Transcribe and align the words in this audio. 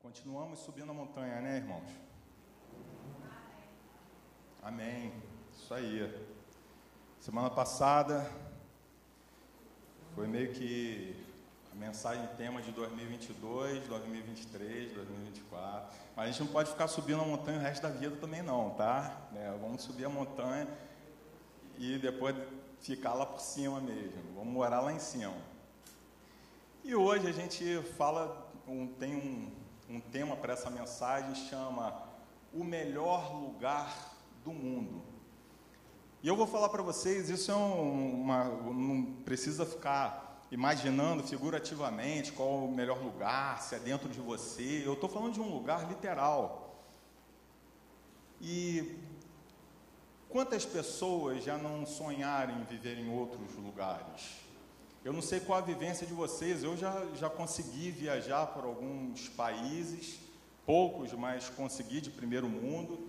Continuamos 0.00 0.60
subindo 0.60 0.90
a 0.90 0.94
montanha, 0.94 1.40
né, 1.40 1.56
irmãos? 1.56 1.90
Amém. 4.62 5.12
Isso 5.52 5.74
aí. 5.74 6.08
Semana 7.18 7.50
passada 7.50 8.30
foi 10.14 10.28
meio 10.28 10.52
que 10.52 11.16
a 11.72 11.74
mensagem 11.74 12.24
tema 12.36 12.62
de 12.62 12.70
2022, 12.70 13.88
2023, 13.88 14.92
2024. 14.92 15.92
Mas 16.14 16.28
a 16.28 16.30
gente 16.30 16.44
não 16.44 16.52
pode 16.52 16.70
ficar 16.70 16.86
subindo 16.86 17.20
a 17.20 17.24
montanha 17.24 17.58
o 17.58 17.60
resto 17.60 17.82
da 17.82 17.90
vida 17.90 18.14
também 18.18 18.40
não, 18.40 18.70
tá? 18.70 19.28
É, 19.34 19.50
vamos 19.60 19.82
subir 19.82 20.04
a 20.04 20.08
montanha 20.08 20.68
e 21.76 21.98
depois 21.98 22.36
ficar 22.80 23.14
lá 23.14 23.26
por 23.26 23.40
cima 23.40 23.80
mesmo. 23.80 24.22
Vamos 24.36 24.54
morar 24.54 24.80
lá 24.80 24.92
em 24.92 25.00
cima. 25.00 25.34
E 26.84 26.94
hoje 26.94 27.26
a 27.26 27.32
gente 27.32 27.82
fala, 27.96 28.48
um, 28.66 28.86
tem 28.86 29.16
um, 29.16 29.57
um 29.88 30.00
tema 30.00 30.36
para 30.36 30.52
essa 30.52 30.68
mensagem, 30.68 31.34
chama 31.48 32.02
O 32.52 32.62
Melhor 32.62 33.34
Lugar 33.34 34.14
do 34.44 34.52
Mundo. 34.52 35.02
E 36.22 36.28
eu 36.28 36.36
vou 36.36 36.46
falar 36.46 36.68
para 36.68 36.82
vocês, 36.82 37.30
isso 37.30 37.50
é 37.50 37.56
um, 37.56 38.22
uma. 38.22 38.44
Não 38.44 39.04
precisa 39.24 39.64
ficar 39.64 40.44
imaginando 40.50 41.22
figurativamente 41.22 42.32
qual 42.32 42.64
o 42.64 42.72
melhor 42.72 42.98
lugar, 43.02 43.62
se 43.62 43.74
é 43.74 43.78
dentro 43.78 44.08
de 44.08 44.20
você. 44.20 44.82
Eu 44.84 44.94
estou 44.94 45.08
falando 45.08 45.34
de 45.34 45.40
um 45.40 45.48
lugar 45.48 45.88
literal. 45.88 46.84
E 48.40 48.98
quantas 50.28 50.64
pessoas 50.64 51.44
já 51.44 51.56
não 51.56 51.86
sonharam 51.86 52.60
em 52.60 52.64
viver 52.64 52.98
em 52.98 53.10
outros 53.10 53.54
lugares? 53.56 54.47
Eu 55.08 55.14
não 55.14 55.22
sei 55.22 55.40
qual 55.40 55.58
a 55.58 55.62
vivência 55.62 56.06
de 56.06 56.12
vocês, 56.12 56.62
eu 56.62 56.76
já, 56.76 57.02
já 57.14 57.30
consegui 57.30 57.90
viajar 57.90 58.44
por 58.48 58.64
alguns 58.64 59.26
países, 59.30 60.18
poucos, 60.66 61.14
mas 61.14 61.48
consegui 61.48 62.02
de 62.02 62.10
primeiro 62.10 62.46
mundo. 62.46 63.08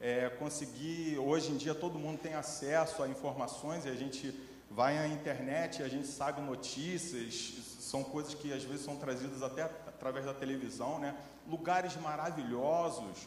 É, 0.00 0.28
consegui, 0.28 1.18
hoje 1.18 1.50
em 1.50 1.56
dia 1.56 1.74
todo 1.74 1.98
mundo 1.98 2.20
tem 2.20 2.34
acesso 2.34 3.02
a 3.02 3.08
informações 3.08 3.84
e 3.84 3.88
a 3.88 3.96
gente 3.96 4.32
vai 4.70 4.96
à 4.96 5.08
internet 5.08 5.80
e 5.80 5.82
a 5.82 5.88
gente 5.88 6.06
sabe 6.06 6.40
notícias, 6.40 7.34
são 7.80 8.04
coisas 8.04 8.32
que 8.32 8.52
às 8.52 8.62
vezes 8.62 8.84
são 8.84 8.94
trazidas 8.94 9.42
até 9.42 9.64
através 9.64 10.26
da 10.26 10.32
televisão, 10.32 11.00
né? 11.00 11.16
Lugares 11.48 11.96
maravilhosos. 11.96 13.26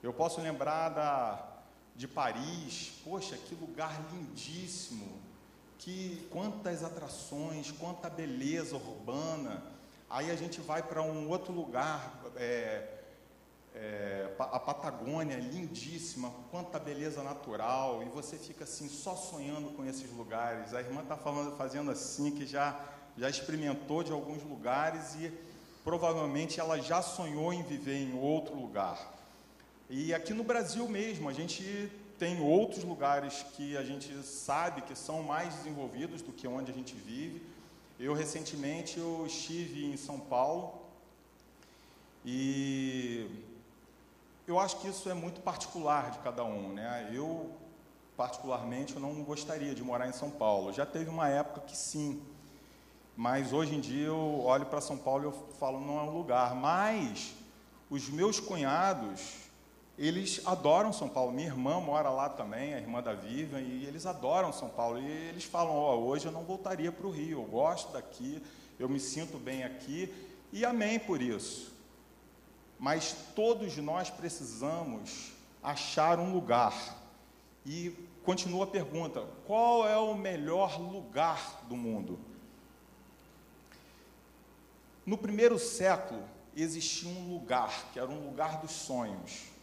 Eu 0.00 0.12
posso 0.12 0.40
lembrar 0.40 0.90
da, 0.90 1.44
de 1.96 2.06
Paris, 2.06 2.92
poxa, 3.02 3.36
que 3.36 3.56
lugar 3.56 4.00
lindíssimo, 4.12 5.23
que 5.78 6.26
quantas 6.30 6.82
atrações, 6.82 7.70
quanta 7.70 8.08
beleza 8.08 8.76
urbana. 8.76 9.62
Aí 10.08 10.30
a 10.30 10.36
gente 10.36 10.60
vai 10.60 10.82
para 10.82 11.02
um 11.02 11.28
outro 11.28 11.52
lugar, 11.52 12.22
é, 12.36 12.88
é, 13.74 14.28
a 14.38 14.60
Patagônia, 14.60 15.36
lindíssima, 15.36 16.32
quanta 16.50 16.78
beleza 16.78 17.22
natural, 17.22 18.02
e 18.02 18.08
você 18.08 18.36
fica 18.36 18.64
assim 18.64 18.88
só 18.88 19.16
sonhando 19.16 19.70
com 19.76 19.84
esses 19.84 20.10
lugares. 20.12 20.72
A 20.72 20.80
irmã 20.80 21.02
está 21.02 21.16
fazendo 21.56 21.90
assim, 21.90 22.30
que 22.30 22.46
já, 22.46 22.80
já 23.18 23.28
experimentou 23.28 24.02
de 24.02 24.12
alguns 24.12 24.42
lugares 24.42 25.16
e 25.16 25.32
provavelmente 25.82 26.60
ela 26.60 26.80
já 26.80 27.02
sonhou 27.02 27.52
em 27.52 27.62
viver 27.62 27.96
em 27.96 28.18
outro 28.18 28.54
lugar. 28.54 29.12
E 29.90 30.14
aqui 30.14 30.32
no 30.32 30.44
Brasil 30.44 30.88
mesmo, 30.88 31.28
a 31.28 31.32
gente 31.32 31.92
tem 32.24 32.40
outros 32.40 32.82
lugares 32.84 33.44
que 33.52 33.76
a 33.76 33.84
gente 33.84 34.10
sabe 34.22 34.80
que 34.80 34.96
são 34.96 35.22
mais 35.22 35.56
desenvolvidos 35.56 36.22
do 36.22 36.32
que 36.32 36.48
onde 36.48 36.70
a 36.70 36.74
gente 36.74 36.94
vive. 36.94 37.46
Eu 38.00 38.14
recentemente 38.14 38.98
eu 38.98 39.26
estive 39.26 39.84
em 39.84 39.98
São 39.98 40.18
Paulo 40.18 40.72
e 42.24 43.28
eu 44.46 44.58
acho 44.58 44.78
que 44.78 44.88
isso 44.88 45.10
é 45.10 45.12
muito 45.12 45.42
particular 45.42 46.12
de 46.12 46.18
cada 46.20 46.42
um, 46.42 46.72
né? 46.72 47.10
Eu 47.12 47.50
particularmente 48.16 48.94
eu 48.94 49.02
não 49.02 49.22
gostaria 49.22 49.74
de 49.74 49.82
morar 49.84 50.08
em 50.08 50.12
São 50.14 50.30
Paulo. 50.30 50.72
Já 50.72 50.86
teve 50.86 51.10
uma 51.10 51.28
época 51.28 51.60
que 51.60 51.76
sim, 51.76 52.22
mas 53.14 53.52
hoje 53.52 53.74
em 53.74 53.80
dia 53.80 54.06
eu 54.06 54.40
olho 54.46 54.64
para 54.64 54.80
São 54.80 54.96
Paulo 54.96 55.24
e 55.24 55.26
eu 55.26 55.32
falo 55.60 55.78
não 55.78 55.98
é 55.98 56.02
um 56.04 56.16
lugar. 56.16 56.54
Mas 56.54 57.34
os 57.90 58.08
meus 58.08 58.40
cunhados 58.40 59.43
eles 59.98 60.40
adoram 60.44 60.92
São 60.92 61.08
Paulo. 61.08 61.32
Minha 61.32 61.48
irmã 61.48 61.80
mora 61.80 62.10
lá 62.10 62.28
também, 62.28 62.74
a 62.74 62.78
irmã 62.78 63.00
da 63.00 63.14
Vivian, 63.14 63.60
e 63.60 63.84
eles 63.86 64.06
adoram 64.06 64.52
São 64.52 64.68
Paulo. 64.68 64.98
E 64.98 65.06
eles 65.06 65.44
falam: 65.44 65.74
Ó, 65.74 65.96
oh, 65.96 66.06
hoje 66.06 66.26
eu 66.26 66.32
não 66.32 66.42
voltaria 66.42 66.90
para 66.90 67.06
o 67.06 67.10
Rio, 67.10 67.40
eu 67.40 67.44
gosto 67.44 67.92
daqui, 67.92 68.42
eu 68.78 68.88
me 68.88 68.98
sinto 68.98 69.38
bem 69.38 69.62
aqui, 69.62 70.12
e 70.52 70.64
amém 70.64 70.98
por 70.98 71.22
isso. 71.22 71.72
Mas 72.78 73.14
todos 73.36 73.76
nós 73.76 74.10
precisamos 74.10 75.32
achar 75.62 76.18
um 76.18 76.32
lugar. 76.32 77.02
E 77.64 77.94
continua 78.24 78.64
a 78.64 78.68
pergunta: 78.68 79.24
qual 79.46 79.88
é 79.88 79.96
o 79.96 80.14
melhor 80.14 80.80
lugar 80.80 81.62
do 81.68 81.76
mundo? 81.76 82.18
No 85.06 85.16
primeiro 85.16 85.56
século 85.56 86.22
existia 86.56 87.08
um 87.08 87.32
lugar, 87.32 87.92
que 87.92 87.98
era 88.00 88.10
um 88.10 88.26
lugar 88.26 88.60
dos 88.60 88.72
sonhos 88.72 89.53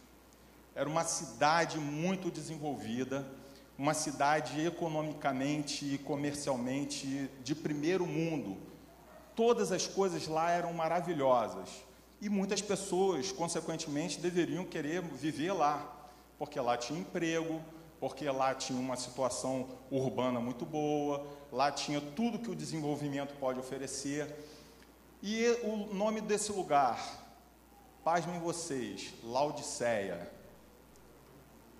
era 0.74 0.88
uma 0.88 1.04
cidade 1.04 1.78
muito 1.78 2.30
desenvolvida, 2.30 3.26
uma 3.76 3.94
cidade 3.94 4.64
economicamente 4.64 5.84
e 5.94 5.98
comercialmente 5.98 7.30
de 7.42 7.54
primeiro 7.54 8.06
mundo. 8.06 8.56
Todas 9.34 9.72
as 9.72 9.86
coisas 9.86 10.26
lá 10.26 10.50
eram 10.50 10.72
maravilhosas. 10.72 11.68
E 12.20 12.28
muitas 12.28 12.62
pessoas, 12.62 13.32
consequentemente, 13.32 14.20
deveriam 14.20 14.64
querer 14.64 15.02
viver 15.02 15.52
lá, 15.52 16.10
porque 16.38 16.60
lá 16.60 16.76
tinha 16.76 17.00
emprego, 17.00 17.60
porque 17.98 18.28
lá 18.30 18.54
tinha 18.54 18.78
uma 18.78 18.96
situação 18.96 19.68
urbana 19.90 20.40
muito 20.40 20.64
boa, 20.64 21.26
lá 21.50 21.70
tinha 21.70 22.00
tudo 22.00 22.38
que 22.38 22.50
o 22.50 22.54
desenvolvimento 22.54 23.34
pode 23.38 23.58
oferecer. 23.58 24.32
E 25.22 25.58
o 25.62 25.92
nome 25.94 26.20
desse 26.20 26.52
lugar, 26.52 27.00
pasmem 28.04 28.38
vocês, 28.40 29.12
Laodiceia. 29.22 30.41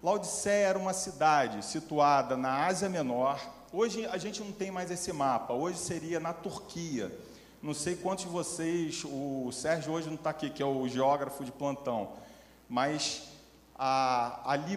Laodiceia 0.03 0.67
era 0.67 0.79
uma 0.79 0.93
cidade 0.93 1.65
situada 1.65 2.37
na 2.37 2.67
Ásia 2.67 2.89
Menor. 2.89 3.41
Hoje 3.73 4.05
a 4.07 4.19
gente 4.19 4.43
não 4.43 4.51
tem 4.51 4.69
mais 4.69 4.91
esse 4.91 5.13
mapa, 5.13 5.53
hoje 5.53 5.79
seria 5.79 6.19
na 6.19 6.33
Turquia. 6.33 7.17
Não 7.63 7.73
sei 7.73 7.95
quantos 7.95 8.25
de 8.25 8.31
vocês, 8.31 9.05
o 9.05 9.53
Sérgio 9.53 9.93
hoje 9.93 10.09
não 10.09 10.17
está 10.17 10.31
aqui, 10.31 10.51
que 10.51 10.61
é 10.61 10.67
o 10.67 10.89
geógrafo 10.89 11.45
de 11.45 11.53
plantão, 11.53 12.15
mas 12.69 13.29
a, 13.77 14.41
ali, 14.45 14.77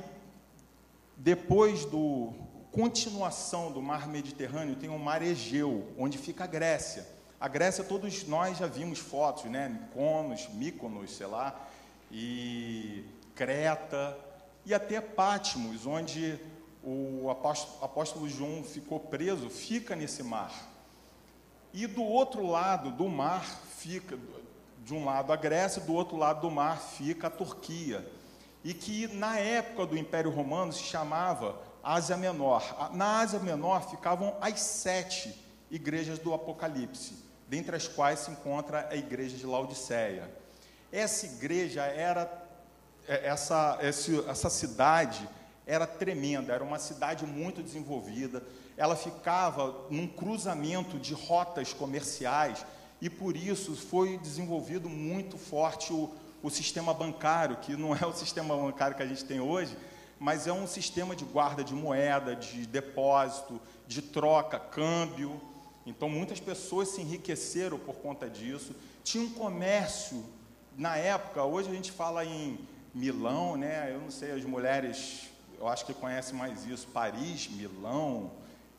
depois 1.17 1.85
do 1.85 2.31
continuação 2.71 3.71
do 3.71 3.81
mar 3.81 4.07
Mediterrâneo, 4.07 4.75
tem 4.75 4.89
o 4.91 4.99
mar 4.99 5.23
Egeu, 5.23 5.87
onde 5.97 6.19
fica 6.19 6.43
a 6.43 6.47
Grécia. 6.47 7.03
A 7.39 7.47
Grécia, 7.47 7.83
todos 7.83 8.27
nós 8.27 8.59
já 8.59 8.67
vimos 8.67 8.99
fotos, 8.99 9.45
né? 9.45 9.69
Mykonos, 9.69 10.47
Mykonos, 10.53 11.17
sei 11.17 11.25
lá, 11.25 11.59
e 12.11 13.03
Creta, 13.33 14.15
e 14.65 14.73
até 14.73 14.99
Pátimos, 14.99 15.85
onde 15.85 16.39
o 16.83 17.29
apóstolo 17.81 18.29
João 18.29 18.63
ficou 18.63 18.99
preso, 18.99 19.49
fica 19.49 19.95
nesse 19.95 20.21
mar. 20.23 20.53
E 21.73 21.87
do 21.87 22.03
outro 22.03 22.45
lado 22.45 22.91
do 22.91 23.09
mar 23.09 23.43
fica, 23.77 24.17
de 24.83 24.93
um 24.93 25.03
lado 25.03 25.33
a 25.33 25.35
Grécia, 25.35 25.81
do 25.81 25.93
outro 25.93 26.15
lado 26.15 26.41
do 26.41 26.51
mar 26.51 26.79
fica 26.79 27.27
a 27.27 27.29
Turquia. 27.29 28.09
E 28.63 28.73
que 28.73 29.07
na 29.07 29.37
época 29.37 29.85
do 29.85 29.97
Império 29.97 30.31
Romano 30.31 30.71
se 30.71 30.83
chamava 30.83 31.59
Ásia 31.83 32.17
Menor. 32.17 32.91
Na 32.93 33.19
Ásia 33.19 33.39
Menor 33.39 33.89
ficavam 33.89 34.35
as 34.41 34.59
sete 34.59 35.43
igrejas 35.69 36.17
do 36.17 36.33
Apocalipse, 36.33 37.15
dentre 37.47 37.75
as 37.75 37.87
quais 37.87 38.19
se 38.19 38.31
encontra 38.31 38.87
a 38.89 38.95
igreja 38.95 39.35
de 39.37 39.45
Laodiceia. 39.45 40.31
Essa 40.91 41.25
igreja 41.25 41.83
era 41.83 42.44
essa, 43.07 43.77
essa 43.81 44.49
cidade 44.49 45.27
era 45.65 45.87
tremenda, 45.87 46.53
era 46.53 46.63
uma 46.63 46.79
cidade 46.79 47.25
muito 47.25 47.61
desenvolvida, 47.61 48.43
ela 48.77 48.95
ficava 48.95 49.85
num 49.89 50.07
cruzamento 50.07 50.99
de 50.99 51.13
rotas 51.13 51.73
comerciais 51.73 52.65
e 53.01 53.09
por 53.09 53.35
isso 53.35 53.75
foi 53.75 54.17
desenvolvido 54.17 54.89
muito 54.89 55.37
forte 55.37 55.91
o, 55.91 56.11
o 56.43 56.49
sistema 56.49 56.93
bancário, 56.93 57.57
que 57.57 57.75
não 57.75 57.95
é 57.95 58.05
o 58.05 58.13
sistema 58.13 58.55
bancário 58.55 58.95
que 58.95 59.03
a 59.03 59.07
gente 59.07 59.25
tem 59.25 59.39
hoje, 59.39 59.75
mas 60.19 60.47
é 60.47 60.53
um 60.53 60.67
sistema 60.67 61.15
de 61.15 61.25
guarda 61.25 61.63
de 61.63 61.73
moeda, 61.73 62.35
de 62.35 62.65
depósito, 62.65 63.59
de 63.87 64.01
troca, 64.01 64.57
câmbio. 64.59 65.39
Então 65.85 66.09
muitas 66.09 66.39
pessoas 66.39 66.89
se 66.89 67.01
enriqueceram 67.01 67.77
por 67.77 67.95
conta 67.95 68.29
disso. 68.29 68.73
Tinha 69.03 69.23
um 69.23 69.29
comércio 69.29 70.23
na 70.77 70.97
época, 70.97 71.43
hoje 71.43 71.69
a 71.69 71.73
gente 71.73 71.91
fala 71.91 72.25
em 72.25 72.57
Milão, 72.95 73.57
né? 73.57 73.91
Eu 73.93 73.99
não 73.99 74.09
sei, 74.09 74.31
as 74.31 74.45
mulheres, 74.45 75.29
eu 75.59 75.67
acho 75.67 75.85
que 75.85 75.93
conhecem 75.93 76.33
mais 76.33 76.65
isso, 76.65 76.87
Paris, 76.87 77.49
Milão 77.49 78.31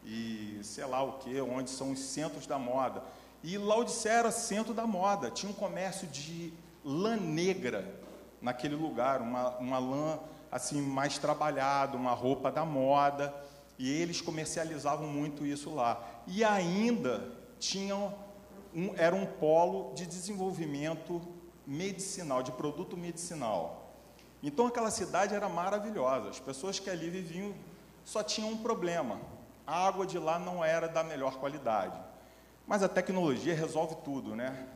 e 0.02 0.58
sei 0.62 0.86
lá 0.86 1.02
o 1.02 1.18
que, 1.18 1.38
onde 1.38 1.68
são 1.68 1.92
os 1.92 1.98
centros 1.98 2.46
da 2.46 2.58
moda. 2.58 3.04
E 3.44 3.58
Laodicea 3.58 4.12
era 4.12 4.30
centro 4.30 4.72
da 4.72 4.86
moda, 4.86 5.30
tinha 5.30 5.52
um 5.52 5.54
comércio 5.54 6.08
de 6.08 6.50
lã 6.82 7.14
negra 7.14 8.00
naquele 8.40 8.74
lugar, 8.74 9.20
uma, 9.20 9.50
uma 9.58 9.78
lã 9.78 10.18
assim 10.50 10.80
mais 10.80 11.18
trabalhada, 11.18 11.94
uma 11.94 12.12
roupa 12.12 12.50
da 12.50 12.64
moda, 12.64 13.34
e 13.78 13.90
eles 13.90 14.22
comercializavam 14.22 15.06
muito 15.06 15.44
isso 15.44 15.74
lá. 15.74 16.02
E 16.26 16.42
ainda 16.42 17.22
tinham 17.58 18.14
um, 18.74 18.94
era 18.96 19.14
um 19.14 19.26
polo 19.26 19.92
de 19.94 20.06
desenvolvimento 20.06 21.20
medicinal, 21.66 22.42
de 22.42 22.52
produto 22.52 22.96
medicinal. 22.96 23.85
Então 24.46 24.68
aquela 24.68 24.92
cidade 24.92 25.34
era 25.34 25.48
maravilhosa. 25.48 26.28
As 26.28 26.38
pessoas 26.38 26.78
que 26.78 26.88
ali 26.88 27.10
viviam 27.10 27.52
só 28.04 28.22
tinham 28.22 28.50
um 28.50 28.56
problema: 28.56 29.20
a 29.66 29.88
água 29.88 30.06
de 30.06 30.20
lá 30.20 30.38
não 30.38 30.64
era 30.64 30.86
da 30.86 31.02
melhor 31.02 31.34
qualidade. 31.40 31.98
Mas 32.64 32.80
a 32.80 32.88
tecnologia 32.88 33.56
resolve 33.56 33.96
tudo, 34.04 34.36
né? 34.36 34.68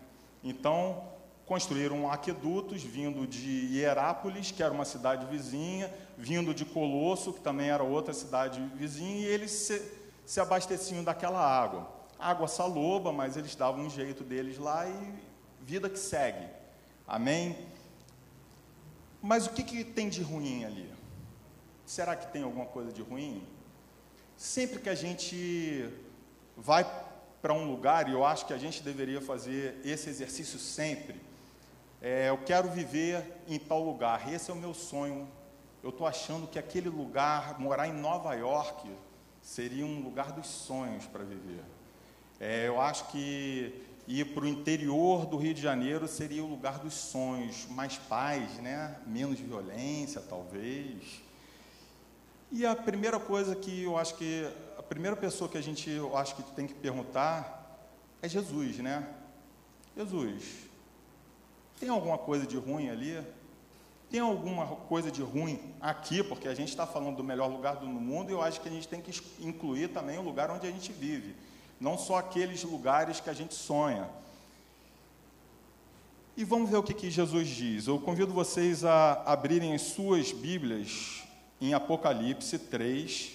Então 0.42 1.04
construíram 1.46 2.10
aquedutos 2.10 2.82
vindo 2.82 3.28
de 3.28 3.76
Hierápolis, 3.76 4.50
que 4.50 4.60
era 4.60 4.72
uma 4.72 4.84
cidade 4.84 5.24
vizinha, 5.26 5.92
vindo 6.18 6.52
de 6.52 6.64
Colosso, 6.64 7.32
que 7.32 7.40
também 7.40 7.70
era 7.70 7.84
outra 7.84 8.12
cidade 8.12 8.60
vizinha, 8.74 9.20
e 9.20 9.24
eles 9.24 9.52
se, 9.52 9.92
se 10.26 10.40
abasteciam 10.40 11.04
daquela 11.04 11.40
água. 11.40 11.88
Água 12.18 12.48
saloba, 12.48 13.12
mas 13.12 13.36
eles 13.36 13.54
davam 13.54 13.84
um 13.84 13.90
jeito 13.90 14.24
deles 14.24 14.58
lá 14.58 14.88
e 14.88 15.14
vida 15.60 15.88
que 15.88 15.98
segue. 15.98 16.46
Amém? 17.06 17.69
Mas 19.22 19.46
o 19.46 19.50
que, 19.50 19.62
que 19.62 19.84
tem 19.84 20.08
de 20.08 20.22
ruim 20.22 20.64
ali? 20.64 20.90
Será 21.84 22.16
que 22.16 22.32
tem 22.32 22.42
alguma 22.42 22.66
coisa 22.66 22.92
de 22.92 23.02
ruim? 23.02 23.46
Sempre 24.36 24.80
que 24.80 24.88
a 24.88 24.94
gente 24.94 25.90
vai 26.56 26.84
para 27.42 27.52
um 27.52 27.70
lugar, 27.70 28.08
e 28.08 28.12
eu 28.12 28.24
acho 28.24 28.46
que 28.46 28.52
a 28.52 28.58
gente 28.58 28.82
deveria 28.82 29.20
fazer 29.20 29.80
esse 29.84 30.08
exercício 30.08 30.58
sempre, 30.58 31.20
é, 32.02 32.30
eu 32.30 32.38
quero 32.38 32.70
viver 32.70 33.22
em 33.46 33.58
tal 33.58 33.84
lugar, 33.84 34.32
esse 34.32 34.50
é 34.50 34.54
o 34.54 34.56
meu 34.56 34.72
sonho. 34.72 35.28
Eu 35.82 35.90
estou 35.90 36.06
achando 36.06 36.46
que 36.46 36.58
aquele 36.58 36.88
lugar, 36.88 37.58
morar 37.58 37.88
em 37.88 37.92
Nova 37.92 38.34
York, 38.34 38.90
seria 39.42 39.84
um 39.84 40.00
lugar 40.00 40.32
dos 40.32 40.46
sonhos 40.46 41.06
para 41.06 41.24
viver. 41.24 41.62
É, 42.38 42.68
eu 42.68 42.80
acho 42.80 43.06
que 43.08 43.82
ir 44.06 44.34
para 44.34 44.44
o 44.44 44.48
interior 44.48 45.26
do 45.26 45.36
Rio 45.36 45.54
de 45.54 45.60
Janeiro 45.60 46.08
seria 46.08 46.42
o 46.42 46.48
lugar 46.48 46.78
dos 46.78 46.94
sonhos, 46.94 47.66
mais 47.70 47.96
paz, 47.96 48.54
né? 48.58 48.96
menos 49.06 49.38
violência, 49.38 50.20
talvez. 50.20 51.22
E 52.52 52.66
a 52.66 52.74
primeira 52.74 53.20
coisa 53.20 53.54
que 53.54 53.84
eu 53.84 53.96
acho 53.96 54.16
que 54.16 54.48
a 54.76 54.82
primeira 54.82 55.16
pessoa 55.16 55.48
que 55.48 55.56
a 55.56 55.62
gente 55.62 55.88
eu 55.88 56.16
acho 56.16 56.34
que 56.34 56.42
tem 56.54 56.66
que 56.66 56.74
perguntar 56.74 57.88
é 58.20 58.28
Jesus, 58.28 58.78
né? 58.78 59.08
Jesus, 59.96 60.70
tem 61.78 61.88
alguma 61.88 62.18
coisa 62.18 62.46
de 62.46 62.56
ruim 62.56 62.90
ali? 62.90 63.20
Tem 64.10 64.20
alguma 64.20 64.66
coisa 64.66 65.10
de 65.10 65.22
ruim 65.22 65.60
aqui? 65.80 66.22
Porque 66.22 66.48
a 66.48 66.54
gente 66.54 66.68
está 66.68 66.86
falando 66.86 67.16
do 67.16 67.24
melhor 67.24 67.46
lugar 67.48 67.76
do 67.76 67.86
mundo 67.86 68.30
e 68.30 68.32
eu 68.32 68.42
acho 68.42 68.60
que 68.60 68.68
a 68.68 68.72
gente 68.72 68.88
tem 68.88 69.00
que 69.00 69.12
incluir 69.38 69.88
também 69.88 70.18
o 70.18 70.22
lugar 70.22 70.50
onde 70.50 70.66
a 70.66 70.70
gente 70.70 70.90
vive, 70.92 71.34
não 71.80 71.96
só 71.96 72.18
aqueles 72.18 72.62
lugares 72.62 73.18
que 73.20 73.30
a 73.30 73.32
gente 73.32 73.54
sonha. 73.54 74.08
E 76.36 76.44
vamos 76.44 76.70
ver 76.70 76.76
o 76.76 76.82
que, 76.82 76.94
que 76.94 77.10
Jesus 77.10 77.48
diz. 77.48 77.86
Eu 77.86 77.98
convido 77.98 78.32
vocês 78.32 78.84
a 78.84 79.22
abrirem 79.24 79.74
as 79.74 79.82
suas 79.82 80.30
Bíblias 80.30 81.24
em 81.60 81.72
Apocalipse 81.72 82.58
3. 82.58 83.32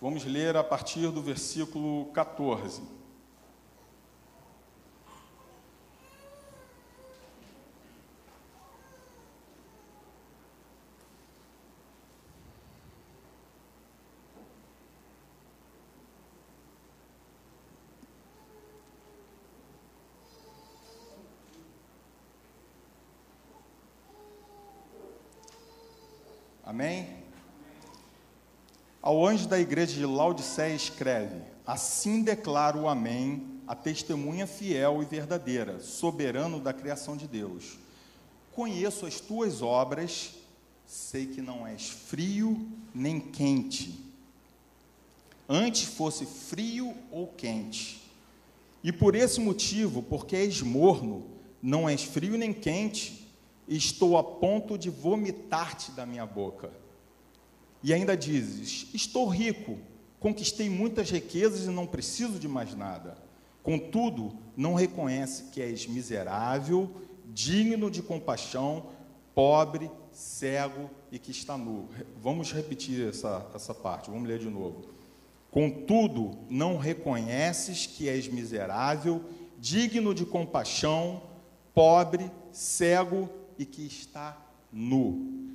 Vamos 0.00 0.24
ler 0.24 0.56
a 0.56 0.62
partir 0.62 1.10
do 1.10 1.20
versículo 1.20 2.06
14. 2.12 2.96
Amém? 26.66 27.24
Ao 29.06 29.24
anjo 29.24 29.46
da 29.46 29.56
igreja 29.56 29.94
de 29.94 30.04
Laodiceia 30.04 30.74
escreve: 30.74 31.40
Assim 31.64 32.24
declara 32.24 32.76
o 32.76 32.88
Amém, 32.88 33.60
a 33.64 33.72
testemunha 33.72 34.48
fiel 34.48 35.00
e 35.00 35.04
verdadeira, 35.04 35.78
soberano 35.78 36.58
da 36.58 36.72
criação 36.72 37.16
de 37.16 37.28
Deus. 37.28 37.78
Conheço 38.52 39.06
as 39.06 39.20
tuas 39.20 39.62
obras, 39.62 40.32
sei 40.84 41.24
que 41.24 41.40
não 41.40 41.64
és 41.64 41.88
frio 41.88 42.68
nem 42.92 43.20
quente. 43.20 43.96
Antes 45.48 45.84
fosse 45.84 46.26
frio 46.26 46.92
ou 47.12 47.28
quente. 47.28 48.02
E 48.82 48.90
por 48.90 49.14
esse 49.14 49.38
motivo, 49.38 50.02
porque 50.02 50.34
és 50.34 50.62
morno, 50.62 51.24
não 51.62 51.88
és 51.88 52.02
frio 52.02 52.36
nem 52.36 52.52
quente, 52.52 53.24
estou 53.68 54.18
a 54.18 54.24
ponto 54.24 54.76
de 54.76 54.90
vomitar-te 54.90 55.92
da 55.92 56.04
minha 56.04 56.26
boca. 56.26 56.72
E 57.86 57.94
ainda 57.94 58.16
dizes: 58.16 58.88
Estou 58.92 59.28
rico, 59.28 59.78
conquistei 60.18 60.68
muitas 60.68 61.08
riquezas 61.08 61.66
e 61.66 61.70
não 61.70 61.86
preciso 61.86 62.36
de 62.36 62.48
mais 62.48 62.74
nada. 62.74 63.16
Contudo, 63.62 64.36
não 64.56 64.74
reconhece 64.74 65.44
que 65.52 65.62
és 65.62 65.86
miserável, 65.86 66.90
digno 67.32 67.88
de 67.88 68.02
compaixão, 68.02 68.88
pobre, 69.32 69.88
cego 70.10 70.90
e 71.12 71.18
que 71.20 71.30
está 71.30 71.56
nu. 71.56 71.88
Vamos 72.20 72.50
repetir 72.50 73.08
essa, 73.08 73.48
essa 73.54 73.72
parte, 73.72 74.10
vamos 74.10 74.28
ler 74.28 74.40
de 74.40 74.50
novo. 74.50 74.88
Contudo, 75.48 76.36
não 76.50 76.78
reconheces 76.78 77.86
que 77.86 78.08
és 78.08 78.26
miserável, 78.26 79.22
digno 79.60 80.12
de 80.12 80.26
compaixão, 80.26 81.22
pobre, 81.72 82.32
cego 82.50 83.30
e 83.56 83.64
que 83.64 83.86
está 83.86 84.44
nu. 84.72 85.45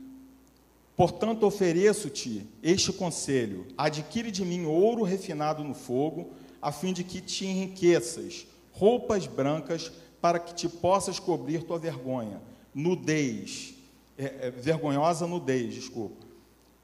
Portanto, 1.02 1.48
ofereço-te 1.48 2.48
este 2.62 2.94
conselho: 2.94 3.66
adquire 3.76 4.30
de 4.30 4.46
mim 4.46 4.66
ouro 4.66 5.02
refinado 5.02 5.64
no 5.64 5.74
fogo, 5.74 6.30
a 6.62 6.72
fim 6.72 6.94
de 6.94 7.04
que 7.04 7.20
te 7.20 7.44
enriqueças, 7.44 8.46
roupas 8.72 9.26
brancas, 9.26 9.92
para 10.22 10.38
que 10.38 10.54
te 10.54 10.70
possas 10.70 11.18
cobrir 11.18 11.64
tua 11.64 11.80
vergonha, 11.80 12.40
nudez, 12.72 13.74
é, 14.16 14.26
é, 14.42 14.52
vergonhosa 14.52 15.26
nudez, 15.26 15.74
desculpa, 15.74 16.24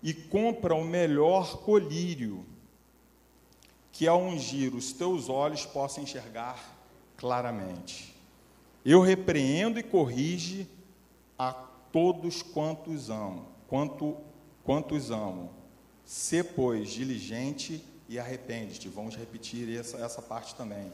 e 0.02 0.16
compra 0.16 0.74
o 0.74 0.84
melhor 0.84 1.60
colírio, 1.60 2.44
que 3.92 4.08
ao 4.08 4.20
ungir 4.20 4.74
os 4.74 4.94
teus 4.94 5.30
olhos 5.30 5.64
possa 5.64 6.02
enxergar 6.02 6.76
claramente. 7.16 8.16
Eu 8.84 9.00
repreendo 9.00 9.78
e 9.78 9.84
corrige 9.84 10.68
a 11.38 11.54
todos 11.54 12.42
quantos 12.42 13.12
amo, 13.12 13.57
quanto, 13.68 14.18
quantos 14.64 15.12
amo. 15.12 15.52
Se, 16.04 16.44
pois, 16.44 16.90
diligente 16.90 17.84
e 18.08 18.18
arrepende-te. 18.18 18.88
Vamos 18.90 19.16
repetir 19.16 19.78
essa, 19.78 19.98
essa 19.98 20.22
parte 20.22 20.56
também. 20.56 20.92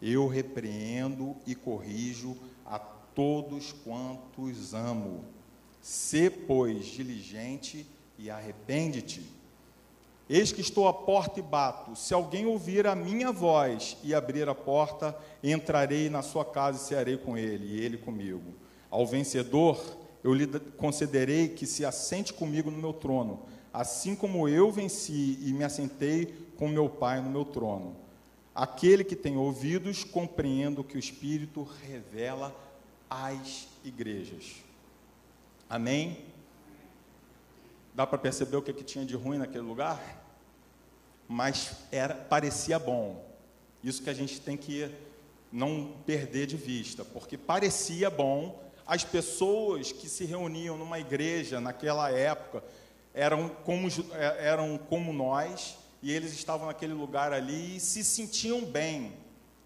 Eu 0.00 0.26
repreendo 0.26 1.36
e 1.46 1.54
corrijo 1.54 2.36
a 2.64 2.78
todos 2.78 3.72
quantos 3.72 4.74
amo. 4.74 5.24
Se, 5.80 6.30
pois, 6.30 6.86
diligente 6.86 7.86
e 8.18 8.30
arrepende-te. 8.30 9.38
Eis 10.28 10.52
que 10.52 10.60
estou 10.60 10.86
à 10.86 10.92
porta 10.92 11.40
e 11.40 11.42
bato. 11.42 11.96
Se 11.96 12.12
alguém 12.12 12.44
ouvir 12.44 12.86
a 12.86 12.94
minha 12.94 13.32
voz 13.32 13.96
e 14.04 14.14
abrir 14.14 14.48
a 14.48 14.54
porta, 14.54 15.16
entrarei 15.42 16.10
na 16.10 16.20
sua 16.20 16.44
casa 16.44 16.78
e 16.78 16.86
cearei 16.86 17.16
com 17.16 17.36
ele, 17.36 17.66
e 17.66 17.80
ele 17.84 17.96
comigo. 17.96 18.54
Ao 18.90 19.06
vencedor, 19.06 19.82
eu 20.28 20.34
lhe 20.34 20.46
concederei 20.76 21.48
que 21.48 21.66
se 21.66 21.86
assente 21.86 22.34
comigo 22.34 22.70
no 22.70 22.76
meu 22.76 22.92
trono, 22.92 23.46
assim 23.72 24.14
como 24.14 24.46
eu 24.46 24.70
venci 24.70 25.38
e 25.40 25.54
me 25.54 25.64
assentei 25.64 26.34
com 26.58 26.68
meu 26.68 26.86
Pai 26.86 27.22
no 27.22 27.30
meu 27.30 27.46
trono. 27.46 27.96
Aquele 28.54 29.04
que 29.04 29.16
tem 29.16 29.38
ouvidos, 29.38 30.04
compreenda 30.04 30.82
o 30.82 30.84
que 30.84 30.96
o 30.96 30.98
Espírito 30.98 31.62
revela 31.62 32.54
às 33.08 33.68
igrejas. 33.82 34.56
Amém? 35.70 36.18
Dá 37.94 38.06
para 38.06 38.18
perceber 38.18 38.58
o 38.58 38.62
que, 38.62 38.74
que 38.74 38.84
tinha 38.84 39.06
de 39.06 39.16
ruim 39.16 39.38
naquele 39.38 39.64
lugar? 39.64 40.26
Mas 41.26 41.72
era, 41.90 42.14
parecia 42.14 42.78
bom. 42.78 43.24
Isso 43.82 44.02
que 44.02 44.10
a 44.10 44.14
gente 44.14 44.42
tem 44.42 44.58
que 44.58 44.90
não 45.50 45.94
perder 46.04 46.46
de 46.46 46.56
vista, 46.58 47.02
porque 47.02 47.38
parecia 47.38 48.10
bom 48.10 48.67
as 48.88 49.04
pessoas 49.04 49.92
que 49.92 50.08
se 50.08 50.24
reuniam 50.24 50.78
numa 50.78 50.98
igreja 50.98 51.60
naquela 51.60 52.10
época 52.10 52.64
eram 53.12 53.50
como, 53.50 53.86
é, 54.12 54.46
eram 54.48 54.78
como 54.78 55.12
nós, 55.12 55.76
e 56.02 56.10
eles 56.10 56.32
estavam 56.32 56.68
naquele 56.68 56.94
lugar 56.94 57.30
ali 57.30 57.76
e 57.76 57.80
se 57.80 58.02
sentiam 58.02 58.64
bem. 58.64 59.12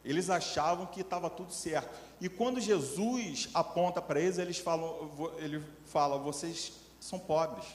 Eles 0.05 0.29
achavam 0.29 0.87
que 0.87 1.03
estava 1.03 1.31
tudo 1.31 1.53
certo. 1.53 1.97
E 2.21 2.29
quando 2.29 2.61
Jesus 2.61 3.49
aponta 3.55 4.03
para 4.03 4.21
eles, 4.21 4.39
eles 4.39 4.59
falam, 4.59 5.33
ele 5.39 5.63
fala: 5.85 6.19
vocês 6.19 6.73
são 6.99 7.19
pobres. 7.19 7.67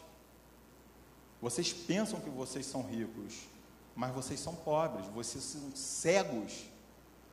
Vocês 1.42 1.72
pensam 1.72 2.20
que 2.20 2.30
vocês 2.30 2.66
são 2.66 2.82
ricos, 2.82 3.36
mas 3.96 4.14
vocês 4.14 4.40
são 4.40 4.54
pobres, 4.54 5.06
vocês 5.08 5.44
são 5.44 5.72
cegos 5.74 6.66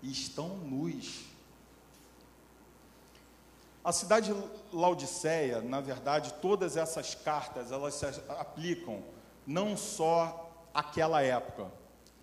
e 0.03 0.13
estão 0.13 0.57
nus. 0.59 1.34
A 3.85 3.93
cidade 3.93 4.33
de 4.33 4.43
Laodiceia, 4.73 5.61
na 5.61 5.81
verdade, 5.81 6.33
todas 6.41 6.75
essas 6.77 7.15
cartas, 7.15 7.71
elas 7.71 7.93
se 7.95 8.07
aplicam 8.31 9.03
não 9.47 9.77
só 9.77 10.51
àquela 10.73 11.21
época. 11.21 11.71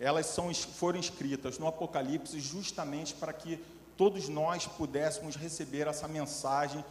Elas 0.00 0.26
são, 0.26 0.52
foram 0.52 0.98
escritas 0.98 1.60
no 1.60 1.68
Apocalipse 1.68 2.40
justamente 2.40 3.14
para 3.14 3.32
que 3.32 3.64
todos 3.96 4.28
nós 4.28 4.66
pudéssemos 4.66 5.36
receber 5.36 5.86
essa 5.86 6.08
mensagem 6.08 6.84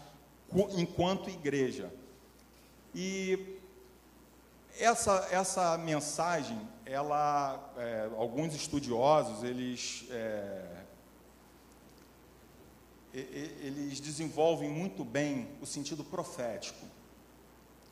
enquanto 0.78 1.30
igreja. 1.30 1.92
E 2.96 3.60
essa, 4.80 5.28
essa 5.32 5.78
mensagem, 5.78 6.60
ela, 6.86 7.74
é, 7.78 8.10
alguns 8.18 8.56
estudiosos, 8.56 9.44
eles, 9.44 10.06
é, 10.10 10.81
eles 13.14 14.00
desenvolvem 14.00 14.70
muito 14.70 15.04
bem 15.04 15.50
o 15.62 15.66
sentido 15.66 16.04
profético 16.04 16.86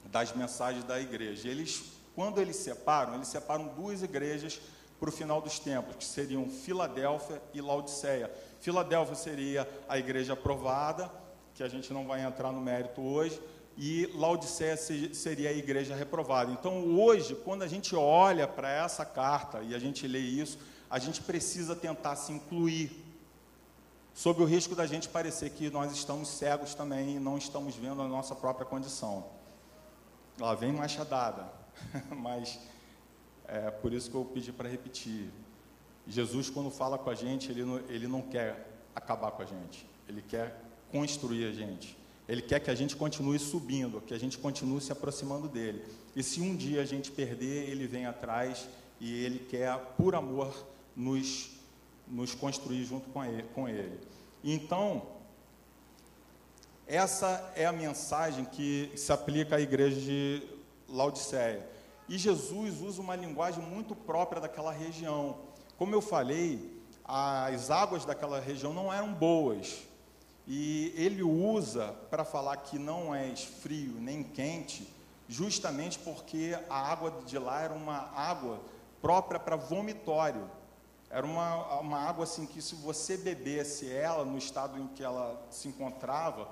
das 0.05 0.33
mensagens 0.33 0.83
da 0.83 0.99
igreja. 0.99 1.47
Eles, 1.47 1.83
quando 2.15 2.39
eles 2.39 2.55
separam, 2.55 3.15
eles 3.15 3.27
separam 3.27 3.67
duas 3.67 4.01
igrejas 4.01 4.59
para 4.99 5.09
o 5.09 5.11
final 5.11 5.41
dos 5.41 5.59
tempos, 5.59 5.95
que 5.95 6.03
seriam 6.03 6.49
Filadélfia 6.49 7.41
e 7.53 7.61
Laodiceia. 7.61 8.29
Filadélfia 8.59 9.15
seria 9.15 9.69
a 9.88 9.97
igreja 9.97 10.33
aprovada, 10.33 11.09
que 11.55 11.63
a 11.63 11.69
gente 11.69 11.93
não 11.93 12.05
vai 12.05 12.21
entrar 12.21 12.51
no 12.51 12.59
mérito 12.59 13.01
hoje, 13.01 13.41
e 13.77 14.07
Laodiceia 14.13 14.75
seria 14.75 15.49
a 15.49 15.53
igreja 15.53 15.95
reprovada. 15.95 16.51
Então, 16.51 16.99
hoje, 16.99 17.33
quando 17.33 17.61
a 17.61 17.67
gente 17.67 17.95
olha 17.95 18.45
para 18.45 18.69
essa 18.69 19.05
carta 19.05 19.61
e 19.61 19.73
a 19.73 19.79
gente 19.79 20.05
lê 20.05 20.19
isso, 20.19 20.57
a 20.89 20.99
gente 20.99 21.21
precisa 21.21 21.75
tentar 21.75 22.17
se 22.17 22.33
incluir, 22.33 22.91
sob 24.19 24.43
o 24.43 24.45
risco 24.45 24.75
da 24.75 24.85
gente 24.85 25.07
parecer 25.07 25.49
que 25.51 25.69
nós 25.69 25.93
estamos 25.93 26.27
cegos 26.27 26.75
também 26.75 27.15
e 27.15 27.19
não 27.21 27.38
estamos 27.38 27.77
vendo 27.77 28.01
a 28.01 28.05
nossa 28.05 28.35
própria 28.35 28.65
condição. 28.65 29.25
Lá 30.38 30.53
vem 30.53 30.73
machadada, 30.73 31.49
mas 32.11 32.59
é 33.47 33.71
por 33.71 33.93
isso 33.93 34.11
que 34.11 34.17
eu 34.17 34.25
pedi 34.25 34.51
para 34.51 34.67
repetir. 34.67 35.29
Jesus, 36.05 36.49
quando 36.49 36.69
fala 36.69 36.97
com 36.97 37.09
a 37.09 37.15
gente, 37.15 37.49
ele 37.49 37.63
não, 37.63 37.77
ele 37.88 38.09
não 38.09 38.21
quer 38.21 38.81
acabar 38.93 39.31
com 39.31 39.41
a 39.41 39.45
gente, 39.45 39.88
ele 40.05 40.21
quer 40.21 40.65
construir 40.91 41.45
a 41.45 41.53
gente. 41.53 41.97
Ele 42.27 42.41
quer 42.41 42.59
que 42.59 42.69
a 42.69 42.75
gente 42.75 42.97
continue 42.97 43.39
subindo, 43.39 44.01
que 44.01 44.13
a 44.13 44.19
gente 44.19 44.38
continue 44.38 44.81
se 44.81 44.91
aproximando 44.91 45.47
dele. 45.47 45.81
E 46.13 46.21
se 46.21 46.41
um 46.41 46.57
dia 46.57 46.81
a 46.81 46.85
gente 46.85 47.09
perder, 47.09 47.69
ele 47.69 47.88
vem 47.88 48.05
atrás 48.05 48.67
e 48.99 49.23
ele 49.23 49.39
quer, 49.39 49.77
por 49.95 50.13
amor, 50.13 50.67
nos, 50.93 51.51
nos 52.09 52.33
construir 52.33 52.83
junto 52.83 53.09
com 53.09 53.23
ele, 53.23 53.43
com 53.53 53.69
ele. 53.69 53.99
Então, 54.43 55.03
essa 56.87 57.51
é 57.55 57.65
a 57.65 57.71
mensagem 57.71 58.45
que 58.45 58.91
se 58.95 59.11
aplica 59.11 59.57
à 59.57 59.61
igreja 59.61 60.01
de 60.01 60.41
Laodiceia. 60.87 61.69
E 62.07 62.17
Jesus 62.17 62.81
usa 62.81 62.99
uma 62.99 63.15
linguagem 63.15 63.63
muito 63.63 63.95
própria 63.95 64.41
daquela 64.41 64.71
região. 64.71 65.37
Como 65.77 65.93
eu 65.93 66.01
falei, 66.01 66.81
as 67.05 67.69
águas 67.69 68.05
daquela 68.05 68.39
região 68.39 68.73
não 68.73 68.91
eram 68.91 69.13
boas. 69.13 69.87
E 70.47 70.91
ele 70.95 71.21
usa 71.21 71.93
para 72.09 72.25
falar 72.25 72.57
que 72.57 72.79
não 72.79 73.13
é 73.13 73.35
frio 73.35 73.93
nem 73.99 74.23
quente, 74.23 74.91
justamente 75.27 75.99
porque 75.99 76.57
a 76.67 76.91
água 76.91 77.21
de 77.23 77.37
lá 77.37 77.61
era 77.61 77.73
uma 77.73 78.11
água 78.15 78.59
própria 78.99 79.39
para 79.39 79.55
vomitório. 79.55 80.49
Era 81.09 81.25
uma, 81.25 81.79
uma 81.79 81.99
água 81.99 82.23
assim 82.23 82.45
que 82.45 82.61
se 82.61 82.75
você 82.75 83.17
bebesse 83.17 83.91
ela 83.91 84.23
no 84.23 84.37
estado 84.37 84.79
em 84.79 84.87
que 84.89 85.03
ela 85.03 85.43
se 85.49 85.67
encontrava, 85.67 86.47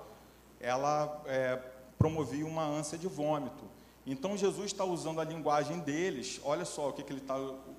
ela 0.60 1.22
é, 1.26 1.56
promovia 1.96 2.44
uma 2.44 2.64
ânsia 2.64 2.98
de 2.98 3.06
vômito. 3.06 3.64
Então 4.04 4.36
Jesus 4.36 4.66
está 4.66 4.84
usando 4.84 5.20
a 5.20 5.24
linguagem 5.24 5.78
deles, 5.80 6.40
olha 6.42 6.64
só 6.64 6.88
o 6.88 6.92
que, 6.92 7.02
que 7.02 7.12
ele 7.12 7.20
está 7.20 7.36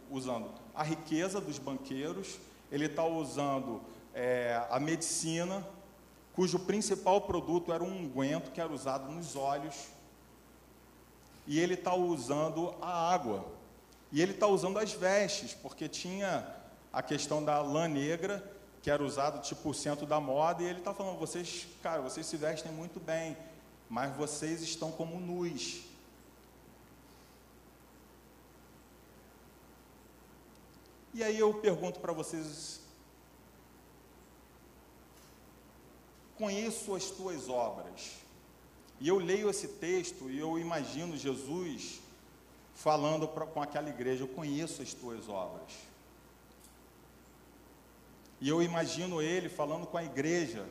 usando: 0.09 0.49
a 0.73 0.83
riqueza 0.83 1.41
dos 1.41 1.57
banqueiros, 1.57 2.39
ele 2.71 2.85
está 2.85 3.03
usando 3.03 3.81
é, 4.13 4.63
a 4.69 4.79
medicina, 4.79 5.65
cujo 6.33 6.59
principal 6.59 7.21
produto 7.21 7.73
era 7.73 7.83
um 7.83 8.03
unguento 8.03 8.51
que 8.51 8.61
era 8.61 8.71
usado 8.71 9.11
nos 9.11 9.35
olhos, 9.35 9.87
e 11.47 11.59
ele 11.59 11.73
está 11.73 11.95
usando 11.95 12.75
a 12.79 13.11
água, 13.11 13.45
e 14.11 14.21
ele 14.21 14.33
está 14.33 14.47
usando 14.47 14.77
as 14.77 14.93
vestes, 14.93 15.53
porque 15.53 15.89
tinha 15.89 16.58
a 16.91 17.01
questão 17.01 17.43
da 17.43 17.61
lã 17.61 17.87
negra, 17.87 18.43
que 18.81 18.89
era 18.89 19.03
usado 19.03 19.41
tipo 19.41 19.69
o 19.69 19.73
centro 19.73 20.05
da 20.05 20.19
moda, 20.19 20.63
e 20.63 20.65
ele 20.65 20.79
está 20.79 20.93
falando, 20.93 21.17
vocês, 21.17 21.67
cara, 21.81 22.01
vocês 22.01 22.25
se 22.25 22.37
vestem 22.37 22.71
muito 22.71 22.99
bem, 22.99 23.37
mas 23.89 24.15
vocês 24.15 24.61
estão 24.61 24.91
como 24.91 25.19
nus. 25.19 25.81
E 31.13 31.23
aí 31.23 31.37
eu 31.37 31.53
pergunto 31.55 31.99
para 31.99 32.13
vocês 32.13 32.79
conheço 36.39 36.95
as 36.95 37.11
tuas 37.11 37.49
obras. 37.49 38.15
E 39.01 39.07
eu 39.09 39.17
leio 39.17 39.49
esse 39.49 39.67
texto 39.67 40.29
e 40.29 40.39
eu 40.39 40.57
imagino 40.57 41.17
Jesus 41.17 41.99
falando 42.73 43.27
pra, 43.27 43.45
com 43.45 43.61
aquela 43.61 43.89
igreja: 43.89 44.23
Eu 44.23 44.27
conheço 44.29 44.81
as 44.81 44.93
tuas 44.93 45.27
obras. 45.27 45.88
E 48.41 48.47
eu 48.47 48.61
imagino 48.61 49.21
ele 49.21 49.49
falando 49.49 49.85
com 49.85 49.97
a 49.97 50.03
igreja 50.03 50.65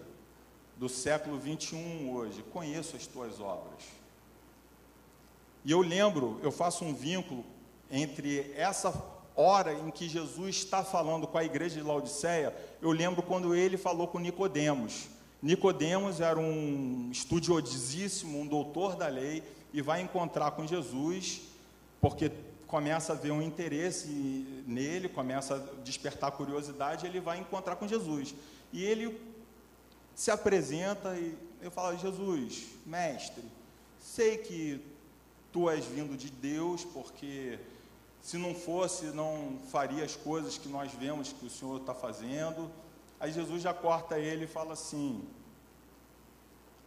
do 0.77 0.89
século 0.89 1.39
21 1.39 2.15
hoje: 2.15 2.43
Conheço 2.53 2.97
as 2.97 3.07
tuas 3.07 3.41
obras. 3.41 3.85
E 5.65 5.71
eu 5.71 5.81
lembro, 5.81 6.39
eu 6.43 6.51
faço 6.51 6.85
um 6.85 6.95
vínculo 6.95 7.45
entre 7.91 8.53
essa 8.57 8.93
hora 9.35 9.73
em 9.73 9.91
que 9.91 10.09
Jesus 10.09 10.57
está 10.57 10.83
falando 10.83 11.27
com 11.27 11.39
a 11.39 11.45
igreja 11.45 11.77
de 11.81 11.87
Laodiceia, 11.87 12.55
eu 12.83 12.91
lembro 12.91 13.23
quando 13.23 13.55
ele 13.55 13.77
falou 13.77 14.09
com 14.09 14.19
Nicodemos. 14.19 15.09
Nicodemos 15.41 16.21
era 16.21 16.39
um 16.39 17.09
estudiosíssimo, 17.13 18.41
um 18.41 18.47
doutor 18.47 18.97
da 18.97 19.07
lei, 19.07 19.43
e 19.73 19.81
vai 19.81 20.01
encontrar 20.01 20.51
com 20.53 20.67
Jesus, 20.67 21.43
porque 22.01 22.33
começa 22.69 23.15
a 23.15 23.17
ver 23.17 23.31
um 23.31 23.43
interesse 23.43 24.07
nele, 24.67 25.09
começa 25.09 25.57
a 25.57 25.83
despertar 25.83 26.31
curiosidade, 26.33 27.07
ele 27.07 27.19
vai 27.19 27.39
encontrar 27.39 27.77
com 27.77 27.89
Jesus. 27.89 28.35
E 28.73 28.85
ele 28.85 29.19
se 30.15 30.31
apresenta 30.31 31.17
e 31.17 31.37
eu 31.63 31.71
falo: 31.71 31.97
Jesus, 31.99 32.67
mestre, 32.85 33.43
sei 33.99 34.37
que 34.37 34.85
tu 35.51 35.69
és 35.69 35.85
vindo 35.87 36.17
de 36.17 36.31
Deus, 36.31 36.85
porque 36.85 37.59
se 38.21 38.37
não 38.37 38.55
fosse, 38.55 39.07
não 39.07 39.59
faria 39.71 40.05
as 40.05 40.15
coisas 40.15 40.59
que 40.59 40.69
nós 40.69 40.93
vemos 40.93 41.33
que 41.33 41.47
o 41.47 41.51
Senhor 41.51 41.81
está 41.81 41.95
fazendo. 41.95 42.71
Aí 43.19 43.33
Jesus 43.33 43.63
já 43.63 43.73
corta 43.73 44.19
ele 44.19 44.45
e 44.45 44.49
fala 44.49 44.75
assim: 44.75 45.27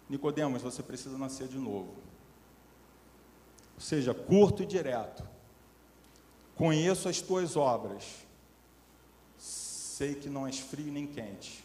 Nicodemos, 0.08 0.62
você 0.62 0.84
precisa 0.84 1.18
nascer 1.18 1.48
de 1.48 1.58
novo. 1.58 1.96
Ou 3.76 3.82
seja, 3.82 4.14
curto 4.14 4.62
e 4.62 4.66
direto. 4.68 5.31
Conheço 6.62 7.10
as 7.10 7.20
tuas 7.20 7.58
obras. 7.58 8.04
Sei 9.36 10.14
que 10.14 10.30
não 10.30 10.46
és 10.46 10.60
frio 10.60 10.94
nem 10.94 11.08
quente. 11.08 11.64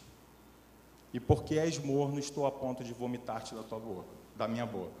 E 1.13 1.19
porque 1.19 1.59
és 1.59 1.77
morno, 1.77 2.17
estou 2.17 2.47
a 2.47 2.51
ponto 2.51 2.83
de 2.83 2.93
vomitar-te 2.93 3.53
da 3.53 3.61
tua 3.61 3.77
boca, 3.77 4.09
da 4.35 4.47
minha 4.47 4.65
boca. 4.65 4.99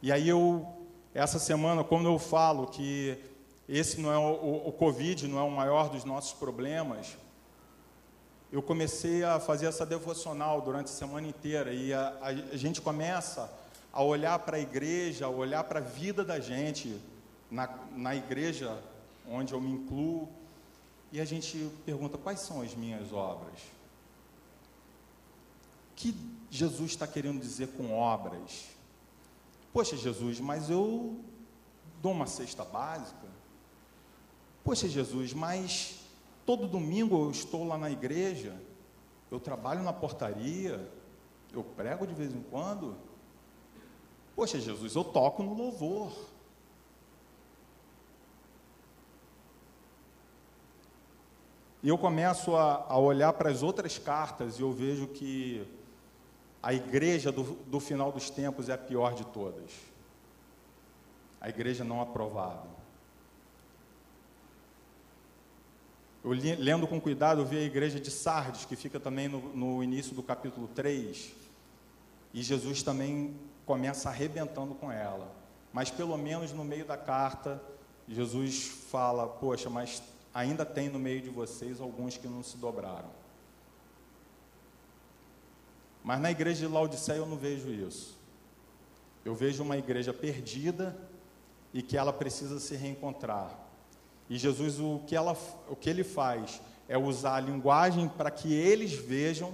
E 0.00 0.12
aí 0.12 0.28
eu, 0.28 0.68
essa 1.12 1.40
semana, 1.40 1.82
quando 1.82 2.06
eu 2.06 2.16
falo 2.16 2.68
que 2.68 3.18
esse 3.68 4.00
não 4.00 4.12
é 4.12 4.16
o, 4.16 4.34
o, 4.34 4.68
o 4.68 4.72
Covid 4.72 5.26
não 5.26 5.40
é 5.40 5.42
o 5.42 5.50
maior 5.50 5.88
dos 5.88 6.04
nossos 6.04 6.34
problemas, 6.34 7.16
eu 8.52 8.62
comecei 8.62 9.24
a 9.24 9.40
fazer 9.40 9.66
essa 9.66 9.84
devocional 9.84 10.60
durante 10.60 10.86
a 10.86 10.94
semana 10.94 11.26
inteira 11.26 11.72
e 11.72 11.92
a, 11.92 12.18
a, 12.22 12.56
gente 12.56 12.80
começa 12.80 13.52
a 13.92 14.00
olhar 14.00 14.38
para 14.38 14.58
a 14.58 14.60
igreja, 14.60 15.26
a 15.26 15.28
olhar 15.28 15.64
para 15.64 15.80
a 15.80 15.82
vida 15.82 16.24
da 16.24 16.38
gente 16.38 17.17
na, 17.50 17.68
na 17.92 18.14
igreja 18.14 18.82
onde 19.28 19.52
eu 19.52 19.60
me 19.60 19.70
incluo 19.70 20.28
e 21.10 21.20
a 21.20 21.24
gente 21.24 21.70
pergunta 21.84 22.18
quais 22.18 22.40
são 22.40 22.60
as 22.60 22.74
minhas 22.74 23.12
obras. 23.12 23.60
O 25.92 25.94
que 25.96 26.14
Jesus 26.50 26.92
está 26.92 27.06
querendo 27.06 27.40
dizer 27.40 27.68
com 27.68 27.92
obras? 27.92 28.66
Poxa, 29.72 29.96
Jesus, 29.96 30.40
mas 30.40 30.70
eu 30.70 31.18
dou 32.00 32.12
uma 32.12 32.26
cesta 32.26 32.64
básica. 32.64 33.26
Poxa, 34.62 34.88
Jesus, 34.88 35.32
mas 35.32 36.00
todo 36.44 36.66
domingo 36.66 37.24
eu 37.24 37.30
estou 37.30 37.66
lá 37.66 37.76
na 37.76 37.90
igreja, 37.90 38.60
eu 39.30 39.40
trabalho 39.40 39.82
na 39.82 39.92
portaria, 39.92 40.90
eu 41.52 41.62
prego 41.62 42.06
de 42.06 42.14
vez 42.14 42.34
em 42.34 42.42
quando. 42.42 42.96
Poxa, 44.36 44.60
Jesus, 44.60 44.94
eu 44.94 45.04
toco 45.04 45.42
no 45.42 45.54
louvor. 45.54 46.12
E 51.82 51.88
eu 51.88 51.96
começo 51.96 52.56
a, 52.56 52.86
a 52.88 52.98
olhar 52.98 53.32
para 53.32 53.50
as 53.50 53.62
outras 53.62 53.98
cartas 53.98 54.58
e 54.58 54.62
eu 54.62 54.72
vejo 54.72 55.06
que 55.06 55.66
a 56.62 56.74
igreja 56.74 57.30
do, 57.30 57.42
do 57.66 57.78
final 57.78 58.10
dos 58.10 58.30
tempos 58.30 58.68
é 58.68 58.72
a 58.72 58.78
pior 58.78 59.14
de 59.14 59.24
todas. 59.26 59.70
A 61.40 61.48
igreja 61.48 61.84
não 61.84 62.00
aprovada. 62.00 62.78
Eu 66.24 66.32
li, 66.32 66.56
lendo 66.56 66.86
com 66.86 67.00
cuidado, 67.00 67.40
eu 67.40 67.46
vi 67.46 67.58
a 67.58 67.62
igreja 67.62 68.00
de 68.00 68.10
Sardes, 68.10 68.64
que 68.64 68.74
fica 68.74 68.98
também 68.98 69.28
no, 69.28 69.40
no 69.54 69.82
início 69.82 70.16
do 70.16 70.22
capítulo 70.22 70.68
3. 70.74 71.32
E 72.34 72.42
Jesus 72.42 72.82
também 72.82 73.36
começa 73.64 74.08
arrebentando 74.08 74.74
com 74.74 74.90
ela. 74.90 75.32
Mas 75.72 75.90
pelo 75.90 76.16
menos 76.18 76.52
no 76.52 76.64
meio 76.64 76.84
da 76.84 76.96
carta, 76.96 77.62
Jesus 78.08 78.66
fala: 78.90 79.28
Poxa, 79.28 79.70
mas 79.70 80.02
ainda 80.32 80.64
tem 80.64 80.88
no 80.88 80.98
meio 80.98 81.20
de 81.20 81.30
vocês 81.30 81.80
alguns 81.80 82.16
que 82.16 82.26
não 82.26 82.42
se 82.42 82.56
dobraram. 82.56 83.10
Mas 86.02 86.20
na 86.20 86.30
igreja 86.30 86.66
de 86.66 86.72
Laodiceia 86.72 87.18
eu 87.18 87.26
não 87.26 87.36
vejo 87.36 87.70
isso. 87.70 88.16
Eu 89.24 89.34
vejo 89.34 89.62
uma 89.62 89.76
igreja 89.76 90.12
perdida 90.12 90.96
e 91.72 91.82
que 91.82 91.96
ela 91.96 92.12
precisa 92.12 92.58
se 92.58 92.74
reencontrar. 92.74 93.58
E 94.30 94.38
Jesus, 94.38 94.78
o 94.78 95.00
que, 95.06 95.16
ela, 95.16 95.36
o 95.68 95.76
que 95.76 95.88
ele 95.90 96.04
faz 96.04 96.60
é 96.88 96.96
usar 96.96 97.36
a 97.36 97.40
linguagem 97.40 98.08
para 98.08 98.30
que 98.30 98.52
eles 98.52 98.92
vejam 98.92 99.52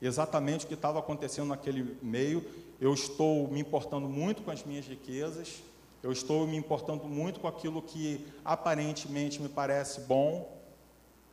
exatamente 0.00 0.64
o 0.64 0.68
que 0.68 0.74
estava 0.74 0.98
acontecendo 0.98 1.48
naquele 1.48 1.98
meio. 2.02 2.44
Eu 2.80 2.94
estou 2.94 3.48
me 3.48 3.60
importando 3.60 4.08
muito 4.08 4.42
com 4.42 4.50
as 4.50 4.64
minhas 4.64 4.86
riquezas, 4.86 5.62
eu 6.02 6.12
estou 6.12 6.46
me 6.46 6.56
importando 6.56 7.04
muito 7.04 7.40
com 7.40 7.48
aquilo 7.48 7.82
que 7.82 8.26
aparentemente 8.44 9.40
me 9.42 9.48
parece 9.48 10.02
bom, 10.02 10.56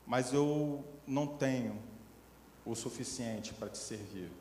mas 0.06 0.34
eu 0.34 0.84
não 1.06 1.28
tenho 1.28 1.78
o 2.66 2.76
suficiente 2.76 3.54
para 3.54 3.70
te 3.70 3.78
servir. 3.78 4.32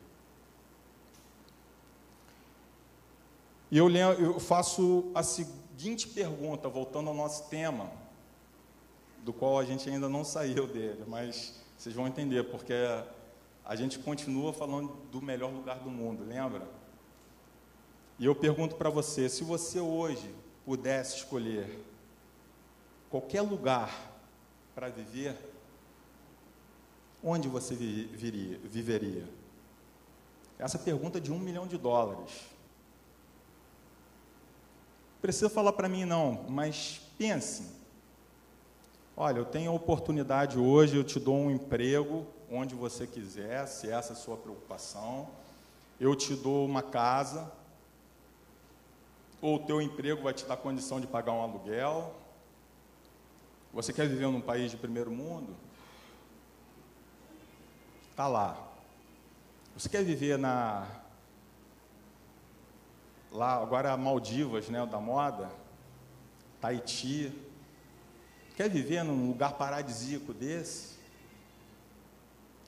E 3.71 3.77
eu, 3.77 3.91
eu 3.91 4.39
faço 4.41 5.11
a 5.15 5.23
seguinte 5.23 6.09
pergunta, 6.09 6.69
voltando 6.69 7.09
ao 7.09 7.15
nosso 7.15 7.49
tema, 7.49 7.91
do 9.25 9.33
qual 9.33 9.59
a 9.59 9.65
gente 9.65 9.89
ainda 9.89 10.09
não 10.09 10.23
saiu 10.23 10.67
dele, 10.67 11.05
mas 11.07 11.61
vocês 11.77 11.95
vão 11.95 12.07
entender, 12.07 12.45
porque 12.45 12.75
a 13.65 13.75
gente 13.75 13.99
continua 13.99 14.53
falando 14.53 14.89
do 15.11 15.21
melhor 15.21 15.51
lugar 15.51 15.79
do 15.81 15.91
mundo, 15.91 16.25
lembra? 16.25 16.67
E 18.19 18.27
eu 18.27 18.35
pergunto 18.35 18.77
para 18.77 18.91
você: 18.91 19.29
se 19.29 19.43
você 19.43 19.81
hoje 19.81 20.35
pudesse 20.65 21.17
escolher 21.17 21.79
qualquer 23.11 23.43
lugar 23.43 24.13
para 24.75 24.89
viver, 24.89 25.37
onde 27.23 27.49
você 27.49 27.75
viria, 27.75 28.59
viveria? 28.65 29.29
Essa 30.59 30.79
pergunta 30.79 31.19
é 31.19 31.21
de 31.21 31.33
um 31.33 31.39
milhão 31.39 31.67
de 31.67 31.77
dólares. 31.77 32.31
Precisa 35.21 35.49
falar 35.49 35.73
para 35.73 35.89
mim, 35.89 36.05
não, 36.05 36.45
mas 36.49 37.01
pense. 37.19 37.73
Olha, 39.17 39.39
eu 39.39 39.45
tenho 39.45 39.71
a 39.71 39.75
oportunidade 39.75 40.59
hoje, 40.59 40.97
eu 40.97 41.05
te 41.05 41.19
dou 41.19 41.37
um 41.37 41.51
emprego 41.51 42.27
onde 42.51 42.75
você 42.75 43.07
quiser, 43.07 43.67
se 43.67 43.89
essa 43.89 44.13
é 44.13 44.17
a 44.17 44.19
sua 44.19 44.37
preocupação. 44.37 45.29
Eu 45.99 46.15
te 46.15 46.35
dou 46.35 46.67
uma 46.67 46.83
casa, 46.83 47.51
ou 49.45 49.57
o 49.57 49.59
teu 49.59 49.83
emprego 49.83 50.23
vai 50.23 50.33
te 50.33 50.47
dar 50.47 50.57
condição 50.57 50.99
de 50.99 51.07
pagar 51.07 51.33
um 51.33 51.43
aluguel? 51.43 52.15
Você 53.75 53.93
quer 53.93 54.09
viver 54.09 54.27
num 54.27 54.41
país 54.41 54.71
de 54.71 54.79
primeiro 54.79 55.11
mundo? 55.11 55.55
Está 58.11 58.27
lá. 58.27 58.57
Você 59.77 59.87
quer 59.87 60.03
viver 60.03 60.39
na 60.39 60.87
lá 63.31 63.61
agora 63.61 63.95
Maldivas, 63.99 64.71
né, 64.71 64.87
da 64.87 64.99
moda, 64.99 65.51
Tahiti? 66.59 67.31
Quer 68.57 68.71
viver 68.71 69.05
num 69.05 69.29
lugar 69.29 69.59
paradisíaco 69.59 70.33
desse? 70.33 70.95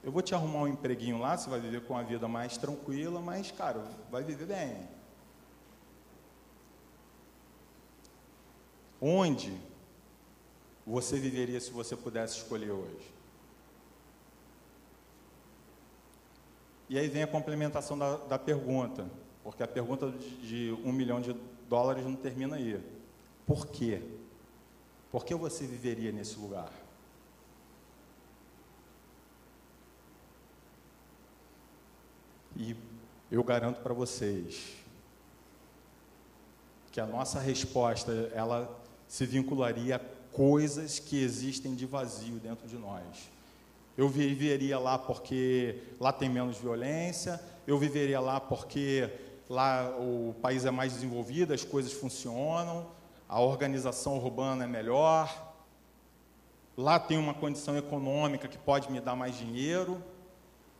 Eu 0.05 0.13
vou 0.13 0.21
te 0.21 0.35
arrumar 0.35 0.65
um 0.65 0.69
empreguinho 0.69 1.19
lá, 1.19 1.39
você 1.39 1.49
vai 1.49 1.59
viver 1.59 1.87
com 1.87 1.95
uma 1.95 2.05
vida 2.05 2.29
mais 2.29 2.59
tranquila, 2.59 3.19
mas, 3.19 3.51
cara, 3.51 3.83
vai 4.11 4.23
viver 4.23 4.45
bem. 4.45 4.97
Onde 9.09 9.57
você 10.85 11.17
viveria 11.17 11.61
se 11.61 11.71
você 11.71 11.95
pudesse 11.95 12.39
escolher 12.39 12.73
hoje? 12.73 13.15
E 16.89 16.99
aí 16.99 17.07
vem 17.07 17.23
a 17.23 17.27
complementação 17.29 17.97
da, 17.97 18.17
da 18.17 18.37
pergunta, 18.37 19.09
porque 19.45 19.63
a 19.63 19.69
pergunta 19.69 20.11
de, 20.11 20.73
de 20.73 20.83
um 20.85 20.91
milhão 20.91 21.21
de 21.21 21.33
dólares 21.69 22.05
não 22.05 22.17
termina 22.17 22.57
aí. 22.57 22.83
Por 23.47 23.69
quê? 23.69 24.03
Por 25.13 25.25
que 25.25 25.37
você 25.37 25.69
viveria 25.69 26.11
nesse 26.11 26.37
lugar? 26.37 26.73
E 32.57 32.75
eu 33.31 33.45
garanto 33.45 33.81
para 33.83 33.95
vocês 33.95 34.75
que 36.91 37.01
a 37.01 37.07
nossa 37.07 37.39
resposta 37.39 38.11
ela 38.35 38.85
se 39.09 39.25
vincularia 39.25 39.97
a 39.97 40.01
coisas 40.37 40.99
que 40.99 41.23
existem 41.23 41.75
de 41.75 41.87
vazio 41.87 42.37
dentro 42.37 42.69
de 42.69 42.77
nós. 42.77 43.31
Eu 43.97 44.09
viveria 44.09 44.79
lá 44.79 44.99
porque 44.99 45.81
lá 45.99 46.13
tem 46.13 46.29
menos 46.29 46.59
violência, 46.59 47.41
eu 47.67 47.79
viveria 47.79 48.21
lá 48.21 48.39
porque 48.39 49.11
lá 49.49 49.89
o 49.99 50.35
país 50.43 50.65
é 50.65 50.71
mais 50.71 50.93
desenvolvido, 50.93 51.55
as 51.55 51.65
coisas 51.65 51.93
funcionam, 51.93 52.87
a 53.29 53.41
organização 53.41 54.19
urbana 54.19 54.65
é 54.65 54.67
melhor, 54.67 55.55
lá 56.77 56.99
tem 56.99 57.17
uma 57.17 57.33
condição 57.33 57.77
econômica 57.77 58.47
que 58.47 58.59
pode 58.59 58.91
me 58.93 59.01
dar 59.01 59.17
mais 59.17 59.37
dinheiro. 59.37 60.03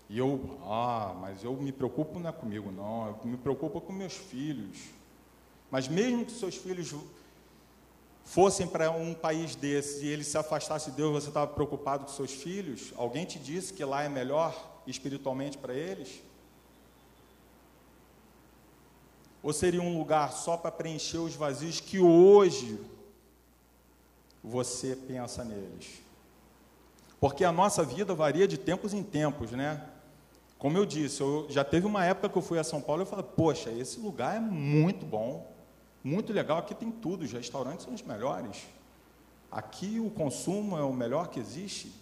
E 0.09 0.19
eu, 0.19 0.59
ah, 0.65 1.17
mas 1.21 1.43
eu 1.43 1.53
me 1.55 1.73
preocupo 1.73 2.21
não 2.21 2.31
é 2.31 2.33
comigo, 2.33 2.71
não, 2.71 3.09
eu 3.09 3.19
me 3.25 3.37
preocupo 3.37 3.81
com 3.81 3.93
meus 3.93 4.13
filhos. 4.13 4.79
Mas 5.71 5.89
mesmo 5.89 6.25
que 6.25 6.33
seus 6.33 6.55
filhos 6.57 6.95
fossem 8.27 8.67
para 8.67 8.91
um 8.91 9.15
país 9.15 9.55
desse 9.55 10.05
e 10.05 10.09
eles 10.09 10.27
se 10.27 10.37
afastassem 10.37 10.91
de 10.91 10.97
Deus, 10.97 11.13
você 11.13 11.29
estava 11.29 11.47
preocupado 11.47 12.05
com 12.05 12.11
seus 12.11 12.33
filhos? 12.33 12.93
Alguém 12.97 13.25
te 13.25 13.39
disse 13.39 13.73
que 13.73 13.85
lá 13.85 14.03
é 14.03 14.09
melhor 14.09 14.83
espiritualmente 14.85 15.57
para 15.57 15.73
eles? 15.73 16.21
Ou 19.43 19.53
seria 19.53 19.81
um 19.81 19.97
lugar 19.97 20.33
só 20.33 20.57
para 20.57 20.73
preencher 20.73 21.19
os 21.19 21.37
vazios 21.37 21.79
que 21.79 22.01
hoje 22.01 22.81
você 24.43 24.97
pensa 24.97 25.45
neles? 25.45 26.03
Porque 27.21 27.45
a 27.45 27.53
nossa 27.53 27.85
vida 27.85 28.13
varia 28.13 28.49
de 28.49 28.59
tempos 28.59 28.93
em 28.93 29.05
tempos, 29.05 29.53
né? 29.53 29.89
Como 30.59 30.77
eu 30.77 30.85
disse, 30.85 31.21
eu, 31.21 31.47
já 31.49 31.63
teve 31.63 31.87
uma 31.87 32.05
época 32.05 32.29
que 32.29 32.37
eu 32.37 32.43
fui 32.43 32.59
a 32.59 32.65
São 32.65 32.81
Paulo 32.81 33.03
e 33.03 33.05
eu 33.05 33.07
falei, 33.07 33.25
poxa, 33.37 33.71
esse 33.71 34.01
lugar 34.01 34.37
é 34.37 34.41
muito 34.41 35.07
bom 35.07 35.56
muito 36.07 36.33
legal. 36.33 36.59
Aqui 36.59 36.73
tem 36.73 36.91
tudo, 36.91 37.25
os 37.25 37.33
restaurantes 37.33 37.85
são 37.85 37.93
os 37.93 38.03
melhores. 38.03 38.65
Aqui 39.51 39.99
o 39.99 40.09
consumo 40.09 40.79
é 40.79 40.83
o 40.83 40.93
melhor 40.93 41.29
que 41.29 41.41
existe. 41.41 41.93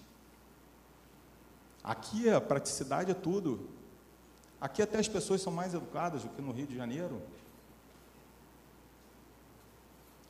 Aqui 1.82 2.28
a 2.28 2.38
praticidade 2.38 3.10
é 3.10 3.14
tudo. 3.14 3.66
Aqui 4.60 4.82
até 4.82 4.98
as 4.98 5.08
pessoas 5.08 5.40
são 5.40 5.50
mais 5.50 5.72
educadas 5.72 6.22
do 6.22 6.28
que 6.28 6.42
no 6.42 6.52
Rio 6.52 6.66
de 6.66 6.76
Janeiro. 6.76 7.22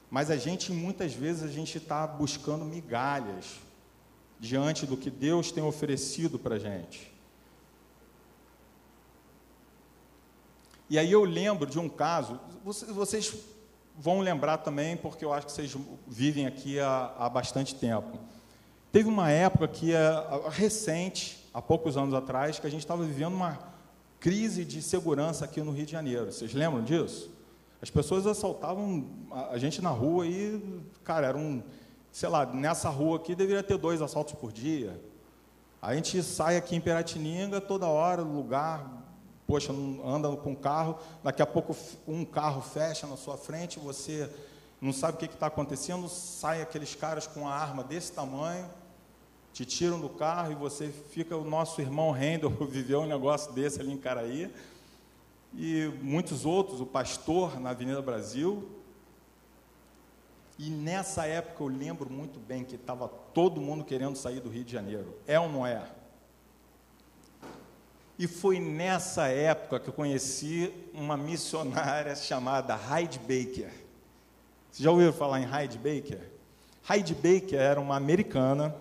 Mas 0.09 0.31
a 0.31 0.37
gente, 0.37 0.71
muitas 0.71 1.13
vezes, 1.13 1.43
a 1.43 1.49
gente 1.49 1.77
está 1.77 2.07
buscando 2.07 2.65
migalhas 2.65 3.59
diante 4.39 4.87
do 4.87 4.97
que 4.97 5.11
Deus 5.11 5.51
tem 5.51 5.65
oferecido 5.65 6.39
para 6.39 6.55
a 6.55 6.59
gente. 6.61 7.13
E 10.89 10.97
aí 10.97 11.11
eu 11.11 11.25
lembro 11.25 11.69
de 11.69 11.79
um 11.79 11.89
caso, 11.89 12.39
vocês 12.63 13.54
vão 13.99 14.21
lembrar 14.21 14.59
também, 14.59 14.97
porque 14.97 15.25
eu 15.25 15.33
acho 15.33 15.47
que 15.47 15.53
vocês 15.53 15.77
vivem 16.07 16.47
aqui 16.47 16.79
há, 16.79 17.13
há 17.19 17.29
bastante 17.29 17.75
tempo. 17.75 18.19
Teve 18.91 19.09
uma 19.09 19.31
época 19.31 19.69
que, 19.69 19.93
é, 19.93 20.01
recente, 20.51 21.49
há 21.53 21.61
poucos 21.61 21.97
anos 21.97 22.15
atrás, 22.15 22.59
que 22.59 22.67
a 22.67 22.71
gente 22.71 22.81
estava 22.81 23.05
vivendo 23.05 23.35
uma 23.35 23.59
crise 24.21 24.65
de 24.65 24.81
segurança 24.81 25.45
aqui 25.45 25.61
no 25.61 25.73
Rio 25.73 25.87
de 25.87 25.93
Janeiro. 25.93 26.33
Vocês 26.33 26.55
lembram 26.55 26.83
disso? 26.83 27.31
As 27.83 27.91
pessoas 27.91 28.27
assaltavam 28.27 29.07
a 29.51 29.59
gente 29.59 29.83
na 29.83 29.91
rua 29.91 30.27
e, 30.27 30.63
cara, 31.03 31.27
eram 31.27 31.63
sei 32.15 32.29
lá, 32.29 32.47
nessa 32.47 32.89
rua 32.89 33.17
aqui 33.17 33.35
deveria 33.35 33.61
ter 33.61 33.77
dois 33.77 34.01
assaltos 34.01 34.35
por 34.35 34.53
dia. 34.53 35.01
A 35.83 35.97
gente 35.97 36.23
sai 36.23 36.57
aqui 36.57 36.77
em 36.77 36.81
Piratininga 36.81 37.61
toda 37.61 37.89
hora, 37.89 38.23
lugar, 38.23 38.89
poxa, 39.47 39.73
anda 40.05 40.35
com 40.37 40.55
carro, 40.55 40.99
daqui 41.23 41.43
a 41.43 41.47
pouco 41.47 41.77
um 42.07 42.25
carro 42.25 42.63
fecha 42.63 43.07
na 43.07 43.17
sua 43.17 43.37
frente, 43.37 43.79
você 43.79 44.31
não 44.81 44.93
sabe 44.93 45.17
o 45.17 45.19
que 45.19 45.27
está 45.27 45.47
acontecendo, 45.47 46.09
sai 46.09 46.63
aqueles 46.63 46.95
caras 46.95 47.27
com 47.27 47.41
uma 47.41 47.55
arma 47.55 47.83
desse 47.85 48.13
tamanho, 48.13 48.69
te 49.53 49.65
tiram 49.65 50.01
do 50.01 50.09
carro 50.09 50.53
e 50.53 50.55
você 50.55 50.89
fica, 50.89 51.37
o 51.37 51.45
nosso 51.45 51.81
irmão 51.81 52.11
Rendel 52.11 52.51
viveu 52.69 53.01
um 53.01 53.07
negócio 53.07 53.53
desse 53.53 53.81
ali 53.81 53.93
em 53.93 53.99
Caraí, 53.99 54.53
e 55.57 55.91
muitos 56.03 56.45
outros, 56.45 56.81
o 56.81 56.87
pastor 56.87 57.61
na 57.61 57.71
Avenida 57.71 58.03
Brasil. 58.03 58.69
E 60.59 60.69
nessa 60.69 61.27
época 61.27 61.63
eu 61.63 61.69
lembro 61.69 62.11
muito 62.11 62.39
bem 62.41 62.65
que 62.65 62.75
estava 62.75 63.09
todo 63.09 63.61
mundo 63.61 63.85
querendo 63.85 64.17
sair 64.17 64.41
do 64.41 64.49
Rio 64.49 64.65
de 64.65 64.73
Janeiro. 64.73 65.17
É 65.27 65.39
ou 65.39 65.49
não 65.49 65.67
é? 65.67 65.85
E 68.19 68.29
foi 68.29 68.61
nessa 68.61 69.27
época 69.27 69.81
que 69.81 69.89
eu 69.89 69.93
conheci 69.93 70.73
uma 70.93 71.17
missionária 71.17 72.15
chamada 72.15 72.79
Heidi 72.79 73.19
Baker. 73.19 73.73
Vocês 74.71 74.85
já 74.85 74.91
ouviram 74.91 75.13
falar 75.13 75.41
em 75.41 75.53
Heidi 75.53 75.79
Baker? 75.79 76.21
Heidi 76.89 77.15
Baker 77.15 77.59
era 77.59 77.81
uma 77.81 77.97
americana 77.97 78.75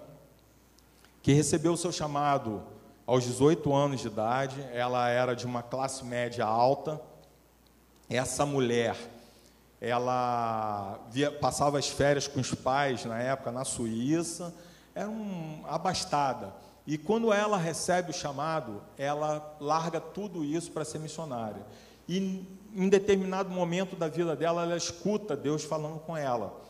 que 1.22 1.34
recebeu 1.34 1.74
o 1.74 1.78
seu 1.78 1.92
chamado 1.92 2.62
aos 3.08 3.24
18 3.24 3.74
anos 3.74 4.02
de 4.02 4.08
idade, 4.08 4.62
ela 4.72 5.10
era 5.10 5.36
de 5.36 5.46
uma 5.46 5.64
classe 5.64 6.06
média 6.06 6.46
alta. 6.46 7.02
Essa 8.10 8.46
mulher, 8.46 8.96
ela 9.82 11.00
via, 11.10 11.32
passava 11.32 11.80
as 11.80 11.90
férias 11.90 12.28
com 12.28 12.40
os 12.40 12.54
pais 12.54 13.04
na 13.06 13.20
época 13.20 13.52
na 13.52 13.66
Suíça, 13.66 14.54
era 14.94 15.10
um, 15.10 15.64
abastada. 15.68 16.54
E 16.86 16.98
quando 16.98 17.32
ela 17.32 17.58
recebe 17.58 18.12
o 18.12 18.14
chamado, 18.14 18.82
ela 18.98 19.56
larga 19.60 20.02
tudo 20.02 20.44
isso 20.44 20.72
para 20.72 20.84
ser 20.84 21.00
missionária. 21.00 21.66
E 22.08 22.46
em 22.76 22.90
determinado 22.90 23.50
momento 23.50 23.96
da 23.96 24.08
vida 24.08 24.36
dela, 24.36 24.64
ela 24.64 24.76
escuta 24.76 25.36
Deus 25.36 25.64
falando 25.64 26.00
com 26.00 26.18
ela: 26.18 26.62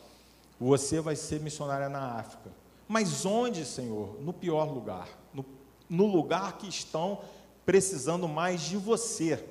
Você 0.60 1.00
vai 1.00 1.16
ser 1.16 1.40
missionária 1.40 1.88
na 1.88 2.18
África. 2.18 2.50
Mas 2.86 3.26
onde, 3.26 3.64
Senhor? 3.64 4.20
No 4.20 4.32
pior 4.32 4.72
lugar, 4.72 5.08
no 5.32 5.44
no 5.88 6.06
lugar 6.06 6.58
que 6.58 6.68
estão 6.68 7.20
precisando 7.64 8.26
mais 8.28 8.62
de 8.62 8.76
você. 8.76 9.42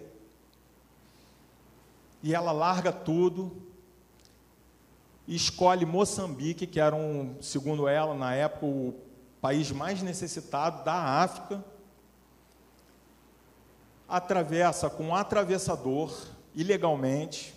E 2.21 2.33
ela 2.33 2.51
larga 2.51 2.91
tudo 2.91 3.51
e 5.27 5.35
escolhe 5.35 5.85
Moçambique, 5.85 6.67
que 6.67 6.79
era, 6.79 6.95
um, 6.95 7.41
segundo 7.41 7.87
ela, 7.87 8.13
na 8.13 8.33
época, 8.33 8.65
o 8.65 8.93
país 9.43 9.73
mais 9.73 10.01
necessitado 10.01 10.85
da 10.85 10.93
África. 10.93 11.61
Atravessa 14.07 14.89
com 14.89 15.07
um 15.07 15.15
atravessador, 15.15 16.15
ilegalmente, 16.55 17.53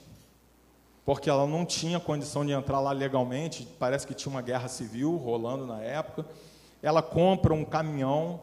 porque 1.05 1.31
ela 1.31 1.47
não 1.47 1.65
tinha 1.65 2.01
condição 2.01 2.45
de 2.45 2.51
entrar 2.51 2.81
lá 2.81 2.91
legalmente, 2.91 3.69
parece 3.79 4.05
que 4.05 4.15
tinha 4.15 4.33
uma 4.33 4.43
guerra 4.43 4.67
civil 4.67 5.17
rolando 5.17 5.65
na 5.65 5.81
época. 5.81 6.27
Ela 6.83 7.03
compra 7.03 7.55
um 7.55 7.65
caminhão 7.65 8.41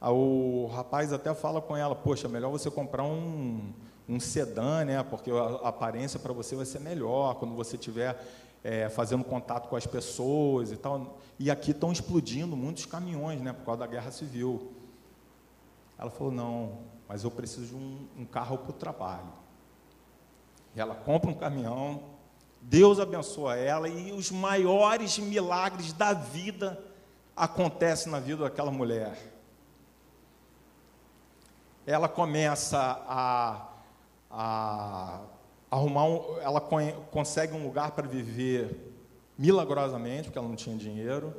o 0.00 0.70
rapaz 0.72 1.12
até 1.12 1.34
fala 1.34 1.60
com 1.60 1.76
ela, 1.76 1.94
poxa, 1.94 2.26
melhor 2.26 2.50
você 2.50 2.70
comprar 2.70 3.02
um, 3.02 3.72
um 4.08 4.18
sedã, 4.18 4.84
né? 4.84 5.02
Porque 5.02 5.30
a 5.30 5.68
aparência 5.68 6.18
para 6.20 6.32
você 6.32 6.56
vai 6.56 6.64
ser 6.64 6.78
melhor 6.78 7.34
quando 7.34 7.54
você 7.54 7.76
estiver 7.76 8.16
é, 8.62 8.88
fazendo 8.88 9.24
contato 9.24 9.68
com 9.68 9.76
as 9.76 9.86
pessoas 9.86 10.72
e 10.72 10.76
tal. 10.76 11.18
E 11.38 11.50
aqui 11.50 11.70
estão 11.70 11.92
explodindo 11.92 12.56
muitos 12.56 12.86
caminhões, 12.86 13.40
né? 13.40 13.52
Por 13.52 13.64
causa 13.64 13.80
da 13.80 13.86
guerra 13.86 14.10
civil. 14.10 14.72
Ela 15.98 16.10
falou, 16.10 16.32
não, 16.32 16.78
mas 17.08 17.24
eu 17.24 17.30
preciso 17.30 17.66
de 17.66 17.74
um, 17.74 18.06
um 18.18 18.24
carro 18.24 18.58
para 18.58 18.70
o 18.70 18.74
trabalho. 18.74 19.32
E 20.74 20.80
ela 20.80 20.94
compra 20.94 21.30
um 21.30 21.34
caminhão, 21.34 22.02
Deus 22.60 23.00
abençoa 23.00 23.56
ela 23.56 23.88
e 23.88 24.12
os 24.12 24.30
maiores 24.30 25.18
milagres 25.18 25.92
da 25.92 26.12
vida 26.12 26.82
acontecem 27.34 28.12
na 28.12 28.20
vida 28.20 28.44
daquela 28.44 28.70
mulher 28.70 29.16
ela 31.88 32.06
começa 32.06 32.78
a, 33.08 33.66
a 34.30 35.20
arrumar, 35.70 36.04
um, 36.04 36.38
ela 36.40 36.60
consegue 36.60 37.54
um 37.54 37.62
lugar 37.62 37.92
para 37.92 38.06
viver 38.06 38.94
milagrosamente, 39.36 40.24
porque 40.24 40.38
ela 40.38 40.48
não 40.48 40.56
tinha 40.56 40.76
dinheiro. 40.76 41.34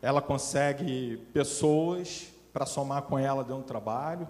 Ela 0.00 0.22
consegue 0.22 1.16
pessoas 1.32 2.28
para 2.52 2.66
somar 2.66 3.02
com 3.02 3.18
ela 3.18 3.42
dentro 3.42 3.62
do 3.62 3.66
trabalho. 3.66 4.28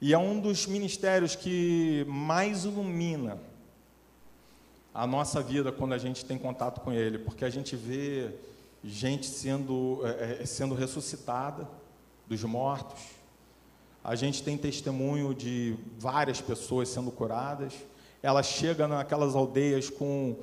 E 0.00 0.12
é 0.12 0.18
um 0.18 0.40
dos 0.40 0.66
ministérios 0.66 1.34
que 1.34 2.04
mais 2.08 2.64
ilumina 2.64 3.38
a 4.92 5.06
nossa 5.06 5.42
vida 5.42 5.70
quando 5.70 5.92
a 5.92 5.98
gente 5.98 6.24
tem 6.24 6.38
contato 6.38 6.80
com 6.80 6.92
ele, 6.92 7.18
porque 7.18 7.44
a 7.44 7.50
gente 7.50 7.76
vê 7.76 8.30
gente 8.82 9.26
sendo, 9.26 10.00
é, 10.04 10.44
sendo 10.46 10.74
ressuscitada 10.74 11.68
dos 12.26 12.42
mortos, 12.44 13.15
a 14.06 14.14
gente 14.14 14.40
tem 14.40 14.56
testemunho 14.56 15.34
de 15.34 15.74
várias 15.98 16.40
pessoas 16.40 16.88
sendo 16.88 17.10
curadas. 17.10 17.72
Ela 18.22 18.40
chega 18.40 18.86
naquelas 18.86 19.34
aldeias 19.34 19.90
com 19.90 20.36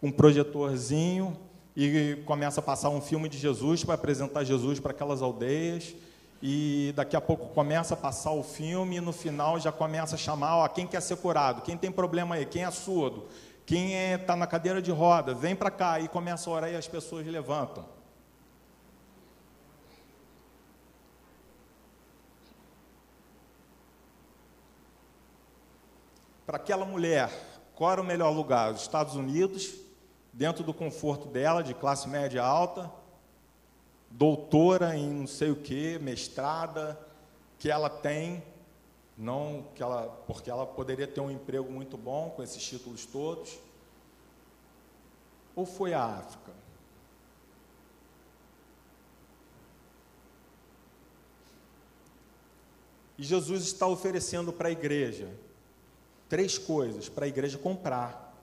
um 0.00 0.12
projetorzinho 0.12 1.36
e 1.76 2.22
começa 2.24 2.60
a 2.60 2.62
passar 2.62 2.90
um 2.90 3.00
filme 3.00 3.28
de 3.28 3.36
Jesus 3.36 3.82
para 3.82 3.96
apresentar 3.96 4.44
Jesus 4.44 4.78
para 4.78 4.92
aquelas 4.92 5.22
aldeias. 5.22 5.92
E 6.40 6.92
daqui 6.94 7.16
a 7.16 7.20
pouco 7.20 7.48
começa 7.48 7.94
a 7.94 7.96
passar 7.96 8.30
o 8.30 8.44
filme 8.44 8.98
e 8.98 9.00
no 9.00 9.12
final 9.12 9.58
já 9.58 9.72
começa 9.72 10.14
a 10.14 10.18
chamar, 10.18 10.58
ó, 10.58 10.68
quem 10.68 10.86
quer 10.86 11.02
ser 11.02 11.16
curado, 11.16 11.62
quem 11.62 11.76
tem 11.76 11.90
problema 11.90 12.36
aí, 12.36 12.46
quem 12.46 12.62
é 12.62 12.70
surdo, 12.70 13.26
quem 13.66 13.86
está 13.86 13.98
é, 13.98 14.18
tá 14.18 14.36
na 14.36 14.46
cadeira 14.46 14.80
de 14.80 14.92
roda, 14.92 15.34
vem 15.34 15.56
para 15.56 15.72
cá 15.72 15.98
e 15.98 16.06
começa 16.06 16.48
a 16.48 16.52
orar 16.52 16.70
e 16.70 16.76
as 16.76 16.86
pessoas 16.86 17.26
levantam. 17.26 17.95
Para 26.56 26.62
aquela 26.62 26.86
mulher, 26.86 27.30
qual 27.74 27.92
era 27.92 28.00
o 28.00 28.04
melhor 28.04 28.30
lugar? 28.30 28.72
Os 28.72 28.80
Estados 28.80 29.14
Unidos, 29.14 29.74
dentro 30.32 30.64
do 30.64 30.72
conforto 30.72 31.28
dela, 31.28 31.62
de 31.62 31.74
classe 31.74 32.08
média 32.08 32.42
alta, 32.42 32.90
doutora 34.10 34.96
em 34.96 35.10
não 35.10 35.26
sei 35.26 35.50
o 35.50 35.56
que, 35.56 35.98
mestrada, 35.98 36.98
que 37.58 37.70
ela 37.70 37.90
tem, 37.90 38.42
não 39.18 39.66
que 39.74 39.82
ela, 39.82 40.08
porque 40.26 40.50
ela 40.50 40.66
poderia 40.66 41.06
ter 41.06 41.20
um 41.20 41.30
emprego 41.30 41.70
muito 41.70 41.98
bom 41.98 42.30
com 42.30 42.42
esses 42.42 42.62
títulos 42.62 43.04
todos. 43.04 43.58
Ou 45.54 45.66
foi 45.66 45.92
a 45.92 46.04
África? 46.04 46.52
E 53.18 53.22
Jesus 53.22 53.64
está 53.64 53.86
oferecendo 53.86 54.54
para 54.54 54.68
a 54.68 54.72
igreja 54.72 55.44
três 56.28 56.58
coisas 56.58 57.08
para 57.08 57.24
a 57.24 57.28
igreja 57.28 57.58
comprar. 57.58 58.34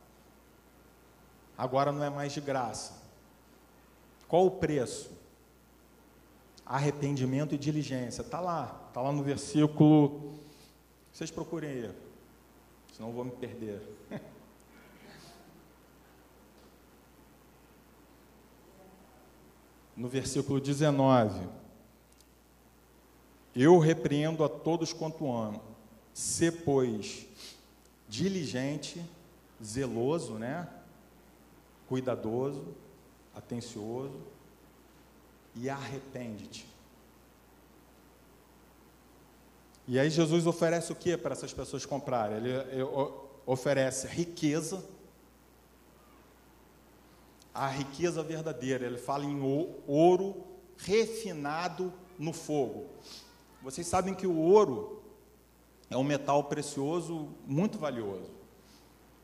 Agora 1.58 1.92
não 1.92 2.04
é 2.04 2.10
mais 2.10 2.34
de 2.34 2.42
graça. 2.42 3.02
Qual 4.28 4.46
o 4.46 4.52
preço? 4.52 5.12
Arrependimento 6.66 7.54
e 7.54 7.58
diligência. 7.58 8.22
Está 8.22 8.40
lá, 8.40 8.86
está 8.88 9.02
lá 9.02 9.12
no 9.12 9.22
versículo. 9.22 10.34
Vocês 11.12 11.30
procurem 11.30 11.70
aí, 11.70 11.92
senão 12.94 13.10
eu 13.10 13.16
vou 13.16 13.26
me 13.26 13.32
perder. 13.32 13.82
no 19.96 20.08
versículo 20.08 20.60
19. 20.60 21.48
Eu 23.56 23.78
repreendo 23.78 24.44
a 24.44 24.50
todos 24.50 24.92
quanto 24.92 25.32
amo. 25.32 25.62
Se, 26.14 26.52
pois, 26.52 27.28
diligente, 28.14 29.04
zeloso, 29.62 30.34
né? 30.36 30.70
Cuidadoso, 31.90 32.76
atencioso 33.34 34.22
e 35.56 35.68
arrepende-te. 35.68 36.68
E 39.88 40.00
aí 40.00 40.12
Jesus 40.12 40.46
oferece 40.46 40.92
o 40.92 40.96
que 40.96 41.18
para 41.18 41.34
essas 41.34 41.52
pessoas 41.52 41.88
comprarem? 41.88 42.38
Ele, 42.38 42.52
ele 42.52 42.84
oferece 43.48 44.06
riqueza, 44.06 44.86
a 47.52 47.68
riqueza 47.68 48.22
verdadeira. 48.22 48.86
Ele 48.86 49.00
fala 49.00 49.26
em 49.26 49.42
ouro 49.88 50.46
refinado 50.78 51.92
no 52.20 52.32
fogo. 52.32 52.86
Vocês 53.64 53.88
sabem 53.88 54.14
que 54.14 54.28
o 54.28 54.38
ouro 54.38 55.03
é 55.94 55.98
um 55.98 56.04
metal 56.04 56.44
precioso 56.46 57.30
muito 57.46 57.78
valioso. 57.78 58.32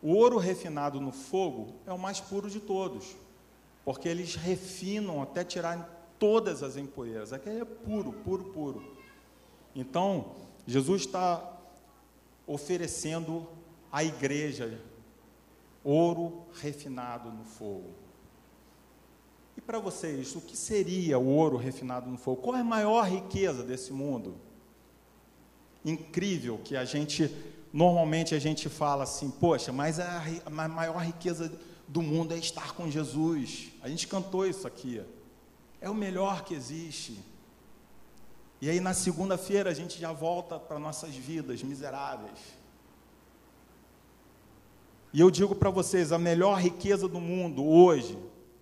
O 0.01 0.13
ouro 0.13 0.37
refinado 0.37 1.01
no 1.01 1.11
fogo 1.11 1.73
é 1.85 1.91
o 1.91 1.97
mais 1.97 2.21
puro 2.21 2.49
de 2.49 2.59
todos. 2.59 3.15
porque 3.83 4.07
eles 4.07 4.35
refinam 4.35 5.19
até 5.19 5.43
tirarem 5.43 5.83
todas 6.19 6.61
as 6.61 6.77
empoeiras. 6.77 7.33
Aqui 7.33 7.49
é 7.49 7.65
puro, 7.65 8.13
puro, 8.13 8.43
puro. 8.45 8.83
Então, 9.75 10.35
Jesus 10.67 11.01
está 11.01 11.57
oferecendo 12.45 13.47
à 13.91 14.03
igreja 14.03 14.79
ouro 15.83 16.45
refinado 16.61 17.31
no 17.31 17.43
fogo. 17.43 17.89
E 19.57 19.61
para 19.61 19.79
vocês, 19.79 20.35
o 20.35 20.41
que 20.41 20.55
seria 20.55 21.17
o 21.17 21.27
ouro 21.27 21.57
refinado 21.57 22.09
no 22.09 22.17
fogo? 22.17 22.41
Qual 22.43 22.55
é 22.55 22.59
a 22.59 22.63
maior 22.63 23.07
riqueza 23.07 23.63
desse 23.63 23.91
mundo? 23.91 24.35
Incrível 25.83 26.59
que 26.63 26.75
a 26.75 26.85
gente, 26.85 27.33
normalmente 27.71 28.35
a 28.35 28.39
gente 28.39 28.67
fala 28.69 29.03
assim, 29.03 29.29
poxa, 29.29 29.71
mas 29.71 29.99
a, 29.99 30.23
a 30.45 30.49
maior 30.49 30.99
riqueza 30.99 31.51
do 31.87 32.01
mundo 32.01 32.33
é 32.33 32.37
estar 32.37 32.73
com 32.73 32.89
Jesus. 32.89 33.69
A 33.81 33.89
gente 33.89 34.07
cantou 34.07 34.45
isso 34.45 34.67
aqui. 34.67 35.01
É 35.81 35.89
o 35.89 35.95
melhor 35.95 36.43
que 36.43 36.53
existe. 36.53 37.17
E 38.61 38.69
aí 38.69 38.79
na 38.79 38.93
segunda-feira 38.93 39.69
a 39.69 39.73
gente 39.73 39.99
já 39.99 40.11
volta 40.11 40.59
para 40.59 40.77
nossas 40.77 41.15
vidas 41.15 41.63
miseráveis. 41.63 42.39
E 45.11 45.19
eu 45.19 45.31
digo 45.31 45.55
para 45.55 45.71
vocês, 45.71 46.11
a 46.11 46.19
melhor 46.19 46.59
riqueza 46.59 47.07
do 47.07 47.19
mundo 47.19 47.65
hoje, 47.65 48.17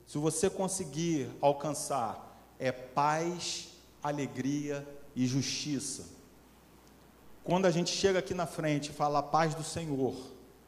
se 0.06 0.18
você 0.18 0.50
conseguir 0.50 1.30
alcançar, 1.42 2.56
é 2.58 2.72
paz, 2.72 3.70
alegria 4.02 4.88
e 5.14 5.28
justiça. 5.28 6.17
Quando 7.48 7.66
a 7.66 7.72
gente 7.72 7.90
chega 7.90 8.20
aqui 8.20 8.36
na 8.36 8.46
frente 8.46 8.92
e 8.92 8.94
fala 8.94 9.20
a 9.20 9.24
paz 9.24 9.56
do 9.56 9.64
Senhor, 9.64 10.14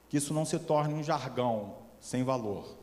que 0.10 0.18
isso 0.18 0.34
não 0.34 0.46
se 0.46 0.58
torne 0.58 0.94
um 0.94 1.04
jargão 1.04 1.76
sem 2.00 2.24
valor, 2.24 2.76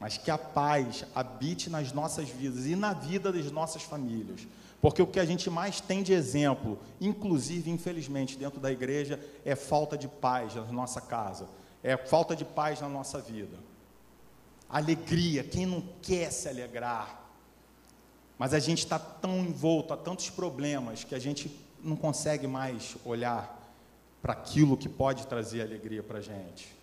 mas 0.00 0.16
que 0.16 0.30
a 0.30 0.38
paz 0.38 1.04
habite 1.14 1.68
nas 1.70 1.92
nossas 1.92 2.28
vidas 2.28 2.66
e 2.66 2.74
na 2.74 2.92
vida 2.92 3.30
das 3.30 3.50
nossas 3.52 3.82
famílias. 3.82 4.48
Porque 4.80 5.02
o 5.02 5.06
que 5.06 5.20
a 5.20 5.26
gente 5.26 5.50
mais 5.50 5.80
tem 5.80 6.02
de 6.02 6.14
exemplo, 6.14 6.78
inclusive, 6.98 7.70
infelizmente, 7.70 8.38
dentro 8.38 8.58
da 8.58 8.72
igreja, 8.72 9.20
é 9.44 9.54
falta 9.54 9.96
de 9.96 10.08
paz 10.08 10.54
na 10.54 10.64
nossa 10.72 11.00
casa 11.00 11.46
é 11.82 11.96
falta 11.96 12.36
de 12.36 12.44
paz 12.44 12.80
na 12.80 12.88
nossa 12.88 13.20
vida. 13.20 13.58
Alegria, 14.68 15.42
quem 15.42 15.66
não 15.66 15.82
quer 16.02 16.30
se 16.30 16.48
alegrar? 16.48 17.28
Mas 18.38 18.54
a 18.54 18.58
gente 18.58 18.78
está 18.78 18.98
tão 18.98 19.38
envolto 19.40 19.92
a 19.92 19.96
tantos 19.96 20.30
problemas 20.30 21.04
que 21.04 21.14
a 21.14 21.18
gente 21.18 21.48
não 21.82 21.96
consegue 21.96 22.46
mais 22.46 22.96
olhar 23.04 23.58
para 24.20 24.32
aquilo 24.32 24.76
que 24.76 24.88
pode 24.88 25.26
trazer 25.26 25.62
alegria 25.62 26.02
para 26.02 26.18
a 26.18 26.22
gente. 26.22 26.74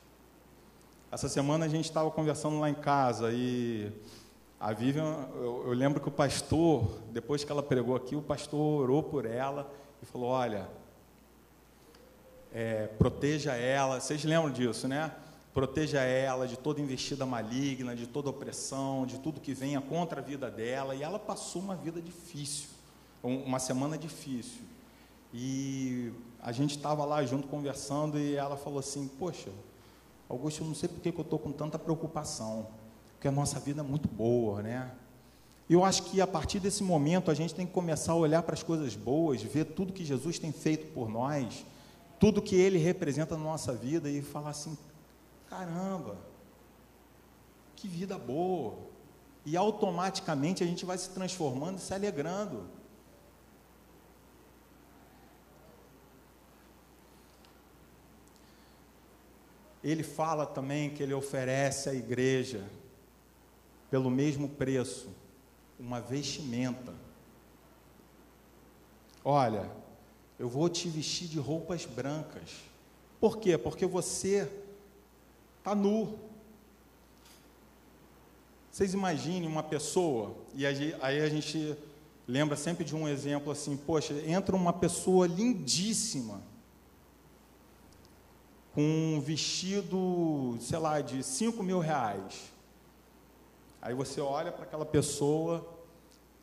Essa 1.12 1.30
semana 1.30 1.66
a 1.66 1.70
gente 1.70 1.86
estava 1.86 2.12
conversando 2.12 2.60
lá 2.60 2.70
em 2.70 2.76
casa 2.76 3.32
e 3.32 3.92
a 4.60 4.74
Vivian, 4.74 5.30
eu, 5.36 5.66
eu, 5.68 5.74
lembro 5.74 6.02
que 6.02 6.08
o 6.08 6.12
pastor, 6.12 7.00
depois 7.12 7.44
que 7.44 7.52
ela 7.52 7.62
pregou 7.62 7.96
aqui, 7.96 8.16
o 8.16 8.22
pastor 8.22 8.82
orou 8.82 9.04
por 9.04 9.26
ela 9.26 9.72
e 10.02 10.06
falou: 10.06 10.30
Olha, 10.30 10.68
é, 12.52 12.88
proteja 12.88 13.54
ela. 13.54 14.00
Vocês 14.00 14.24
lembram 14.24 14.52
disso, 14.52 14.88
né? 14.88 15.12
Proteja 15.54 16.02
ela 16.02 16.48
de 16.48 16.58
toda 16.58 16.82
investida 16.82 17.26
maligna, 17.26 17.96
de 17.96 18.08
toda 18.08 18.30
opressão, 18.30 19.06
de 19.06 19.20
tudo 19.20 19.40
que 19.40 19.54
venha 19.54 19.80
contra 19.80 20.22
a 20.22 20.24
vida 20.24 20.50
dela. 20.50 20.96
E 20.96 21.04
ela 21.04 21.20
passou 21.20 21.62
uma 21.62 21.76
vida 21.76 22.02
difícil, 22.02 22.70
uma 23.24 23.60
semana 23.60 23.98
difícil. 23.98 24.67
E 25.40 26.12
a 26.42 26.52
gente 26.52 26.76
estava 26.76 27.06
lá 27.06 27.24
junto 27.24 27.48
conversando 27.48 28.18
e 28.18 28.36
ela 28.36 28.58
falou 28.58 28.80
assim: 28.80 29.08
Poxa, 29.20 29.52
Augusto, 30.28 30.64
eu 30.64 30.68
não 30.68 30.74
sei 30.74 30.90
por 30.90 31.00
que 31.00 31.10
eu 31.10 31.22
estou 31.22 31.38
com 31.38 31.52
tanta 31.52 31.78
preocupação, 31.78 32.68
porque 33.14 33.28
a 33.28 33.32
nossa 33.32 33.60
vida 33.60 33.82
é 33.82 33.84
muito 33.84 34.08
boa, 34.08 34.64
né? 34.64 34.92
Eu 35.70 35.86
acho 35.86 36.04
que 36.04 36.20
a 36.20 36.26
partir 36.26 36.60
desse 36.60 36.82
momento 36.82 37.30
a 37.30 37.36
gente 37.36 37.54
tem 37.54 37.68
que 37.68 37.74
começar 37.74 38.14
a 38.14 38.16
olhar 38.16 38.42
para 38.42 38.56
as 38.56 38.64
coisas 38.64 38.96
boas, 38.96 39.44
ver 39.44 39.66
tudo 39.66 39.94
que 39.94 40.04
Jesus 40.04 40.40
tem 40.40 40.52
feito 40.52 40.92
por 40.94 41.08
nós 41.08 41.64
tudo 42.20 42.42
que 42.42 42.56
ele 42.56 42.78
representa 42.78 43.38
na 43.38 43.44
nossa 43.44 43.74
vida 43.74 44.10
e 44.10 44.22
falar 44.22 44.52
assim: 44.52 44.78
caramba, 45.50 46.18
que 47.76 47.88
vida 47.88 48.18
boa. 48.18 48.76
E 49.46 49.56
automaticamente 49.56 50.62
a 50.62 50.68
gente 50.68 50.84
vai 50.84 50.98
se 50.98 51.10
transformando 51.12 51.78
e 51.78 51.82
se 51.82 51.94
alegrando. 51.94 52.66
Ele 59.90 60.04
fala 60.04 60.46
também 60.46 60.90
que 60.90 61.02
ele 61.02 61.14
oferece 61.14 61.88
à 61.88 61.94
igreja, 61.94 62.62
pelo 63.90 64.10
mesmo 64.10 64.50
preço, 64.50 65.08
uma 65.80 66.02
vestimenta. 66.02 66.94
Olha, 69.24 69.72
eu 70.38 70.50
vou 70.50 70.68
te 70.68 70.90
vestir 70.90 71.30
de 71.30 71.40
roupas 71.40 71.86
brancas. 71.86 72.58
Por 73.18 73.38
quê? 73.38 73.58
Porque 73.58 73.86
você 73.86 74.52
está 75.60 75.74
nu. 75.74 76.20
Vocês 78.70 78.94
imaginem 78.94 79.48
uma 79.48 79.64
pessoa, 79.64 80.36
e 80.54 80.66
aí 80.66 80.94
a 81.02 81.30
gente 81.30 81.78
lembra 82.28 82.58
sempre 82.58 82.84
de 82.84 82.94
um 82.94 83.08
exemplo 83.08 83.54
assim: 83.54 83.78
poxa, 83.78 84.14
entra 84.30 84.54
uma 84.54 84.74
pessoa 84.74 85.28
lindíssima, 85.28 86.42
com 88.78 89.16
um 89.16 89.20
vestido, 89.20 90.56
sei 90.60 90.78
lá, 90.78 91.02
de 91.02 91.24
5 91.24 91.64
mil 91.64 91.80
reais. 91.80 92.54
Aí 93.82 93.96
você 93.96 94.22
olha 94.22 94.52
para 94.52 94.66
aquela 94.66 94.86
pessoa 94.86 95.68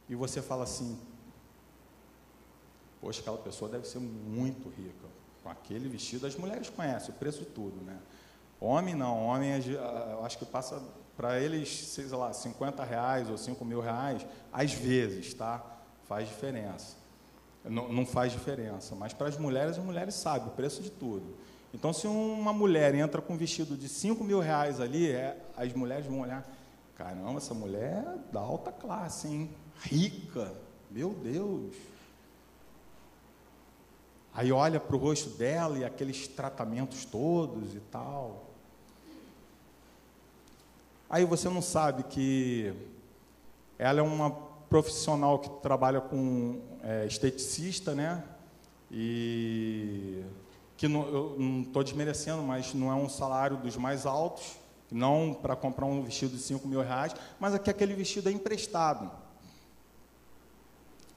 e 0.08 0.16
você 0.16 0.42
fala 0.42 0.64
assim: 0.64 0.98
Poxa, 3.00 3.20
aquela 3.20 3.38
pessoa 3.38 3.70
deve 3.70 3.86
ser 3.86 4.00
muito 4.00 4.68
rica. 4.68 5.06
Com 5.44 5.48
aquele 5.48 5.88
vestido, 5.88 6.26
as 6.26 6.34
mulheres 6.34 6.68
conhecem 6.68 7.10
o 7.10 7.12
preço 7.12 7.38
de 7.38 7.44
tudo, 7.44 7.80
né? 7.84 7.96
Homem 8.60 8.96
não, 8.96 9.26
homem 9.26 9.50
eu 9.68 10.24
acho 10.24 10.36
que 10.36 10.44
passa 10.44 10.82
para 11.16 11.38
eles, 11.38 11.68
sei 11.68 12.06
lá, 12.06 12.32
50 12.32 12.82
reais 12.82 13.30
ou 13.30 13.38
5 13.38 13.64
mil 13.64 13.80
reais, 13.80 14.26
às 14.52 14.72
vezes, 14.72 15.34
tá? 15.34 15.64
Faz 16.08 16.26
diferença. 16.26 16.96
Não, 17.64 17.92
não 17.92 18.04
faz 18.04 18.32
diferença, 18.32 18.96
mas 18.96 19.12
para 19.12 19.28
as 19.28 19.38
mulheres, 19.38 19.78
as 19.78 19.84
mulheres 19.84 20.16
sabem 20.16 20.48
o 20.48 20.50
preço 20.50 20.82
de 20.82 20.90
tudo. 20.90 21.53
Então, 21.74 21.92
se 21.92 22.06
uma 22.06 22.52
mulher 22.52 22.94
entra 22.94 23.20
com 23.20 23.34
um 23.34 23.36
vestido 23.36 23.76
de 23.76 23.88
5 23.88 24.22
mil 24.22 24.38
reais 24.38 24.80
ali, 24.80 25.10
é, 25.10 25.36
as 25.56 25.72
mulheres 25.72 26.06
vão 26.06 26.20
olhar, 26.20 26.48
caramba, 26.94 27.38
essa 27.38 27.52
mulher 27.52 28.04
é 28.06 28.32
da 28.32 28.38
alta 28.38 28.70
classe, 28.70 29.26
hein? 29.26 29.50
Rica, 29.82 30.54
meu 30.88 31.10
Deus. 31.10 31.74
Aí 34.32 34.52
olha 34.52 34.78
para 34.78 34.94
o 34.94 34.98
rosto 34.98 35.30
dela 35.30 35.76
e 35.76 35.84
aqueles 35.84 36.28
tratamentos 36.28 37.04
todos 37.04 37.74
e 37.74 37.80
tal. 37.80 38.50
Aí 41.10 41.24
você 41.24 41.48
não 41.48 41.60
sabe 41.60 42.04
que 42.04 42.72
ela 43.76 43.98
é 43.98 44.02
uma 44.02 44.30
profissional 44.30 45.40
que 45.40 45.50
trabalha 45.60 46.00
com 46.00 46.60
é, 46.84 47.04
esteticista, 47.04 47.96
né? 47.96 48.22
E 48.92 50.22
que 50.76 50.88
não, 50.88 51.06
eu 51.06 51.36
não 51.38 51.62
estou 51.62 51.84
desmerecendo, 51.84 52.42
mas 52.42 52.74
não 52.74 52.90
é 52.90 52.94
um 52.94 53.08
salário 53.08 53.56
dos 53.56 53.76
mais 53.76 54.06
altos, 54.06 54.56
não 54.90 55.34
para 55.34 55.56
comprar 55.56 55.86
um 55.86 56.02
vestido 56.02 56.36
de 56.36 56.42
5 56.42 56.66
mil 56.66 56.82
reais, 56.82 57.14
mas 57.38 57.54
aqui 57.54 57.70
aquele 57.70 57.94
vestido 57.94 58.28
é 58.28 58.32
emprestado. 58.32 59.10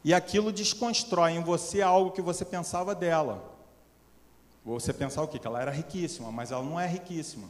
E 0.03 0.13
aquilo 0.13 0.51
desconstrói 0.51 1.31
em 1.31 1.43
você 1.43 1.81
algo 1.81 2.11
que 2.11 2.21
você 2.21 2.45
pensava 2.45 2.95
dela. 2.95 3.55
Você 4.63 4.93
pensava 4.93 5.25
o 5.25 5.29
quê? 5.29 5.39
Que 5.39 5.47
ela 5.47 5.61
era 5.61 5.71
riquíssima, 5.71 6.31
mas 6.31 6.51
ela 6.51 6.63
não 6.63 6.79
é 6.79 6.87
riquíssima. 6.87 7.49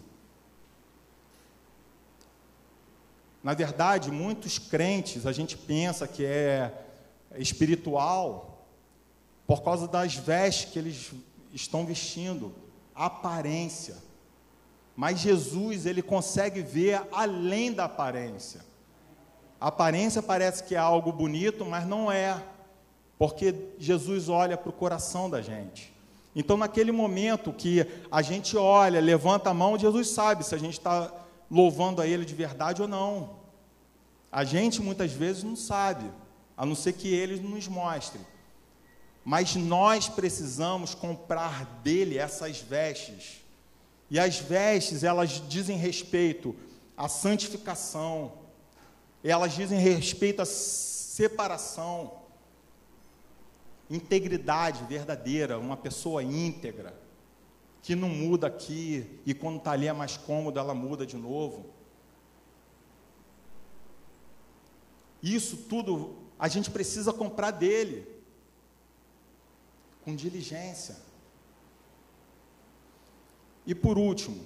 Na 3.43 3.53
verdade, 3.53 4.11
muitos 4.11 4.57
crentes, 4.57 5.25
a 5.25 5.31
gente 5.31 5.57
pensa 5.57 6.07
que 6.07 6.25
é 6.25 6.85
espiritual 7.35 8.65
por 9.45 9.63
causa 9.63 9.87
das 9.87 10.15
vestes 10.15 10.71
que 10.71 10.79
eles 10.79 11.11
estão 11.57 11.85
vestindo, 11.85 12.53
aparência. 12.95 13.97
Mas 14.95 15.19
Jesus, 15.19 15.85
ele 15.85 16.01
consegue 16.01 16.61
ver 16.61 17.01
além 17.11 17.73
da 17.73 17.85
aparência. 17.85 18.65
A 19.59 19.67
aparência 19.67 20.21
parece 20.21 20.63
que 20.63 20.75
é 20.75 20.77
algo 20.77 21.11
bonito, 21.11 21.65
mas 21.65 21.85
não 21.85 22.11
é, 22.11 22.41
porque 23.17 23.53
Jesus 23.79 24.29
olha 24.29 24.55
para 24.55 24.69
o 24.69 24.73
coração 24.73 25.29
da 25.29 25.41
gente. 25.41 25.93
Então, 26.35 26.55
naquele 26.55 26.91
momento 26.91 27.51
que 27.51 27.85
a 28.11 28.21
gente 28.21 28.55
olha, 28.55 29.01
levanta 29.01 29.49
a 29.49 29.53
mão, 29.53 29.79
Jesus 29.79 30.09
sabe 30.09 30.43
se 30.43 30.53
a 30.53 30.59
gente 30.59 30.77
está 30.77 31.11
louvando 31.49 32.01
a 32.01 32.07
Ele 32.07 32.23
de 32.23 32.35
verdade 32.35 32.81
ou 32.83 32.87
não. 32.87 33.37
A 34.31 34.43
gente 34.43 34.79
muitas 34.79 35.11
vezes 35.11 35.43
não 35.43 35.55
sabe, 35.55 36.05
a 36.55 36.63
não 36.63 36.75
ser 36.75 36.93
que 36.93 37.07
Ele 37.07 37.39
nos 37.39 37.67
mostre. 37.67 38.21
Mas 39.29 39.57
nós 39.57 40.07
precisamos 40.07 40.95
comprar 40.95 41.65
dele 41.83 42.17
essas 42.17 42.61
vestes. 42.61 43.41
E 44.09 44.17
as 44.17 44.39
vestes, 44.39 45.03
elas 45.03 45.43
dizem 45.49 45.75
respeito 45.75 46.55
à 46.95 47.09
santificação, 47.09 48.31
elas 49.21 49.51
dizem 49.51 49.79
respeito 49.79 50.41
à 50.41 50.45
separação, 50.45 52.21
integridade 53.89 54.85
verdadeira, 54.85 55.59
uma 55.59 55.75
pessoa 55.75 56.23
íntegra, 56.23 56.97
que 57.81 57.97
não 57.97 58.07
muda 58.07 58.47
aqui 58.47 59.19
e 59.25 59.33
quando 59.33 59.57
está 59.57 59.71
ali 59.71 59.87
é 59.87 59.93
mais 59.93 60.15
cômodo, 60.15 60.57
ela 60.57 60.73
muda 60.73 61.05
de 61.05 61.17
novo. 61.17 61.65
Isso 65.21 65.57
tudo 65.57 66.15
a 66.39 66.47
gente 66.47 66.71
precisa 66.71 67.11
comprar 67.11 67.51
dele, 67.51 68.15
com 70.07 70.15
diligência. 70.15 70.95
E 73.65 73.75
por 73.75 73.97
último, 73.97 74.41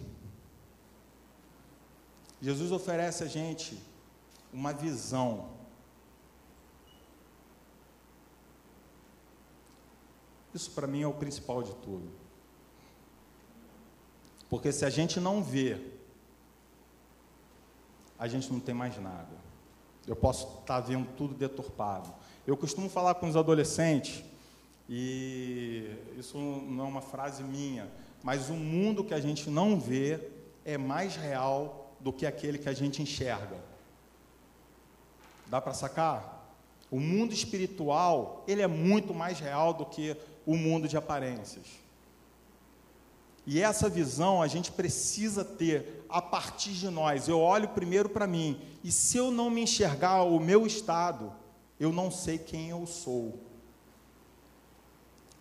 Jesus 2.41 2.71
oferece 2.71 3.23
a 3.23 3.27
gente 3.27 3.79
uma 4.51 4.73
visão. 4.73 5.51
Isso 10.51 10.71
para 10.71 10.87
mim 10.87 11.03
é 11.03 11.07
o 11.07 11.13
principal 11.13 11.61
de 11.61 11.75
tudo. 11.75 12.11
Porque 14.49 14.71
se 14.71 14.83
a 14.83 14.89
gente 14.89 15.19
não 15.19 15.43
vê, 15.43 15.79
a 18.17 18.27
gente 18.27 18.51
não 18.51 18.59
tem 18.59 18.73
mais 18.73 18.97
nada. 18.97 19.37
Eu 20.07 20.15
posso 20.15 20.47
estar 20.47 20.63
tá 20.65 20.79
vendo 20.79 21.07
tudo 21.15 21.35
deturpado. 21.35 22.11
Eu 22.47 22.57
costumo 22.57 22.89
falar 22.89 23.13
com 23.13 23.29
os 23.29 23.35
adolescentes, 23.35 24.30
e 24.93 25.89
isso 26.17 26.37
não 26.37 26.83
é 26.83 26.87
uma 26.89 27.01
frase 27.01 27.41
minha, 27.43 27.89
mas 28.21 28.49
o 28.49 28.53
mundo 28.53 29.05
que 29.05 29.13
a 29.13 29.21
gente 29.21 29.49
não 29.49 29.79
vê 29.79 30.19
é 30.65 30.77
mais 30.77 31.15
real 31.15 31.95
do 32.01 32.11
que 32.11 32.25
aquele 32.25 32.57
que 32.57 32.67
a 32.67 32.73
gente 32.73 33.01
enxerga. 33.01 33.55
Dá 35.47 35.61
para 35.61 35.73
sacar? 35.73 36.53
O 36.91 36.99
mundo 36.99 37.33
espiritual, 37.33 38.43
ele 38.45 38.61
é 38.61 38.67
muito 38.67 39.13
mais 39.13 39.39
real 39.39 39.73
do 39.73 39.85
que 39.85 40.17
o 40.45 40.57
mundo 40.57 40.89
de 40.89 40.97
aparências. 40.97 41.67
E 43.47 43.61
essa 43.61 43.87
visão 43.87 44.41
a 44.41 44.47
gente 44.47 44.73
precisa 44.73 45.45
ter 45.45 46.05
a 46.09 46.21
partir 46.21 46.73
de 46.73 46.89
nós. 46.89 47.29
Eu 47.29 47.39
olho 47.39 47.69
primeiro 47.69 48.09
para 48.09 48.27
mim, 48.27 48.59
e 48.83 48.91
se 48.91 49.15
eu 49.15 49.31
não 49.31 49.49
me 49.49 49.61
enxergar 49.61 50.23
o 50.23 50.37
meu 50.37 50.67
estado, 50.67 51.31
eu 51.79 51.93
não 51.93 52.11
sei 52.11 52.37
quem 52.37 52.69
eu 52.69 52.85
sou. 52.85 53.50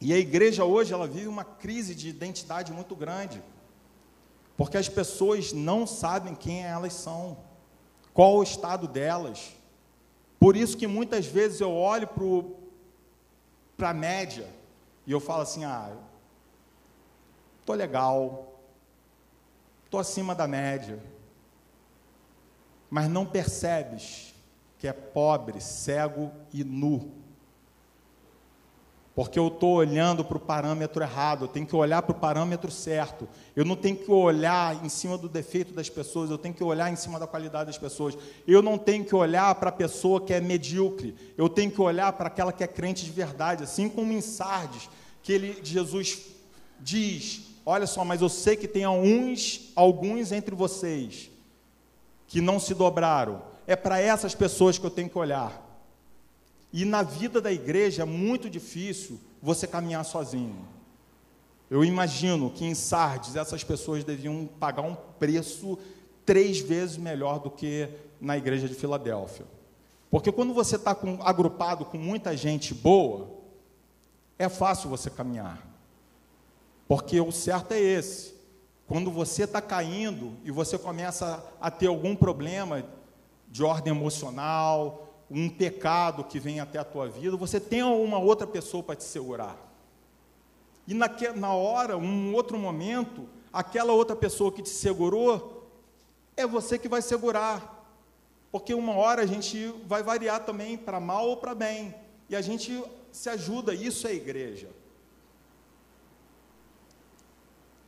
E 0.00 0.14
a 0.14 0.16
igreja 0.16 0.64
hoje 0.64 0.94
ela 0.94 1.06
vive 1.06 1.26
uma 1.26 1.44
crise 1.44 1.94
de 1.94 2.08
identidade 2.08 2.72
muito 2.72 2.96
grande, 2.96 3.42
porque 4.56 4.78
as 4.78 4.88
pessoas 4.88 5.52
não 5.52 5.86
sabem 5.86 6.34
quem 6.34 6.64
elas 6.64 6.94
são, 6.94 7.36
qual 8.14 8.36
o 8.36 8.42
estado 8.42 8.88
delas. 8.88 9.52
Por 10.38 10.56
isso 10.56 10.76
que 10.76 10.86
muitas 10.86 11.26
vezes 11.26 11.60
eu 11.60 11.70
olho 11.70 12.08
para 13.76 13.90
a 13.90 13.94
média 13.94 14.48
e 15.06 15.12
eu 15.12 15.20
falo 15.20 15.42
assim: 15.42 15.64
ah, 15.64 15.94
estou 17.60 17.76
legal, 17.76 18.58
estou 19.84 20.00
acima 20.00 20.34
da 20.34 20.48
média, 20.48 20.98
mas 22.88 23.06
não 23.06 23.26
percebes 23.26 24.34
que 24.78 24.88
é 24.88 24.94
pobre, 24.94 25.60
cego 25.60 26.32
e 26.54 26.64
nu. 26.64 27.19
Porque 29.14 29.38
eu 29.38 29.48
estou 29.48 29.74
olhando 29.74 30.24
para 30.24 30.36
o 30.36 30.40
parâmetro 30.40 31.02
errado, 31.02 31.44
eu 31.44 31.48
tenho 31.48 31.66
que 31.66 31.74
olhar 31.74 32.00
para 32.00 32.12
o 32.12 32.18
parâmetro 32.18 32.70
certo. 32.70 33.28
Eu 33.56 33.64
não 33.64 33.74
tenho 33.74 33.96
que 33.96 34.10
olhar 34.10 34.84
em 34.84 34.88
cima 34.88 35.18
do 35.18 35.28
defeito 35.28 35.74
das 35.74 35.90
pessoas, 35.90 36.30
eu 36.30 36.38
tenho 36.38 36.54
que 36.54 36.62
olhar 36.62 36.92
em 36.92 36.96
cima 36.96 37.18
da 37.18 37.26
qualidade 37.26 37.66
das 37.66 37.78
pessoas. 37.78 38.16
Eu 38.46 38.62
não 38.62 38.78
tenho 38.78 39.04
que 39.04 39.14
olhar 39.14 39.52
para 39.56 39.70
a 39.70 39.72
pessoa 39.72 40.20
que 40.20 40.32
é 40.32 40.40
medíocre, 40.40 41.14
eu 41.36 41.48
tenho 41.48 41.70
que 41.70 41.80
olhar 41.80 42.12
para 42.12 42.28
aquela 42.28 42.52
que 42.52 42.62
é 42.62 42.68
crente 42.68 43.04
de 43.04 43.10
verdade. 43.10 43.64
Assim 43.64 43.88
como 43.88 44.12
em 44.12 44.20
Sardes, 44.20 44.88
que 45.22 45.32
ele, 45.32 45.58
Jesus 45.62 46.20
diz: 46.78 47.42
Olha 47.66 47.86
só, 47.86 48.04
mas 48.04 48.22
eu 48.22 48.28
sei 48.28 48.56
que 48.56 48.68
tem 48.68 48.84
alguns, 48.84 49.70
alguns 49.74 50.32
entre 50.32 50.54
vocês 50.54 51.30
que 52.26 52.40
não 52.40 52.60
se 52.60 52.74
dobraram. 52.74 53.42
É 53.66 53.76
para 53.76 54.00
essas 54.00 54.34
pessoas 54.34 54.78
que 54.78 54.86
eu 54.86 54.90
tenho 54.90 55.10
que 55.10 55.18
olhar. 55.18 55.69
E 56.72 56.84
na 56.84 57.02
vida 57.02 57.40
da 57.40 57.52
igreja 57.52 58.02
é 58.02 58.04
muito 58.04 58.48
difícil 58.48 59.20
você 59.42 59.66
caminhar 59.66 60.04
sozinho. 60.04 60.68
Eu 61.70 61.84
imagino 61.84 62.50
que 62.50 62.64
em 62.64 62.74
Sardes 62.74 63.36
essas 63.36 63.62
pessoas 63.62 64.04
deviam 64.04 64.48
pagar 64.58 64.82
um 64.82 64.94
preço 65.18 65.78
três 66.24 66.60
vezes 66.60 66.96
melhor 66.96 67.38
do 67.38 67.50
que 67.50 67.88
na 68.20 68.36
igreja 68.36 68.68
de 68.68 68.74
Filadélfia. 68.74 69.46
Porque 70.10 70.32
quando 70.32 70.52
você 70.52 70.76
está 70.76 70.96
agrupado 71.22 71.84
com 71.84 71.96
muita 71.96 72.36
gente 72.36 72.74
boa, 72.74 73.30
é 74.38 74.48
fácil 74.48 74.90
você 74.90 75.08
caminhar. 75.08 75.64
Porque 76.88 77.20
o 77.20 77.30
certo 77.30 77.72
é 77.72 77.80
esse. 77.80 78.34
Quando 78.88 79.10
você 79.10 79.44
está 79.44 79.62
caindo 79.62 80.32
e 80.44 80.50
você 80.50 80.76
começa 80.76 81.44
a 81.60 81.70
ter 81.70 81.86
algum 81.86 82.16
problema 82.16 82.84
de 83.48 83.62
ordem 83.62 83.92
emocional, 83.92 85.09
um 85.30 85.48
pecado 85.48 86.24
que 86.24 86.40
vem 86.40 86.58
até 86.58 86.78
a 86.78 86.84
tua 86.84 87.08
vida, 87.08 87.36
você 87.36 87.60
tem 87.60 87.82
uma 87.84 88.18
outra 88.18 88.46
pessoa 88.46 88.82
para 88.82 88.96
te 88.96 89.04
segurar. 89.04 89.56
E 90.88 90.92
naque, 90.92 91.28
na 91.28 91.54
hora, 91.54 91.96
um 91.96 92.34
outro 92.34 92.58
momento, 92.58 93.28
aquela 93.52 93.92
outra 93.92 94.16
pessoa 94.16 94.50
que 94.50 94.60
te 94.60 94.70
segurou, 94.70 95.70
é 96.36 96.44
você 96.44 96.76
que 96.76 96.88
vai 96.88 97.00
segurar. 97.00 97.78
Porque 98.50 98.74
uma 98.74 98.96
hora 98.96 99.22
a 99.22 99.26
gente 99.26 99.72
vai 99.86 100.02
variar 100.02 100.44
também 100.44 100.76
para 100.76 100.98
mal 100.98 101.28
ou 101.28 101.36
para 101.36 101.54
bem. 101.54 101.94
E 102.28 102.34
a 102.34 102.40
gente 102.40 102.82
se 103.12 103.28
ajuda, 103.28 103.72
isso 103.72 104.08
é 104.08 104.14
igreja. 104.14 104.68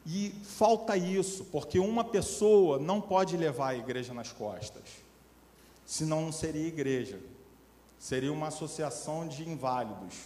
E 0.06 0.30
falta 0.44 0.96
isso, 0.96 1.44
porque 1.46 1.80
uma 1.80 2.04
pessoa 2.04 2.78
não 2.78 3.00
pode 3.00 3.36
levar 3.36 3.70
a 3.70 3.76
igreja 3.76 4.14
nas 4.14 4.32
costas, 4.32 4.82
senão 5.84 6.22
não 6.22 6.32
seria 6.32 6.66
igreja 6.66 7.20
seria 8.02 8.32
uma 8.32 8.48
associação 8.48 9.28
de 9.28 9.48
inválidos. 9.48 10.24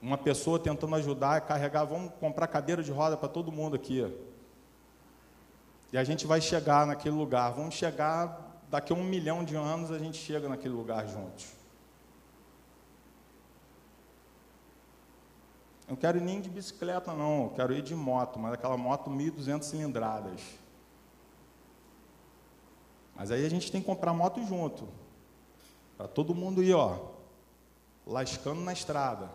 Uma 0.00 0.16
pessoa 0.16 0.56
tentando 0.56 0.94
ajudar 0.94 1.40
carregar, 1.40 1.82
vamos 1.82 2.12
comprar 2.20 2.46
cadeira 2.46 2.80
de 2.80 2.92
roda 2.92 3.16
para 3.16 3.28
todo 3.28 3.50
mundo 3.50 3.74
aqui. 3.74 4.08
E 5.92 5.98
a 5.98 6.04
gente 6.04 6.24
vai 6.24 6.40
chegar 6.40 6.86
naquele 6.86 7.16
lugar. 7.16 7.50
Vamos 7.50 7.74
chegar, 7.74 8.60
daqui 8.70 8.92
a 8.92 8.96
um 8.96 9.02
milhão 9.02 9.42
de 9.42 9.56
anos, 9.56 9.90
a 9.90 9.98
gente 9.98 10.16
chega 10.16 10.48
naquele 10.48 10.74
lugar 10.74 11.08
juntos. 11.08 11.46
Eu 15.88 15.94
não 15.94 15.96
quero 15.96 16.18
ir 16.18 16.22
nem 16.22 16.40
de 16.40 16.48
bicicleta, 16.48 17.12
não. 17.14 17.46
Eu 17.46 17.50
quero 17.50 17.72
ir 17.72 17.82
de 17.82 17.96
moto, 17.96 18.38
mas 18.38 18.52
aquela 18.52 18.76
moto 18.76 19.10
1.200 19.10 19.64
cilindradas. 19.64 20.40
Mas 23.16 23.32
aí 23.32 23.44
a 23.44 23.50
gente 23.50 23.72
tem 23.72 23.80
que 23.80 23.86
comprar 23.88 24.12
moto 24.12 24.40
junto. 24.46 25.01
Para 26.02 26.08
todo 26.08 26.34
mundo 26.34 26.64
ir, 26.64 26.74
ó, 26.74 26.98
lascando 28.04 28.60
na 28.60 28.72
estrada. 28.72 29.30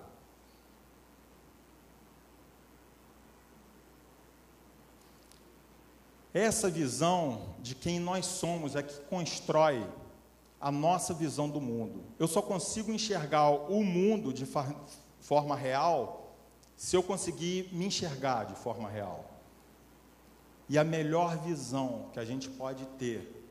Essa 6.33 6.69
visão 6.69 7.55
de 7.59 7.73
quem 7.73 8.01
nós 8.01 8.25
somos 8.25 8.75
é 8.75 8.83
que 8.83 8.99
constrói 9.03 9.81
a 10.59 10.69
nossa 10.69 11.13
visão 11.13 11.49
do 11.49 11.61
mundo. 11.61 12.03
Eu 12.19 12.27
só 12.27 12.41
consigo 12.41 12.91
enxergar 12.91 13.49
o 13.49 13.81
mundo 13.81 14.33
de 14.33 14.45
forma 15.21 15.55
real 15.55 16.35
se 16.75 16.97
eu 16.97 17.01
conseguir 17.01 17.73
me 17.73 17.85
enxergar 17.85 18.43
de 18.43 18.55
forma 18.55 18.89
real. 18.89 19.23
E 20.67 20.77
a 20.77 20.83
melhor 20.83 21.37
visão 21.37 22.09
que 22.11 22.19
a 22.19 22.25
gente 22.25 22.49
pode 22.49 22.85
ter 22.99 23.49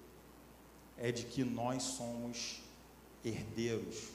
é 0.99 1.11
de 1.11 1.25
que 1.25 1.43
nós 1.43 1.83
somos 1.83 2.66
herdeiros. 3.27 4.09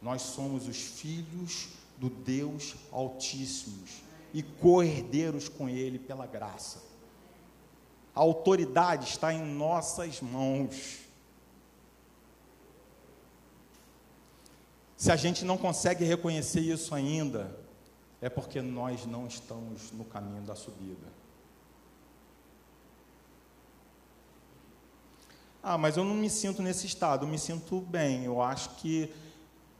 Nós 0.00 0.22
somos 0.22 0.66
os 0.66 0.76
filhos 0.76 1.68
do 1.98 2.08
Deus 2.08 2.74
Altíssimo 2.90 3.84
e 4.32 4.42
co-herdeiros 4.42 5.48
com 5.48 5.68
Ele 5.68 5.98
pela 5.98 6.26
graça. 6.26 6.82
A 8.14 8.20
autoridade 8.20 9.08
está 9.08 9.32
em 9.32 9.44
nossas 9.44 10.20
mãos. 10.20 10.98
Se 14.96 15.12
a 15.12 15.16
gente 15.16 15.44
não 15.44 15.58
consegue 15.58 16.04
reconhecer 16.04 16.60
isso 16.60 16.94
ainda, 16.94 17.56
é 18.20 18.28
porque 18.28 18.62
nós 18.62 19.04
não 19.04 19.26
estamos 19.26 19.92
no 19.92 20.04
caminho 20.04 20.42
da 20.42 20.54
subida. 20.54 21.23
Ah, 25.66 25.78
mas 25.78 25.96
eu 25.96 26.04
não 26.04 26.14
me 26.14 26.28
sinto 26.28 26.60
nesse 26.60 26.86
estado, 26.86 27.24
eu 27.24 27.28
me 27.28 27.38
sinto 27.38 27.80
bem. 27.80 28.26
Eu 28.26 28.42
acho 28.42 28.68
que 28.76 29.10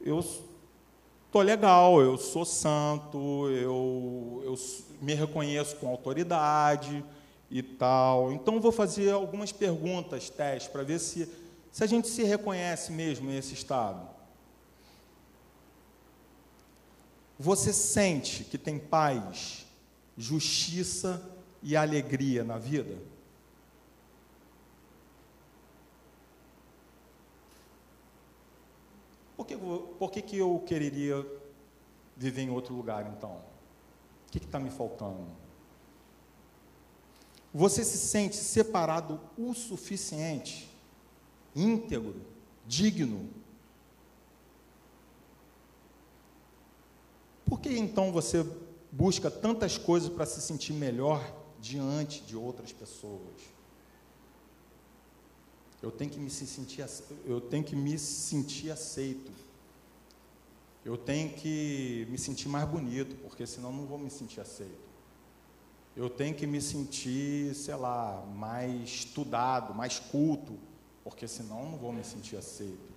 eu 0.01 0.19
estou 0.19 1.43
legal, 1.43 2.01
eu 2.01 2.17
sou 2.17 2.43
santo, 2.43 3.47
eu, 3.51 4.41
eu 4.43 4.55
me 4.99 5.13
reconheço 5.13 5.75
com 5.75 5.87
autoridade 5.87 7.05
e 7.51 7.61
tal. 7.61 8.31
Então, 8.31 8.59
vou 8.59 8.71
fazer 8.71 9.11
algumas 9.11 9.51
perguntas, 9.51 10.27
testes, 10.27 10.71
para 10.71 10.81
ver 10.81 10.97
se, 10.97 11.29
se 11.71 11.83
a 11.83 11.87
gente 11.87 12.07
se 12.07 12.23
reconhece 12.23 12.91
mesmo 12.91 13.29
nesse 13.29 13.53
estado, 13.53 14.09
você 17.37 17.71
sente 17.71 18.43
que 18.43 18.57
tem 18.57 18.79
paz, 18.79 19.67
justiça 20.17 21.21
e 21.61 21.75
alegria 21.75 22.43
na 22.43 22.57
vida? 22.57 22.97
Por 29.35 29.45
que, 29.45 29.57
por 29.57 30.11
que, 30.11 30.21
que 30.21 30.37
eu 30.37 30.63
quereria 30.65 31.25
viver 32.15 32.43
em 32.43 32.49
outro 32.49 32.73
lugar 32.73 33.11
então? 33.15 33.41
O 34.27 34.31
que 34.31 34.37
está 34.37 34.59
me 34.59 34.69
faltando? 34.69 35.27
Você 37.53 37.83
se 37.83 37.97
sente 37.97 38.35
separado 38.35 39.19
o 39.37 39.53
suficiente 39.53 40.69
íntegro, 41.55 42.21
digno. 42.67 43.29
Por 47.45 47.59
que 47.59 47.69
então 47.77 48.11
você 48.11 48.45
busca 48.91 49.31
tantas 49.31 49.77
coisas 49.77 50.09
para 50.09 50.25
se 50.25 50.41
sentir 50.41 50.73
melhor 50.73 51.33
diante 51.61 52.21
de 52.21 52.35
outras 52.35 52.73
pessoas? 52.73 53.54
Eu 55.85 55.91
tenho 55.91 56.09
que 56.09 56.19
me 56.19 56.31
sentir, 56.31 56.83
eu 57.27 57.39
tenho 57.39 57.63
que 57.63 57.75
me 57.75 57.99
sentir 57.99 58.71
aceito. 58.71 59.31
Eu 60.83 60.97
tenho 60.97 61.29
que 61.31 62.07
me 62.09 62.17
sentir 62.17 62.49
mais 62.49 62.67
bonito, 62.67 63.15
porque 63.17 63.45
senão 63.45 63.71
não 63.71 63.85
vou 63.85 63.99
me 63.99 64.09
sentir 64.09 64.41
aceito. 64.41 64.83
Eu 65.95 66.09
tenho 66.09 66.33
que 66.33 66.47
me 66.47 66.59
sentir, 66.59 67.53
sei 67.53 67.75
lá, 67.75 68.25
mais 68.35 68.81
estudado, 68.81 69.75
mais 69.75 69.99
culto, 69.99 70.57
porque 71.03 71.27
senão 71.27 71.69
não 71.69 71.77
vou 71.77 71.93
me 71.93 72.03
sentir 72.03 72.35
aceito. 72.35 72.95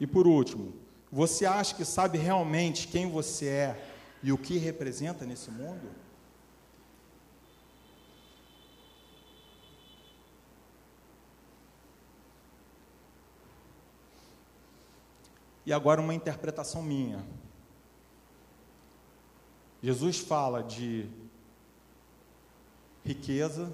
E 0.00 0.06
por 0.06 0.26
último, 0.26 0.72
você 1.10 1.44
acha 1.44 1.74
que 1.74 1.84
sabe 1.84 2.16
realmente 2.16 2.88
quem 2.88 3.10
você 3.10 3.46
é 3.46 3.92
e 4.22 4.32
o 4.32 4.38
que 4.38 4.56
representa 4.56 5.26
nesse 5.26 5.50
mundo? 5.50 6.01
E 15.64 15.72
agora 15.72 16.00
uma 16.00 16.14
interpretação 16.14 16.82
minha. 16.82 17.24
Jesus 19.82 20.18
fala 20.18 20.62
de 20.62 21.08
riqueza, 23.04 23.72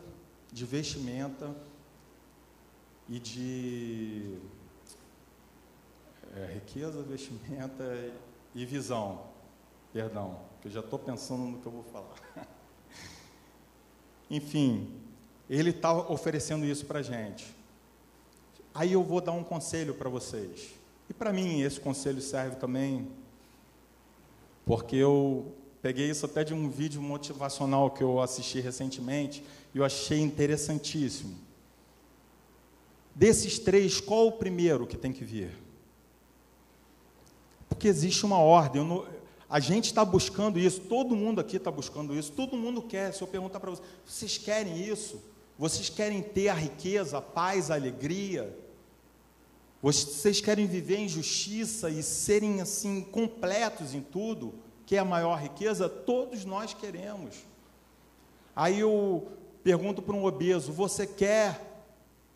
de 0.53 0.65
vestimenta 0.65 1.55
e 3.09 3.19
de 3.19 4.39
é, 6.35 6.55
riqueza, 6.55 7.03
vestimenta 7.03 7.85
e 8.55 8.65
visão. 8.65 9.27
Perdão, 9.93 10.41
que 10.61 10.69
eu 10.69 10.73
já 10.73 10.81
estou 10.81 10.99
pensando 10.99 11.45
no 11.45 11.59
que 11.59 11.67
eu 11.67 11.73
vou 11.73 11.85
falar. 11.85 12.15
Enfim, 14.31 15.01
ele 15.49 15.71
está 15.71 15.93
oferecendo 15.93 16.65
isso 16.65 16.85
para 16.87 16.99
a 16.99 17.03
gente. 17.03 17.55
Aí 18.75 18.93
eu 18.93 19.03
vou 19.03 19.21
dar 19.21 19.33
um 19.33 19.43
conselho 19.43 19.95
para 19.95 20.09
vocês. 20.09 20.78
E 21.09 21.15
para 21.15 21.33
mim 21.33 21.63
esse 21.63 21.81
conselho 21.81 22.21
serve 22.21 22.57
também, 22.57 23.09
porque 24.65 24.97
eu 24.97 25.55
Peguei 25.81 26.11
isso 26.11 26.27
até 26.27 26.43
de 26.43 26.53
um 26.53 26.69
vídeo 26.69 27.01
motivacional 27.01 27.91
que 27.91 28.03
eu 28.03 28.21
assisti 28.21 28.61
recentemente 28.61 29.45
e 29.73 29.79
eu 29.79 29.85
achei 29.85 30.19
interessantíssimo. 30.19 31.37
Desses 33.15 33.59
três, 33.59 34.01
qual 34.01 34.27
o 34.27 34.33
primeiro 34.33 34.87
que 34.87 34.97
tem 34.97 35.13
que 35.13 35.25
vir? 35.25 35.51
Porque 37.69 37.87
existe 37.87 38.27
uma 38.27 38.39
ordem. 38.39 38.85
Não, 38.85 39.07
a 39.49 39.61
gente 39.61 39.87
está 39.87 40.05
buscando 40.05 40.59
isso, 40.59 40.81
todo 40.81 41.15
mundo 41.15 41.41
aqui 41.41 41.57
está 41.57 41.71
buscando 41.71 42.15
isso, 42.15 42.33
todo 42.33 42.57
mundo 42.57 42.83
quer. 42.83 43.15
Se 43.15 43.23
eu 43.23 43.29
perguntar 43.29 43.61
para 43.61 43.71
vocês, 43.71 43.89
vocês 44.05 44.39
querem 44.39 44.83
isso? 44.85 45.21
Vocês 45.57 45.89
querem 45.89 46.23
ter 46.23 46.49
a 46.49 46.55
riqueza, 46.55 47.19
a 47.19 47.23
paz, 47.23 47.71
a 47.71 47.75
alegria? 47.75 48.57
Vocês 49.81 50.41
querem 50.41 50.67
viver 50.67 50.97
em 50.97 51.09
justiça 51.09 51.89
e 51.89 52.03
serem 52.03 52.61
assim 52.61 53.01
completos 53.01 53.95
em 53.95 54.01
tudo? 54.01 54.55
que 54.89 54.97
é 54.97 55.01
a 55.01 55.05
maior 55.05 55.39
riqueza? 55.39 55.87
Todos 55.87 56.47
nós 56.47 56.73
queremos. 56.73 57.37
Aí 58.57 58.81
eu 58.81 59.31
pergunto 59.63 60.01
para 60.01 60.17
um 60.17 60.25
obeso: 60.25 60.73
Você 60.73 61.07
quer 61.07 61.83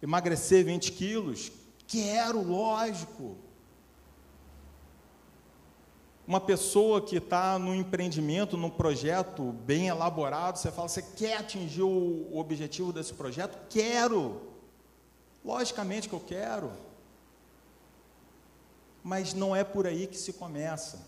emagrecer 0.03 0.63
20 0.63 0.93
quilos? 0.93 1.51
Quero, 1.87 2.43
lógico. 2.43 3.39
Uma 6.27 6.43
pessoa 6.43 7.01
que 7.01 7.17
está 7.17 7.59
no 7.59 7.75
empreendimento, 7.75 8.55
num 8.55 8.69
projeto 8.69 9.45
bem 9.65 9.89
elaborado, 9.89 10.59
você 10.59 10.71
fala: 10.71 10.91
Você 10.91 11.01
quer 11.01 11.39
atingir 11.39 11.85
o 11.85 12.37
objetivo 12.37 12.93
desse 12.93 13.15
projeto? 13.15 13.59
Quero. 13.71 14.43
Logicamente 15.43 16.07
que 16.07 16.15
eu 16.15 16.21
quero. 16.21 16.71
Mas 19.03 19.35
não 19.35 19.55
é 19.55 19.65
por 19.65 19.87
aí 19.87 20.07
que 20.07 20.17
se 20.17 20.33
começa. 20.33 21.01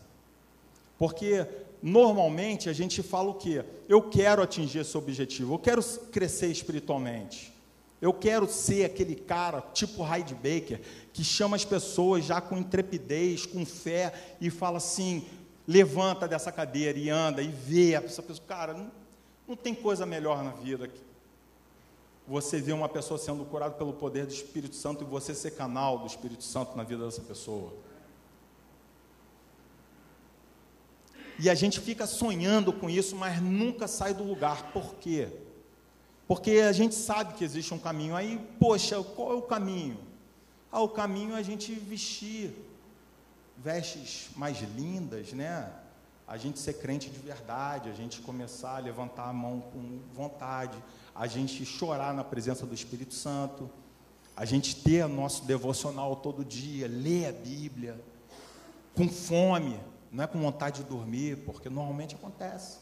Porque 0.98 1.46
normalmente 1.82 2.68
a 2.68 2.72
gente 2.72 3.02
fala 3.02 3.30
o 3.30 3.34
quê? 3.34 3.64
Eu 3.88 4.02
quero 4.02 4.42
atingir 4.42 4.80
esse 4.80 4.96
objetivo, 4.96 5.54
eu 5.54 5.58
quero 5.58 5.82
crescer 6.10 6.48
espiritualmente. 6.48 7.52
Eu 8.00 8.12
quero 8.12 8.46
ser 8.46 8.84
aquele 8.84 9.14
cara, 9.14 9.62
tipo 9.72 10.02
Hyde 10.02 10.34
Baker, 10.34 10.80
que 11.12 11.24
chama 11.24 11.56
as 11.56 11.64
pessoas 11.64 12.24
já 12.24 12.40
com 12.40 12.58
intrepidez, 12.58 13.46
com 13.46 13.64
fé, 13.64 14.12
e 14.40 14.50
fala 14.50 14.76
assim: 14.76 15.24
levanta 15.66 16.28
dessa 16.28 16.52
cadeira 16.52 16.98
e 16.98 17.08
anda 17.08 17.40
e 17.40 17.48
vê 17.48 17.94
essa 17.94 18.22
pessoa. 18.22 18.46
Cara, 18.46 18.74
não, 18.74 18.90
não 19.48 19.56
tem 19.56 19.74
coisa 19.74 20.04
melhor 20.04 20.44
na 20.44 20.50
vida 20.50 20.90
você 22.26 22.60
ver 22.60 22.72
uma 22.72 22.88
pessoa 22.88 23.18
sendo 23.18 23.44
curada 23.44 23.74
pelo 23.74 23.92
poder 23.92 24.26
do 24.26 24.32
Espírito 24.32 24.74
Santo 24.74 25.04
e 25.04 25.06
você 25.06 25.34
ser 25.34 25.52
canal 25.52 25.98
do 25.98 26.06
Espírito 26.06 26.42
Santo 26.42 26.76
na 26.76 26.82
vida 26.82 27.04
dessa 27.04 27.20
pessoa. 27.20 27.72
E 31.38 31.50
a 31.50 31.54
gente 31.54 31.80
fica 31.80 32.06
sonhando 32.06 32.72
com 32.72 32.88
isso, 32.88 33.16
mas 33.16 33.42
nunca 33.42 33.88
sai 33.88 34.14
do 34.14 34.22
lugar. 34.22 34.72
Por 34.72 34.94
quê? 34.94 35.28
Porque 36.26 36.52
a 36.52 36.72
gente 36.72 36.94
sabe 36.94 37.34
que 37.34 37.44
existe 37.44 37.74
um 37.74 37.78
caminho. 37.78 38.14
Aí, 38.14 38.38
poxa, 38.58 39.02
qual 39.02 39.32
é 39.32 39.34
o 39.34 39.42
caminho? 39.42 39.98
Ah, 40.70 40.80
o 40.80 40.88
caminho 40.88 41.34
é 41.34 41.38
a 41.38 41.42
gente 41.42 41.72
vestir 41.72 42.52
vestes 43.56 44.30
mais 44.36 44.60
lindas, 44.60 45.32
né? 45.32 45.70
A 46.26 46.38
gente 46.38 46.58
ser 46.58 46.74
crente 46.74 47.10
de 47.10 47.18
verdade, 47.18 47.90
a 47.90 47.92
gente 47.92 48.20
começar 48.22 48.76
a 48.76 48.78
levantar 48.78 49.28
a 49.28 49.32
mão 49.32 49.60
com 49.60 50.00
vontade, 50.14 50.76
a 51.14 51.26
gente 51.26 51.64
chorar 51.64 52.12
na 52.12 52.24
presença 52.24 52.66
do 52.66 52.74
Espírito 52.74 53.14
Santo, 53.14 53.70
a 54.36 54.44
gente 54.44 54.82
ter 54.82 55.06
nosso 55.06 55.44
devocional 55.44 56.16
todo 56.16 56.44
dia, 56.44 56.88
ler 56.88 57.26
a 57.26 57.32
Bíblia, 57.32 58.00
com 58.94 59.08
fome, 59.08 59.78
não 60.10 60.24
é 60.24 60.26
com 60.26 60.40
vontade 60.40 60.82
de 60.82 60.88
dormir, 60.88 61.38
porque 61.44 61.68
normalmente 61.68 62.14
acontece. 62.14 62.78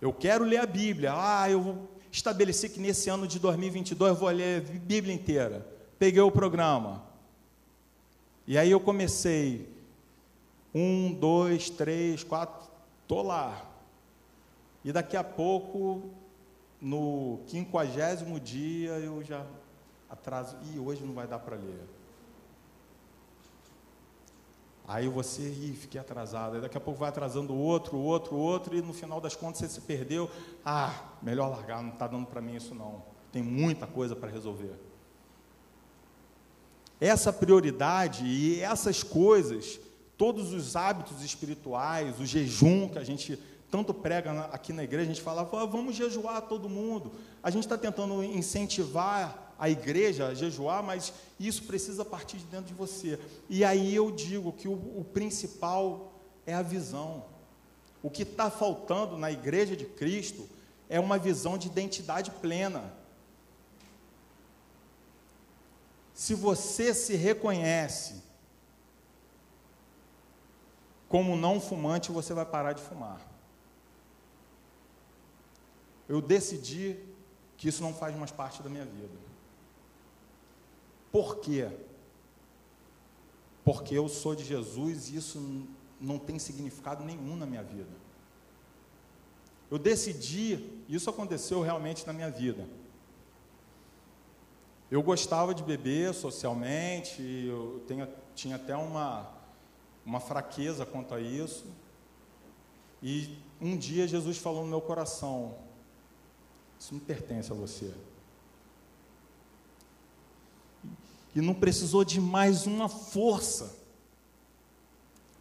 Eu 0.00 0.12
quero 0.12 0.44
ler 0.44 0.58
a 0.58 0.66
Bíblia. 0.66 1.12
Ah, 1.14 1.48
eu 1.50 1.88
estabeleci 2.10 2.68
que 2.68 2.80
nesse 2.80 3.10
ano 3.10 3.26
de 3.26 3.38
2022 3.38 4.10
eu 4.10 4.16
vou 4.16 4.28
ler 4.30 4.62
a 4.62 4.78
Bíblia 4.78 5.14
inteira. 5.14 5.66
Peguei 5.98 6.20
o 6.20 6.30
programa. 6.30 7.04
E 8.46 8.56
aí 8.56 8.70
eu 8.70 8.80
comecei. 8.80 9.68
Um, 10.74 11.12
dois, 11.12 11.70
três, 11.70 12.22
quatro. 12.22 12.68
Estou 13.02 13.22
lá. 13.22 13.64
E 14.84 14.92
daqui 14.92 15.16
a 15.16 15.24
pouco, 15.24 16.10
no 16.80 17.40
quinquagésimo 17.46 18.38
dia, 18.38 18.92
eu 18.92 19.22
já 19.22 19.44
atraso. 20.08 20.56
E 20.72 20.78
hoje 20.78 21.04
não 21.04 21.14
vai 21.14 21.26
dar 21.26 21.38
para 21.38 21.56
ler. 21.56 21.80
Aí 24.86 25.06
você, 25.06 25.42
ih, 25.42 25.76
fiquei 25.78 26.00
atrasado. 26.00 26.54
Aí 26.54 26.62
daqui 26.62 26.78
a 26.78 26.80
pouco 26.80 27.00
vai 27.00 27.10
atrasando 27.10 27.54
outro, 27.54 27.98
outro, 27.98 28.34
outro, 28.34 28.74
e 28.74 28.80
no 28.80 28.94
final 28.94 29.20
das 29.20 29.36
contas 29.36 29.58
você 29.58 29.68
se 29.68 29.82
perdeu. 29.82 30.30
Ah, 30.64 31.12
melhor 31.20 31.50
largar, 31.50 31.82
não 31.82 31.90
está 31.90 32.06
dando 32.06 32.26
para 32.26 32.40
mim 32.40 32.56
isso 32.56 32.74
não. 32.74 33.02
Tem 33.30 33.42
muita 33.42 33.86
coisa 33.86 34.16
para 34.16 34.30
resolver. 34.30 34.72
Essa 36.98 37.30
prioridade 37.32 38.24
e 38.24 38.60
essas 38.60 39.02
coisas, 39.02 39.78
todos 40.16 40.54
os 40.54 40.74
hábitos 40.74 41.22
espirituais, 41.22 42.18
o 42.18 42.24
jejum 42.24 42.88
que 42.88 42.98
a 42.98 43.04
gente 43.04 43.38
tanto 43.70 43.92
prega 43.92 44.46
aqui 44.46 44.72
na 44.72 44.82
igreja, 44.82 45.10
a 45.10 45.14
gente 45.14 45.22
fala, 45.22 45.44
vamos 45.44 45.94
jejuar 45.94 46.42
todo 46.42 46.68
mundo. 46.68 47.12
A 47.42 47.50
gente 47.50 47.64
está 47.64 47.76
tentando 47.76 48.22
incentivar 48.24 49.54
a 49.58 49.68
igreja 49.68 50.28
a 50.28 50.34
jejuar, 50.34 50.82
mas 50.82 51.12
isso 51.38 51.64
precisa 51.64 52.04
partir 52.04 52.38
de 52.38 52.44
dentro 52.44 52.66
de 52.66 52.74
você. 52.74 53.18
E 53.48 53.64
aí 53.64 53.94
eu 53.94 54.10
digo 54.10 54.52
que 54.52 54.68
o, 54.68 54.72
o 54.72 55.04
principal 55.12 56.12
é 56.46 56.54
a 56.54 56.62
visão. 56.62 57.24
O 58.02 58.08
que 58.08 58.22
está 58.22 58.50
faltando 58.50 59.18
na 59.18 59.30
igreja 59.30 59.76
de 59.76 59.84
Cristo 59.84 60.48
é 60.88 60.98
uma 60.98 61.18
visão 61.18 61.58
de 61.58 61.66
identidade 61.66 62.30
plena. 62.30 62.92
Se 66.14 66.34
você 66.34 66.94
se 66.94 67.14
reconhece 67.14 68.22
como 71.08 71.36
não 71.36 71.60
fumante, 71.60 72.10
você 72.10 72.32
vai 72.32 72.44
parar 72.44 72.72
de 72.72 72.82
fumar. 72.82 73.20
Eu 76.08 76.22
decidi 76.22 76.96
que 77.56 77.68
isso 77.68 77.82
não 77.82 77.92
faz 77.92 78.16
mais 78.16 78.30
parte 78.30 78.62
da 78.62 78.70
minha 78.70 78.84
vida. 78.84 79.18
Por 81.12 81.38
quê? 81.40 81.68
Porque 83.64 83.94
eu 83.94 84.08
sou 84.08 84.34
de 84.34 84.44
Jesus 84.44 85.10
e 85.10 85.16
isso 85.16 85.66
não 86.00 86.18
tem 86.18 86.38
significado 86.38 87.04
nenhum 87.04 87.36
na 87.36 87.44
minha 87.44 87.62
vida. 87.62 87.90
Eu 89.70 89.78
decidi, 89.78 90.82
isso 90.88 91.10
aconteceu 91.10 91.60
realmente 91.60 92.06
na 92.06 92.12
minha 92.12 92.30
vida. 92.30 92.66
Eu 94.90 95.02
gostava 95.02 95.54
de 95.54 95.62
beber 95.62 96.14
socialmente, 96.14 97.20
eu 97.20 97.84
tenho, 97.86 98.08
tinha 98.34 98.56
até 98.56 98.74
uma, 98.74 99.30
uma 100.06 100.20
fraqueza 100.20 100.86
quanto 100.86 101.12
a 101.14 101.20
isso. 101.20 101.66
E 103.02 103.36
um 103.60 103.76
dia 103.76 104.08
Jesus 104.08 104.38
falou 104.38 104.62
no 104.62 104.70
meu 104.70 104.80
coração: 104.80 105.54
Isso 106.78 106.94
não 106.94 107.00
pertence 107.00 107.50
a 107.50 107.54
você. 107.54 107.92
E 111.34 111.40
não 111.40 111.54
precisou 111.54 112.04
de 112.04 112.20
mais 112.20 112.66
uma 112.66 112.88
força 112.88 113.76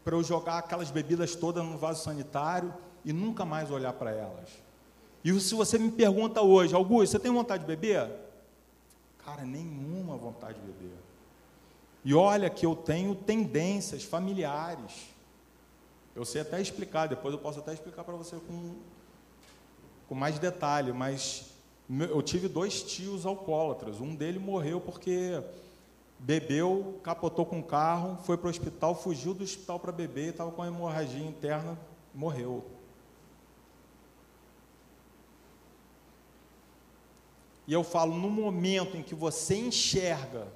para 0.03 0.15
eu 0.15 0.23
jogar 0.23 0.59
aquelas 0.59 0.89
bebidas 0.89 1.35
todas 1.35 1.63
no 1.65 1.77
vaso 1.77 2.03
sanitário 2.03 2.73
e 3.03 3.11
nunca 3.11 3.43
mais 3.45 3.71
olhar 3.71 3.93
para 3.93 4.11
elas. 4.11 4.49
E 5.23 5.39
se 5.39 5.53
você 5.53 5.77
me 5.77 5.91
pergunta 5.91 6.41
hoje, 6.41 6.73
Augusto, 6.73 7.11
você 7.11 7.19
tem 7.19 7.31
vontade 7.31 7.63
de 7.63 7.67
beber? 7.67 8.09
Cara, 9.25 9.43
nenhuma 9.43 10.15
vontade 10.15 10.59
de 10.59 10.65
beber. 10.65 10.97
E 12.05 12.13
olha 12.13 12.49
que 12.49 12.65
eu 12.65 12.75
tenho 12.75 13.13
tendências 13.13 14.03
familiares. 14.03 15.09
Eu 16.15 16.23
sei 16.23 16.41
até 16.41 16.61
explicar, 16.61 17.07
depois 17.07 17.33
eu 17.33 17.39
posso 17.39 17.59
até 17.59 17.73
explicar 17.73 18.05
para 18.05 18.15
você 18.15 18.37
com, 18.37 18.75
com 20.07 20.15
mais 20.15 20.39
detalhe, 20.39 20.93
mas 20.93 21.45
eu 21.89 22.21
tive 22.21 22.47
dois 22.47 22.81
tios 22.81 23.25
alcoólatras. 23.25 23.99
Um 23.99 24.15
deles 24.15 24.41
morreu 24.41 24.79
porque 24.79 25.41
bebeu, 26.19 26.99
capotou 27.03 27.45
com 27.45 27.59
o 27.59 27.63
carro, 27.63 28.17
foi 28.23 28.37
para 28.37 28.47
o 28.47 28.49
hospital, 28.49 28.95
fugiu 28.95 29.33
do 29.33 29.43
hospital 29.43 29.79
para 29.79 29.91
beber, 29.91 30.31
estava 30.31 30.51
com 30.51 30.65
hemorragia 30.65 31.25
interna, 31.25 31.77
morreu. 32.13 32.65
E 37.67 37.73
eu 37.73 37.83
falo, 37.83 38.15
no 38.15 38.29
momento 38.29 38.95
em 38.95 39.03
que 39.03 39.13
você 39.13 39.55
enxerga 39.55 40.47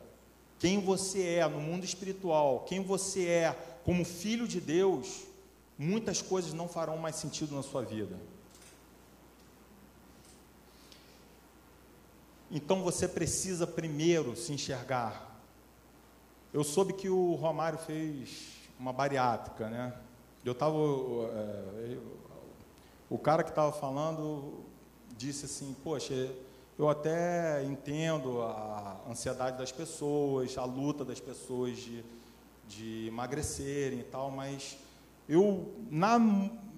quem 0.57 0.79
você 0.79 1.23
é 1.23 1.47
no 1.47 1.59
mundo 1.59 1.83
espiritual, 1.83 2.61
quem 2.67 2.81
você 2.81 3.27
é 3.27 3.79
como 3.83 4.05
filho 4.05 4.47
de 4.47 4.61
Deus, 4.61 5.23
muitas 5.77 6.21
coisas 6.21 6.53
não 6.53 6.69
farão 6.69 6.97
mais 6.97 7.17
sentido 7.17 7.53
na 7.55 7.63
sua 7.63 7.81
vida. 7.81 8.15
Então 12.51 12.83
você 12.83 13.07
precisa 13.07 13.65
primeiro 13.65 14.35
se 14.35 14.51
enxergar 14.53 15.31
eu 16.53 16.65
soube 16.65 16.91
que 16.91 17.07
o 17.07 17.35
Romário 17.35 17.79
fez 17.79 18.57
uma 18.77 18.91
bariátrica, 18.91 19.69
né? 19.69 19.93
Eu 20.43 20.51
estava. 20.51 20.75
É, 20.75 21.97
o 23.09 23.17
cara 23.17 23.41
que 23.41 23.51
estava 23.51 23.71
falando 23.71 24.65
disse 25.15 25.45
assim: 25.45 25.73
Poxa, 25.81 26.29
eu 26.77 26.89
até 26.89 27.63
entendo 27.63 28.41
a 28.41 28.99
ansiedade 29.09 29.57
das 29.57 29.71
pessoas, 29.71 30.57
a 30.57 30.65
luta 30.65 31.05
das 31.05 31.21
pessoas 31.21 31.77
de, 31.77 32.03
de 32.67 33.07
emagrecerem 33.07 33.99
e 33.99 34.03
tal, 34.03 34.29
mas 34.29 34.77
eu, 35.29 35.73
na, 35.89 36.19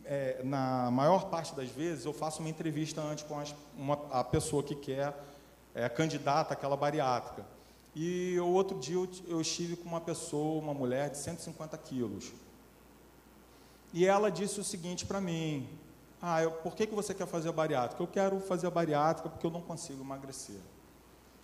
é, 0.05 0.39
na 0.43 0.91
maior 0.91 1.31
parte 1.31 1.55
das 1.55 1.69
vezes, 1.69 2.05
eu 2.05 2.13
faço 2.13 2.41
uma 2.41 2.49
entrevista 2.49 3.01
antes 3.01 3.23
com 3.23 3.39
as, 3.39 3.55
uma, 3.75 3.99
a 4.11 4.23
pessoa 4.23 4.61
que 4.61 4.75
quer, 4.75 5.17
é 5.73 5.87
candidata 5.89 6.53
àquela 6.53 6.77
bariátrica. 6.77 7.45
E 7.95 8.39
o 8.39 8.47
outro 8.47 8.79
dia 8.79 8.95
eu, 8.95 9.09
eu 9.27 9.41
estive 9.41 9.75
com 9.75 9.87
uma 9.87 10.01
pessoa, 10.01 10.61
uma 10.61 10.73
mulher 10.73 11.09
de 11.09 11.17
150 11.17 11.77
quilos. 11.77 12.31
E 13.93 14.05
ela 14.05 14.31
disse 14.31 14.59
o 14.59 14.63
seguinte 14.63 15.05
para 15.05 15.21
mim: 15.21 15.69
Ah, 16.21 16.41
eu, 16.41 16.51
por 16.51 16.75
que, 16.75 16.87
que 16.87 16.95
você 16.95 17.13
quer 17.13 17.27
fazer 17.27 17.49
a 17.49 17.51
bariátrica? 17.51 18.01
Eu 18.01 18.07
quero 18.07 18.39
fazer 18.39 18.67
a 18.67 18.71
bariátrica 18.71 19.29
porque 19.29 19.45
eu 19.45 19.51
não 19.51 19.61
consigo 19.61 20.01
emagrecer. 20.01 20.59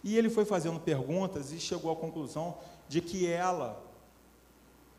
E 0.03 0.17
ele 0.17 0.30
foi 0.30 0.45
fazendo 0.45 0.80
perguntas 0.80 1.51
e 1.51 1.59
chegou 1.59 1.91
à 1.91 1.95
conclusão 1.95 2.57
de 2.88 3.01
que 3.01 3.27
ela 3.27 3.84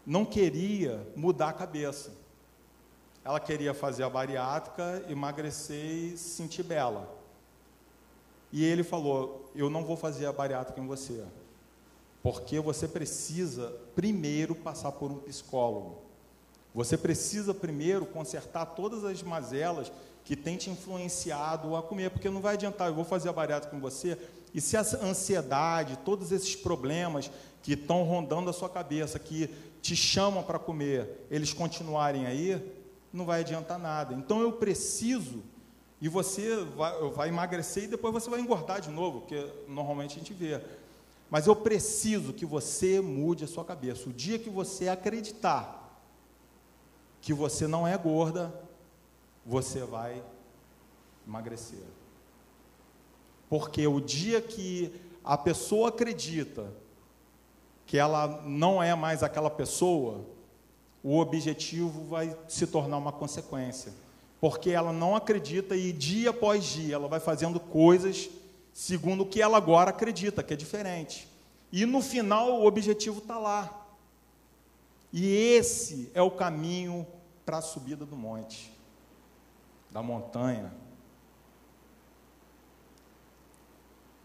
não 0.07 0.25
queria 0.25 1.07
mudar 1.17 1.49
a 1.49 1.53
cabeça. 1.53 2.13
Ela 3.25 3.41
queria 3.41 3.75
fazer 3.75 4.03
a 4.03 4.11
bariátrica, 4.11 5.05
emagrecer 5.09 5.85
e 5.85 6.17
se 6.17 6.37
sentir 6.37 6.63
bela. 6.63 7.20
E 8.53 8.65
ele 8.65 8.83
falou: 8.83 9.51
Eu 9.55 9.71
não 9.71 9.85
vou 9.85 9.97
fazer 9.97 10.27
a 10.27 10.33
bariátrica 10.33 10.81
em 10.81 10.87
você. 10.87 11.25
Porque 12.23 12.61
você 12.61 12.87
precisa 12.87 13.75
primeiro 13.95 14.55
passar 14.55 14.93
por 14.93 15.11
um 15.11 15.19
psicólogo. 15.19 15.99
Você 16.75 16.97
precisa 16.97 17.53
primeiro 17.53 18.07
consertar 18.07 18.67
todas 18.67 19.05
as 19.05 19.23
mazelas 19.23 19.91
que 20.25 20.37
têm 20.37 20.57
te 20.57 20.71
influenciado 20.71 21.75
a 21.75 21.83
comer, 21.83 22.11
porque 22.11 22.31
não 22.31 22.41
vai 22.41 22.55
adiantar, 22.55 22.89
eu 22.89 22.95
vou 22.95 23.05
fazer 23.05 23.29
a 23.29 23.33
bariátrica 23.33 23.75
com 23.75 23.81
você, 23.81 24.17
e 24.55 24.61
se 24.61 24.77
a 24.77 24.81
ansiedade, 25.03 25.99
todos 26.05 26.31
esses 26.31 26.55
problemas 26.55 27.31
que 27.63 27.73
estão 27.73 28.05
rondando 28.05 28.51
a 28.51 28.53
sua 28.53 28.69
cabeça, 28.69 29.19
que 29.19 29.49
te 29.81 29.97
chamam 29.97 30.43
para 30.43 30.59
comer, 30.59 31.27
eles 31.31 31.53
continuarem 31.53 32.27
aí, 32.27 32.63
não 33.13 33.25
vai 33.25 33.41
adiantar 33.41 33.79
nada. 33.79 34.15
Então 34.15 34.41
eu 34.41 34.53
preciso, 34.53 35.43
e 36.01 36.09
você 36.09 36.65
vai, 36.77 37.11
vai 37.11 37.29
emagrecer 37.29 37.85
e 37.85 37.89
depois 37.89 38.13
você 38.15 38.31
vai 38.31 38.41
engordar 38.41 38.81
de 38.81 38.91
novo, 38.91 39.21
porque 39.21 39.47
normalmente 39.69 40.17
a 40.17 40.19
gente 40.19 40.33
vê. 40.33 40.61
Mas 41.29 41.47
eu 41.47 41.55
preciso 41.55 42.33
que 42.33 42.47
você 42.47 43.01
mude 43.01 43.45
a 43.45 43.49
sua 43.49 43.65
cabeça. 43.65 44.09
O 44.09 44.13
dia 44.13 44.39
que 44.39 44.51
você 44.51 44.89
acreditar 44.89 45.77
que 47.21 47.35
você 47.35 47.67
não 47.67 47.87
é 47.87 47.97
gorda, 47.99 48.53
você 49.45 49.85
vai 49.85 50.23
emagrecer. 51.27 51.85
Porque 53.49 53.87
o 53.87 54.01
dia 54.01 54.41
que 54.41 54.93
a 55.23 55.37
pessoa 55.37 55.91
acredita 55.91 56.73
que 57.85 57.99
ela 57.99 58.43
não 58.47 58.83
é 58.83 58.95
mais 58.95 59.23
aquela 59.23 59.51
pessoa, 59.51 60.25
o 61.03 61.19
objetivo 61.19 62.07
vai 62.07 62.37
se 62.49 62.67
tornar 62.67 62.97
uma 62.97 63.13
consequência. 63.13 63.93
Porque 64.41 64.71
ela 64.71 64.93
não 64.93 65.15
acredita 65.15 65.77
e 65.77 65.93
dia 65.93 66.31
após 66.31 66.65
dia 66.65 66.95
ela 66.95 67.09
vai 67.09 67.21
fazendo 67.21 67.61
coisas 67.61 68.31
segundo 68.73 69.23
o 69.23 69.27
que 69.27 69.43
ela 69.43 69.57
agora 69.57 69.91
acredita, 69.91 70.43
que 70.43 70.55
é 70.55 70.57
diferente. 70.57 71.29
E 71.71 71.85
no 71.85 72.01
final 72.01 72.61
o 72.61 72.67
objetivo 72.67 73.19
está 73.19 73.39
lá. 73.39 73.87
E 75.13 75.27
esse 75.27 76.11
é 76.15 76.23
o 76.23 76.31
caminho 76.31 77.07
para 77.45 77.59
a 77.59 77.63
subida 77.63 78.07
do 78.07 78.17
monte, 78.17 78.73
da 79.91 80.03
montanha. 80.03 80.73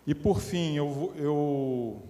E 0.08 0.14
por 0.14 0.40
fim, 0.40 0.76
eu, 0.76 1.12
eu 1.16 2.04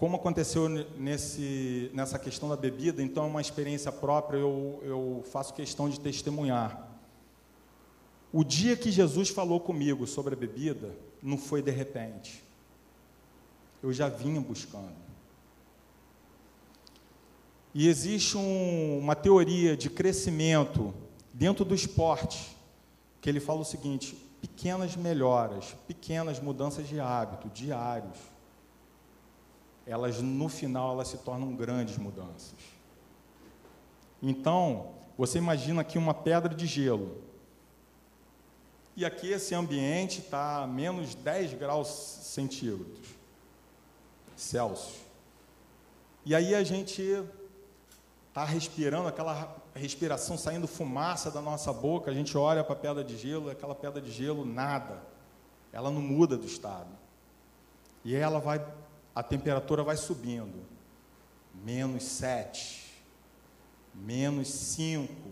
como 0.00 0.16
aconteceu 0.16 0.66
nesse, 0.96 1.90
nessa 1.92 2.18
questão 2.18 2.48
da 2.48 2.56
bebida, 2.56 3.02
então 3.02 3.24
é 3.24 3.26
uma 3.26 3.40
experiência 3.42 3.92
própria, 3.92 4.38
eu, 4.38 4.80
eu 4.82 5.24
faço 5.30 5.52
questão 5.52 5.90
de 5.90 6.00
testemunhar. 6.00 6.88
O 8.32 8.42
dia 8.42 8.78
que 8.78 8.90
Jesus 8.90 9.28
falou 9.28 9.60
comigo 9.60 10.06
sobre 10.06 10.32
a 10.32 10.38
bebida, 10.38 10.96
não 11.22 11.36
foi 11.36 11.60
de 11.60 11.70
repente. 11.70 12.42
Eu 13.82 13.92
já 13.92 14.08
vinha 14.08 14.40
buscando. 14.40 14.96
E 17.74 17.86
existe 17.86 18.38
um, 18.38 19.00
uma 19.00 19.14
teoria 19.14 19.76
de 19.76 19.90
crescimento 19.90 20.94
dentro 21.30 21.62
do 21.62 21.74
esporte, 21.74 22.56
que 23.20 23.28
ele 23.28 23.38
fala 23.38 23.60
o 23.60 23.66
seguinte: 23.66 24.16
pequenas 24.40 24.96
melhoras, 24.96 25.76
pequenas 25.86 26.40
mudanças 26.40 26.88
de 26.88 26.98
hábito 26.98 27.50
diários, 27.50 28.29
elas 29.90 30.20
no 30.20 30.48
final 30.48 30.92
elas 30.92 31.08
se 31.08 31.18
tornam 31.18 31.54
grandes 31.54 31.96
mudanças. 31.98 32.54
Então, 34.22 34.92
você 35.16 35.38
imagina 35.38 35.80
aqui 35.80 35.98
uma 35.98 36.14
pedra 36.14 36.54
de 36.54 36.66
gelo 36.66 37.22
e 38.96 39.04
aqui 39.04 39.30
esse 39.30 39.54
ambiente 39.54 40.20
está 40.20 40.62
a 40.62 40.66
menos 40.66 41.14
10 41.14 41.54
graus 41.54 41.88
centígrados 41.88 43.20
Celsius. 44.36 45.00
E 46.24 46.34
aí 46.34 46.54
a 46.54 46.62
gente 46.62 47.02
está 48.28 48.44
respirando 48.44 49.08
aquela 49.08 49.56
respiração 49.74 50.36
saindo 50.36 50.66
fumaça 50.66 51.30
da 51.30 51.40
nossa 51.40 51.72
boca, 51.72 52.10
a 52.10 52.14
gente 52.14 52.36
olha 52.36 52.62
para 52.64 52.74
a 52.74 52.78
pedra 52.78 53.04
de 53.04 53.16
gelo, 53.16 53.50
aquela 53.50 53.74
pedra 53.74 54.00
de 54.00 54.10
gelo 54.10 54.44
nada. 54.44 55.02
ela 55.72 55.90
não 55.90 56.00
muda 56.00 56.36
do 56.36 56.46
estado. 56.46 56.88
E 58.04 58.14
ela 58.14 58.40
vai, 58.40 58.64
a 59.20 59.22
temperatura 59.22 59.82
vai 59.82 59.98
subindo. 59.98 60.64
Menos 61.62 62.04
sete, 62.04 62.90
menos 63.94 64.48
cinco, 64.48 65.30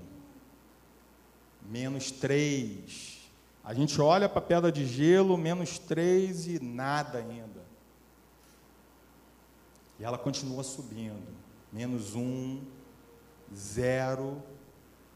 menos 1.63 2.11
três. 2.11 3.31
A 3.65 3.73
gente 3.73 3.99
olha 3.99 4.29
para 4.29 4.41
a 4.41 4.43
pedra 4.43 4.71
de 4.71 4.87
gelo, 4.87 5.39
menos 5.39 5.79
três 5.79 6.47
e 6.47 6.63
nada 6.63 7.19
ainda. 7.19 7.63
E 9.99 10.05
ela 10.05 10.19
continua 10.19 10.63
subindo. 10.63 11.35
Menos 11.73 12.15
um, 12.15 12.61
zero, 13.57 14.43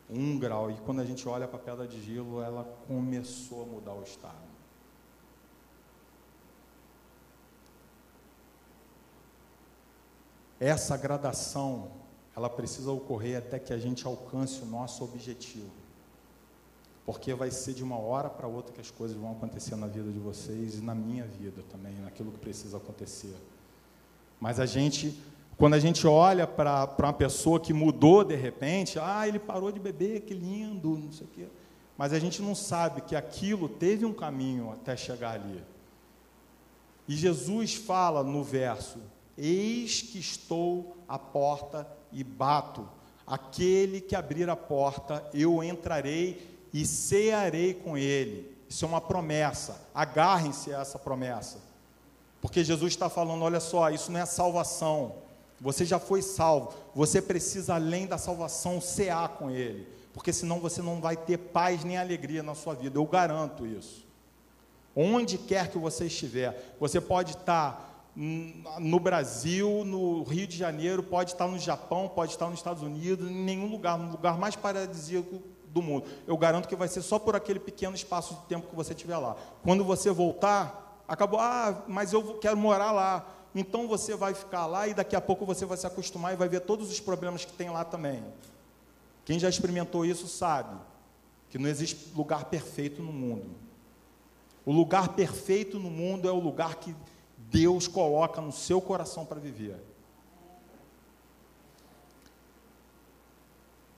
um 0.09 0.39
grau. 0.39 0.71
E 0.71 0.75
quando 0.77 1.01
a 1.01 1.05
gente 1.05 1.29
olha 1.29 1.47
para 1.47 1.59
a 1.59 1.63
pedra 1.63 1.87
de 1.87 2.03
gelo, 2.03 2.41
ela 2.41 2.65
começou 2.89 3.65
a 3.65 3.67
mudar 3.67 3.93
o 3.93 4.03
estado. 4.03 4.52
Essa 10.65 10.97
gradação, 10.97 11.91
ela 12.37 12.49
precisa 12.49 12.93
ocorrer 12.93 13.37
até 13.37 13.59
que 13.59 13.73
a 13.73 13.79
gente 13.79 14.07
alcance 14.07 14.63
o 14.63 14.65
nosso 14.65 15.03
objetivo. 15.03 15.73
Porque 17.05 17.35
vai 17.35 17.51
ser 17.51 17.75
de 17.75 17.83
uma 17.83 17.99
hora 17.99 18.31
para 18.31 18.47
outra 18.47 18.73
que 18.73 18.81
as 18.81 18.89
coisas 18.89 19.17
vão 19.17 19.33
acontecer 19.33 19.75
na 19.75 19.89
vida 19.89 20.13
de 20.13 20.21
vocês 20.21 20.79
e 20.79 20.81
na 20.81 20.95
minha 20.95 21.27
vida 21.27 21.65
também, 21.69 21.95
naquilo 21.97 22.31
que 22.31 22.39
precisa 22.39 22.77
acontecer. 22.77 23.35
Mas 24.39 24.61
a 24.61 24.65
gente, 24.65 25.21
quando 25.59 25.75
a 25.75 25.81
gente 25.81 26.07
olha 26.07 26.47
para 26.47 26.95
uma 26.97 27.13
pessoa 27.13 27.59
que 27.59 27.73
mudou 27.73 28.23
de 28.23 28.37
repente, 28.37 29.01
ah, 29.01 29.27
ele 29.27 29.41
parou 29.41 29.73
de 29.73 29.81
beber, 29.81 30.21
que 30.21 30.33
lindo, 30.33 30.91
não 30.91 31.11
sei 31.11 31.27
o 31.27 31.31
quê. 31.31 31.47
Mas 31.99 32.13
a 32.13 32.21
gente 32.21 32.41
não 32.41 32.55
sabe 32.55 33.01
que 33.01 33.17
aquilo 33.17 33.69
teve 33.69 34.07
um 34.07 34.15
caminho 34.15 34.71
até 34.71 34.97
chegar 34.97 35.33
ali. 35.33 35.61
E 37.09 37.17
Jesus 37.17 37.75
fala 37.75 38.23
no 38.23 38.45
verso: 38.45 39.01
Eis 39.37 40.03
que 40.03 40.19
estou 40.19 40.97
à 41.09 41.19
porta 41.19 41.87
e 42.13 42.23
bato. 42.23 42.89
Aquele 43.27 44.01
que 44.01 44.15
abrir 44.15 44.51
a 44.51 44.57
porta, 44.57 45.25
eu 45.33 45.63
entrarei 45.63 46.61
e 46.73 46.85
cearei 46.85 47.75
com 47.75 47.97
ele. 47.97 48.57
Isso 48.69 48.85
é 48.85 48.89
uma 48.89 49.01
promessa. 49.01 49.81
Agarrem-se 49.95 50.75
a 50.75 50.81
essa 50.81 50.99
promessa. 50.99 51.59
Porque 52.41 52.65
Jesus 52.65 52.93
está 52.93 53.09
falando: 53.09 53.43
olha 53.43 53.61
só, 53.61 53.89
isso 53.91 54.11
não 54.11 54.21
é 54.21 54.27
salvação. 54.27 55.15
Você 55.61 55.85
já 55.85 55.99
foi 55.99 56.23
salvo. 56.23 56.75
Você 56.95 57.23
precisa, 57.23 57.75
além 57.75 58.07
da 58.07 58.19
salvação, 58.19 58.81
cear 58.81 59.29
com 59.31 59.51
ele. 59.51 59.87
Porque 60.13 60.33
senão 60.33 60.59
você 60.59 60.83
não 60.83 61.01
vai 61.01 61.17
ter 61.17 61.39
paz 61.39 61.85
nem 61.85 61.97
alegria 61.97 62.43
na 62.43 62.55
sua 62.55 62.75
vida. 62.75 62.99
Eu 62.99 63.07
garanto 63.07 63.67
isso. 63.67 64.05
Onde 64.95 65.39
quer 65.39 65.71
que 65.71 65.79
você 65.79 66.07
estiver, 66.07 66.75
você 66.79 67.01
pode 67.01 67.33
estar 67.33 67.92
no 68.15 69.01
Brasil, 69.01 69.85
no 69.85 70.23
Rio 70.23 70.47
de 70.47 70.57
Janeiro, 70.57 71.03
pode 71.03 71.33
estar 71.33 71.49
no 71.49 71.59
Japão, 71.59 72.09
pode 72.09 72.33
estar 72.33 72.47
nos 72.47 72.59
Estados 72.59 72.83
Unidos, 72.83 73.31
em 73.31 73.35
nenhum 73.35 73.71
lugar, 73.71 73.99
no 73.99 74.11
lugar 74.11 74.39
mais 74.39 74.55
paradisíaco 74.55 75.41
do 75.67 75.81
mundo. 75.81 76.07
Eu 76.27 76.37
garanto 76.37 76.69
que 76.69 76.77
vai 76.77 76.89
ser 76.89 77.03
só 77.03 77.19
por 77.19 77.35
aquele 77.35 77.59
pequeno 77.59 77.95
espaço 77.95 78.35
de 78.35 78.43
tempo 78.43 78.69
que 78.69 78.77
você 78.77 78.95
tiver 78.95 79.17
lá. 79.17 79.37
Quando 79.63 79.83
você 79.83 80.11
voltar, 80.11 81.03
acabou, 81.09 81.41
ah, 81.41 81.83
mas 81.89 82.13
eu 82.13 82.35
quero 82.35 82.57
morar 82.57 82.93
lá. 82.93 83.27
Então 83.55 83.89
você 83.89 84.15
vai 84.15 84.35
ficar 84.35 84.67
lá 84.67 84.87
e 84.87 84.95
daqui 84.95 85.17
a 85.17 85.21
pouco 85.21 85.45
você 85.45 85.65
vai 85.65 85.77
se 85.77 85.87
acostumar 85.87 86.33
e 86.33 86.37
vai 86.37 86.49
ver 86.49 86.61
todos 86.61 86.91
os 86.91 87.01
problemas 87.01 87.45
que 87.45 87.53
tem 87.53 87.71
lá 87.71 87.85
também. 87.85 88.23
Quem 89.25 89.39
já 89.39 89.49
experimentou 89.49 90.05
isso 90.05 90.29
sabe 90.29 90.77
que 91.49 91.59
não 91.59 91.69
existe 91.69 92.13
lugar 92.15 92.47
perfeito 92.47 93.03
no 93.03 93.13
mundo. 93.13 93.51
O 94.65 94.73
lugar 94.73 95.09
perfeito 95.09 95.79
no 95.79 95.91
mundo 95.91 96.29
é 96.29 96.33
o 96.33 96.39
lugar 96.39 96.77
que 96.77 96.95
Deus 97.53 97.87
coloca 97.87 98.41
no 98.41 98.51
seu 98.51 98.81
coração 98.81 99.27
para 99.27 99.39
viver. 99.39 99.77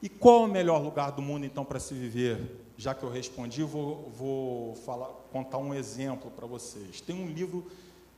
E 0.02 0.08
qual 0.08 0.42
é 0.42 0.46
o 0.46 0.50
melhor 0.50 0.82
lugar 0.82 1.12
do 1.12 1.22
mundo 1.22 1.46
então 1.46 1.64
para 1.64 1.78
se 1.78 1.94
viver? 1.94 2.66
Já 2.76 2.92
que 2.92 3.04
eu 3.04 3.10
respondi, 3.10 3.62
vou, 3.62 4.10
vou 4.10 4.74
falar, 4.74 5.08
contar 5.30 5.58
um 5.58 5.72
exemplo 5.72 6.30
para 6.32 6.46
vocês. 6.46 7.00
Tem 7.00 7.14
um 7.16 7.28
livro 7.28 7.70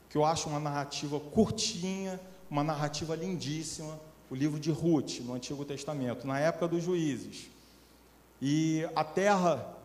que 0.09 0.17
eu 0.17 0.25
acho 0.25 0.49
uma 0.49 0.59
narrativa 0.59 1.19
curtinha, 1.19 2.19
uma 2.49 2.63
narrativa 2.63 3.15
lindíssima, 3.15 3.99
o 4.29 4.35
livro 4.35 4.59
de 4.59 4.71
Ruth, 4.71 5.19
no 5.19 5.33
Antigo 5.33 5.63
Testamento, 5.63 6.25
na 6.25 6.39
época 6.39 6.67
dos 6.67 6.83
juízes. 6.83 7.47
E 8.41 8.89
a 8.95 9.03
terra 9.03 9.75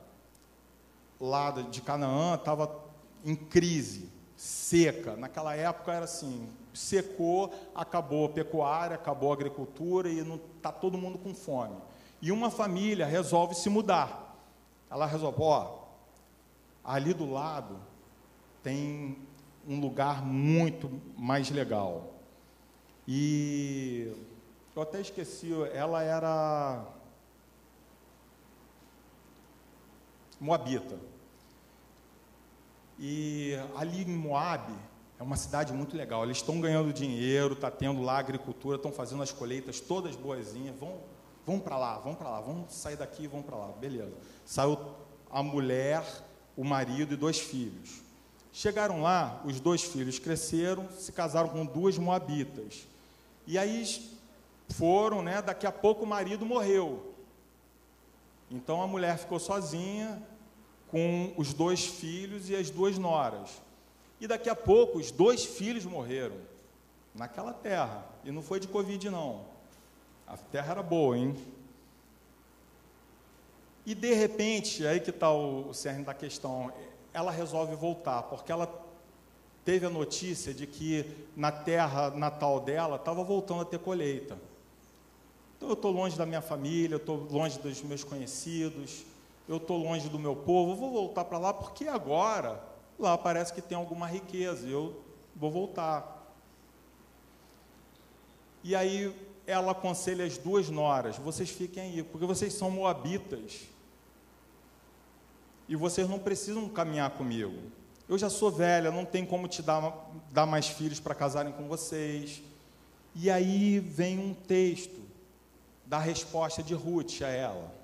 lá 1.21 1.51
de 1.51 1.83
Canaã 1.83 2.35
estava 2.35 2.83
em 3.25 3.37
crise 3.37 4.12
seca. 4.43 5.15
Naquela 5.15 5.55
época 5.55 5.93
era 5.93 6.05
assim: 6.05 6.49
secou, 6.75 7.55
acabou 7.75 8.27
a 8.27 8.29
pecuária, 8.29 8.97
acabou 8.97 9.31
a 9.31 9.35
agricultura 9.35 10.09
e 10.09 10.23
não 10.23 10.35
está 10.57 10.73
todo 10.73 10.99
mundo 10.99 11.17
com 11.17 11.33
fome. 11.33 11.77
E 12.21 12.33
uma 12.33 12.51
família 12.51 13.07
resolve 13.07 13.55
se 13.55 13.71
mudar. 13.71 14.37
Ela 14.91 15.07
resolve, 15.07 15.39
ó, 15.41 15.85
ali 16.85 17.15
do 17.15 17.31
lado 17.31 17.79
tem 18.65 19.17
um 19.67 19.79
lugar 19.79 20.25
muito 20.25 20.91
mais 21.17 21.49
legal. 21.49 22.13
E 23.07 24.13
eu 24.75 24.83
até 24.83 25.01
esqueci, 25.01 25.53
ela 25.73 26.03
era 26.03 26.85
Moabita. 30.41 31.12
E 33.05 33.59
ali 33.75 34.03
em 34.03 34.17
Moab 34.17 34.73
é 35.19 35.23
uma 35.25 35.37
cidade 35.37 35.73
muito 35.73 35.97
legal. 35.97 36.23
Eles 36.23 36.37
estão 36.37 36.61
ganhando 36.61 36.93
dinheiro, 36.93 37.55
está 37.55 37.69
tendo 37.69 38.01
lá 38.01 38.17
agricultura, 38.19 38.77
estão 38.77 38.93
fazendo 38.93 39.25
as 39.25 39.33
colheitas 39.33 39.81
todas 39.81 40.15
boazinhas. 40.15 40.77
Vão, 40.79 41.01
vão 41.45 41.59
para 41.59 41.77
lá, 41.77 41.99
vão 41.99 42.15
para 42.15 42.31
lá, 42.31 42.41
vamos 42.41 42.73
sair 42.73 42.95
daqui, 42.95 43.27
vão 43.27 43.43
para 43.43 43.57
lá. 43.57 43.73
Beleza. 43.73 44.13
Saiu 44.47 44.79
a 45.33 45.43
mulher, 45.43 46.05
o 46.57 46.63
marido 46.63 47.15
e 47.15 47.17
dois 47.17 47.41
filhos. 47.41 48.03
Chegaram 48.53 49.03
lá, 49.03 49.43
os 49.45 49.59
dois 49.59 49.83
filhos 49.83 50.21
cresceram, 50.21 50.89
se 50.97 51.11
casaram 51.11 51.49
com 51.49 51.67
duas 51.67 51.99
moabitas. 51.99 52.87
E 53.49 53.59
aí 53.59 53.85
foram, 54.69 55.23
né? 55.23 55.43
Daqui 55.43 55.67
a 55.67 55.73
pouco 55.73 56.05
o 56.05 56.07
marido 56.07 56.47
morreu. 56.47 57.13
Então 58.49 58.81
a 58.81 58.87
mulher 58.87 59.19
ficou 59.19 59.41
sozinha, 59.41 60.23
com 60.93 61.33
os 61.39 61.55
dois 61.55 61.87
filhos 61.87 62.51
e 62.51 62.55
as 62.55 62.69
duas 62.69 62.99
noras. 62.99 63.63
E 64.21 64.27
daqui 64.29 64.51
a 64.51 64.55
pouco 64.55 64.99
os 64.99 65.11
dois 65.11 65.43
filhos 65.43 65.87
morreram 65.87 66.37
naquela 67.15 67.55
terra. 67.55 68.07
E 68.23 68.31
não 68.31 68.43
foi 68.43 68.61
de 68.61 68.69
Covid, 68.69 69.09
não. 69.09 69.47
A 70.27 70.37
terra 70.37 70.73
era 70.73 70.83
boa, 70.83 71.17
hein? 71.17 71.35
E 73.87 73.95
de 73.95 74.13
repente, 74.13 74.87
aí 74.87 75.01
que 75.01 75.09
está 75.09 75.33
o, 75.33 75.71
o 75.71 75.75
cerne 75.75 76.05
da 76.05 76.13
questão, 76.13 76.71
ela 77.13 77.33
resolve 77.33 77.75
voltar, 77.75 78.25
porque 78.25 78.53
ela 78.53 78.71
teve 79.65 79.87
a 79.87 79.91
notícia 79.91 80.53
de 80.53 80.67
que 80.67 81.07
na 81.35 81.51
terra 81.51 82.11
natal 82.11 82.61
dela 82.61 82.97
estava 82.97 83.25
voltando 83.25 83.63
a 83.63 83.65
ter 83.65 83.79
colheita. 83.79 84.39
Então 85.57 85.71
eu 85.71 85.75
estou 85.75 85.91
longe 85.91 86.19
da 86.19 86.27
minha 86.27 86.43
família, 86.43 86.97
eu 86.97 86.99
estou 86.99 87.17
longe 87.31 87.59
dos 87.59 87.83
meus 87.83 88.05
conhecidos, 88.05 89.05
eu 89.53 89.59
estou 89.59 89.77
longe 89.77 90.09
do 90.09 90.19
meu 90.19 90.35
povo, 90.35 90.75
vou 90.75 90.91
voltar 90.91 91.25
para 91.25 91.39
lá 91.39 91.53
porque 91.53 91.87
agora 91.87 92.63
lá 92.99 93.19
parece 93.19 93.53
que 93.53 93.61
tem 93.61 93.77
alguma 93.77 94.07
riqueza, 94.07 94.67
eu 94.67 95.03
vou 95.37 95.51
voltar. 95.51 96.35
E 98.65 98.75
aí 98.75 99.15
ela 99.47 99.73
aconselha 99.73 100.25
as 100.25 100.39
duas 100.39 100.71
noras: 100.71 101.17
vocês 101.19 101.51
fiquem 101.51 101.83
aí, 101.83 102.03
porque 102.03 102.27
vocês 102.27 102.55
são 102.55 102.71
moabitas. 102.71 103.69
E 105.69 105.77
vocês 105.77 106.09
não 106.09 106.19
precisam 106.19 106.69
caminhar 106.69 107.11
comigo. 107.11 107.71
Eu 108.09 108.19
já 108.19 108.29
sou 108.29 108.51
velha, 108.51 108.91
não 108.91 109.05
tem 109.05 109.25
como 109.25 109.49
te 109.49 109.63
dar, 109.63 110.11
dar 110.31 110.45
mais 110.45 110.67
filhos 110.67 111.01
para 111.01 111.15
casarem 111.15 111.53
com 111.53 111.69
vocês. 111.69 112.43
E 113.15 113.31
aí 113.31 113.79
vem 113.79 114.19
um 114.19 114.35
texto 114.35 115.01
da 115.87 115.99
resposta 115.99 116.63
de 116.63 116.75
Ruth 116.75 117.23
a 117.23 117.29
ela. 117.29 117.82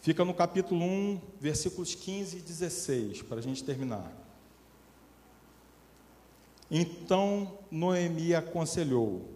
Fica 0.00 0.24
no 0.24 0.32
capítulo 0.32 0.82
1, 0.82 1.20
versículos 1.38 1.94
15 1.94 2.38
e 2.38 2.40
16, 2.40 3.22
para 3.22 3.38
a 3.38 3.42
gente 3.42 3.62
terminar. 3.62 4.10
Então 6.70 7.58
Noemi 7.70 8.34
aconselhou: 8.34 9.28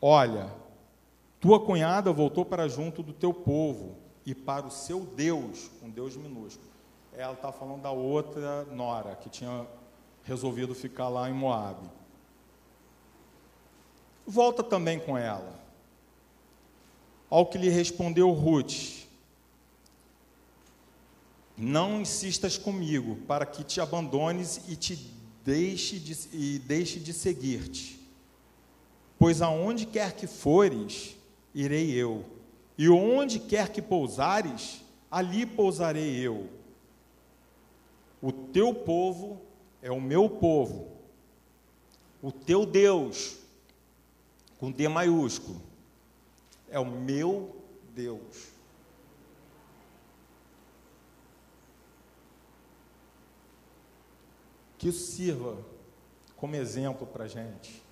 Olha, 0.00 0.50
tua 1.38 1.60
cunhada 1.60 2.12
voltou 2.12 2.46
para 2.46 2.66
junto 2.66 3.02
do 3.02 3.12
teu 3.12 3.34
povo 3.34 3.96
e 4.24 4.34
para 4.34 4.66
o 4.66 4.70
seu 4.70 5.00
Deus, 5.00 5.70
um 5.82 5.90
Deus 5.90 6.16
minúsculo. 6.16 6.70
Ela 7.12 7.34
está 7.34 7.52
falando 7.52 7.82
da 7.82 7.90
outra 7.90 8.64
nora 8.64 9.14
que 9.16 9.28
tinha 9.28 9.66
resolvido 10.24 10.74
ficar 10.74 11.08
lá 11.08 11.28
em 11.28 11.34
Moabe. 11.34 11.90
Volta 14.26 14.62
também 14.62 14.98
com 14.98 15.18
ela. 15.18 15.62
Ao 17.28 17.44
que 17.44 17.58
lhe 17.58 17.68
respondeu 17.68 18.30
Ruth: 18.30 19.03
não 21.56 22.00
insistas 22.00 22.58
comigo, 22.58 23.16
para 23.26 23.46
que 23.46 23.62
te 23.62 23.80
abandones 23.80 24.60
e 24.68 24.76
te 24.76 25.10
deixe 25.44 25.98
de, 25.98 26.16
e 26.32 26.58
deixe 26.58 26.98
de 26.98 27.12
seguir-te. 27.12 28.00
Pois 29.18 29.40
aonde 29.40 29.86
quer 29.86 30.14
que 30.14 30.26
fores, 30.26 31.16
irei 31.54 31.92
eu, 31.92 32.24
e 32.76 32.88
onde 32.88 33.38
quer 33.38 33.68
que 33.68 33.80
pousares, 33.80 34.80
ali 35.10 35.46
pousarei 35.46 36.16
eu. 36.16 36.48
O 38.20 38.32
teu 38.32 38.74
povo 38.74 39.40
é 39.80 39.90
o 39.92 40.00
meu 40.00 40.28
povo, 40.28 40.88
o 42.22 42.32
teu 42.32 42.66
Deus, 42.66 43.36
com 44.58 44.72
D 44.72 44.88
maiúsculo, 44.88 45.60
é 46.68 46.80
o 46.80 46.84
meu 46.84 47.54
Deus. 47.94 48.53
Que 54.84 54.90
isso 54.90 55.12
sirva 55.12 55.56
como 56.36 56.54
exemplo 56.56 57.06
para 57.06 57.24
a 57.24 57.26
gente. 57.26 57.82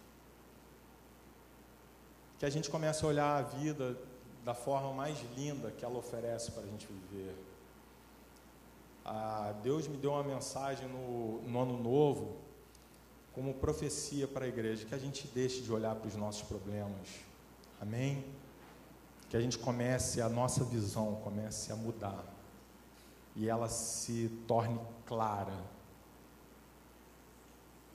Que 2.39 2.45
a 2.45 2.51
gente 2.51 2.69
comece 2.69 3.03
a 3.03 3.09
olhar 3.09 3.39
a 3.39 3.41
vida 3.41 3.97
da 4.45 4.53
forma 4.53 4.93
mais 4.93 5.17
linda 5.35 5.71
que 5.71 5.87
ela 5.87 5.97
oferece 5.97 6.51
para 6.51 6.65
a 6.65 6.67
gente 6.67 6.87
viver. 6.87 7.35
Ah, 9.07 9.55
Deus 9.63 9.89
me 9.89 9.97
deu 9.97 10.11
uma 10.11 10.23
mensagem 10.23 10.87
no, 10.87 11.41
no 11.41 11.63
ano 11.63 11.83
novo, 11.83 12.37
como 13.33 13.55
profecia 13.55 14.29
para 14.29 14.45
a 14.45 14.49
igreja, 14.49 14.85
que 14.85 14.95
a 14.95 14.99
gente 14.99 15.27
deixe 15.29 15.63
de 15.63 15.73
olhar 15.73 15.95
para 15.95 16.09
os 16.09 16.15
nossos 16.15 16.43
problemas. 16.43 17.09
Amém? 17.81 18.23
Que 19.31 19.37
a 19.39 19.41
gente 19.41 19.57
comece, 19.57 20.21
a 20.21 20.29
nossa 20.29 20.63
visão 20.63 21.15
comece 21.25 21.73
a 21.73 21.75
mudar. 21.75 22.23
E 23.35 23.49
ela 23.49 23.71
se 23.71 24.29
torne 24.47 24.79
clara. 25.07 25.73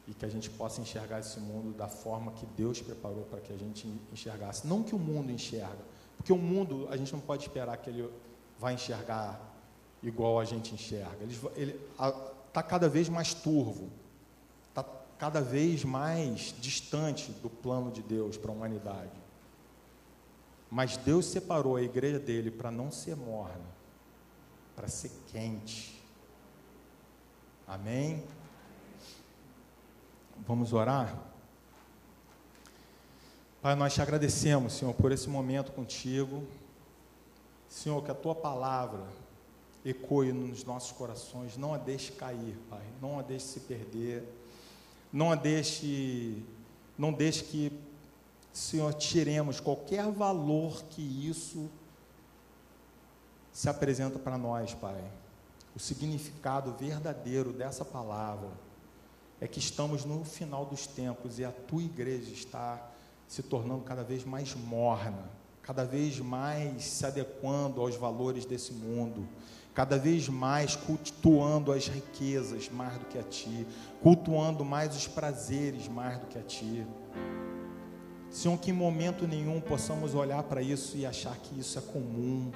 E 0.07 0.13
que 0.13 0.25
a 0.25 0.29
gente 0.29 0.49
possa 0.49 0.79
enxergar 0.79 1.19
esse 1.19 1.39
mundo 1.39 1.75
da 1.75 1.87
forma 1.87 2.31
que 2.31 2.45
Deus 2.45 2.81
preparou 2.81 3.23
para 3.23 3.41
que 3.41 3.51
a 3.51 3.57
gente 3.57 3.87
enxergasse. 4.11 4.65
Não 4.65 4.81
que 4.81 4.95
o 4.95 4.99
mundo 4.99 5.31
enxerga, 5.31 5.83
porque 6.15 6.31
o 6.31 6.37
mundo, 6.37 6.87
a 6.89 6.97
gente 6.97 7.11
não 7.13 7.19
pode 7.19 7.43
esperar 7.43 7.77
que 7.77 7.89
ele 7.89 8.09
vai 8.57 8.73
enxergar 8.73 9.39
igual 10.01 10.39
a 10.39 10.45
gente 10.45 10.73
enxerga. 10.73 11.17
Ele 11.55 11.79
está 12.47 12.63
cada 12.63 12.87
vez 12.89 13.09
mais 13.09 13.33
turvo, 13.33 13.89
está 14.69 14.83
cada 15.17 15.41
vez 15.41 15.83
mais 15.83 16.55
distante 16.59 17.31
do 17.31 17.49
plano 17.49 17.91
de 17.91 18.01
Deus 18.01 18.37
para 18.37 18.51
a 18.51 18.53
humanidade. 18.53 19.11
Mas 20.69 20.97
Deus 20.97 21.25
separou 21.25 21.75
a 21.75 21.81
igreja 21.81 22.19
dele 22.19 22.51
para 22.51 22.71
não 22.71 22.91
ser 22.91 23.15
morna, 23.15 23.65
para 24.75 24.87
ser 24.87 25.11
quente. 25.27 26.03
Amém? 27.65 28.23
Vamos 30.45 30.73
orar? 30.73 31.17
Pai, 33.61 33.75
nós 33.75 33.93
te 33.93 34.01
agradecemos, 34.01 34.73
Senhor, 34.73 34.93
por 34.93 35.11
esse 35.11 35.27
momento 35.27 35.71
contigo. 35.71 36.43
Senhor, 37.67 38.03
que 38.03 38.11
a 38.11 38.15
tua 38.15 38.35
palavra 38.35 39.03
ecoe 39.83 40.31
nos 40.31 40.63
nossos 40.63 40.91
corações, 40.91 41.57
não 41.57 41.73
a 41.73 41.77
deixe 41.77 42.11
cair, 42.11 42.57
Pai, 42.69 42.83
não 43.01 43.19
a 43.19 43.21
deixe 43.21 43.45
se 43.45 43.59
perder, 43.61 44.23
não 45.11 45.31
a 45.31 45.35
deixe, 45.35 46.43
não 46.97 47.11
deixe 47.11 47.43
que, 47.43 47.71
Senhor, 48.53 48.93
tiremos 48.93 49.59
qualquer 49.59 50.09
valor 50.11 50.83
que 50.89 51.01
isso 51.01 51.69
se 53.51 53.67
apresenta 53.67 54.19
para 54.19 54.37
nós, 54.37 54.73
Pai. 54.73 55.03
O 55.75 55.79
significado 55.79 56.73
verdadeiro 56.73 57.51
dessa 57.51 57.83
palavra 57.83 58.66
é 59.39 59.47
que 59.47 59.59
estamos 59.59 60.03
no 60.03 60.23
final 60.23 60.65
dos 60.65 60.87
tempos 60.87 61.37
e 61.37 61.45
a 61.45 61.51
tua 61.51 61.83
igreja 61.83 62.31
está 62.31 62.91
se 63.27 63.43
tornando 63.43 63.83
cada 63.83 64.03
vez 64.03 64.23
mais 64.23 64.55
morna, 64.55 65.29
cada 65.61 65.83
vez 65.83 66.19
mais 66.19 66.83
se 66.83 67.05
adequando 67.05 67.81
aos 67.81 67.95
valores 67.95 68.45
desse 68.45 68.73
mundo, 68.73 69.27
cada 69.75 69.97
vez 69.97 70.27
mais 70.27 70.75
cultuando 70.75 71.71
as 71.71 71.87
riquezas 71.87 72.69
mais 72.69 72.97
do 72.97 73.05
que 73.05 73.19
a 73.19 73.23
ti, 73.23 73.67
cultuando 74.01 74.65
mais 74.65 74.95
os 74.95 75.07
prazeres 75.07 75.87
mais 75.87 76.17
do 76.17 76.25
que 76.25 76.39
a 76.39 76.43
ti. 76.43 76.87
Senhor, 78.31 78.57
que 78.57 78.71
em 78.71 78.73
momento 78.73 79.27
nenhum 79.27 79.61
possamos 79.61 80.15
olhar 80.15 80.41
para 80.43 80.61
isso 80.61 80.97
e 80.97 81.05
achar 81.05 81.35
que 81.37 81.59
isso 81.59 81.77
é 81.77 81.81
comum. 81.81 82.51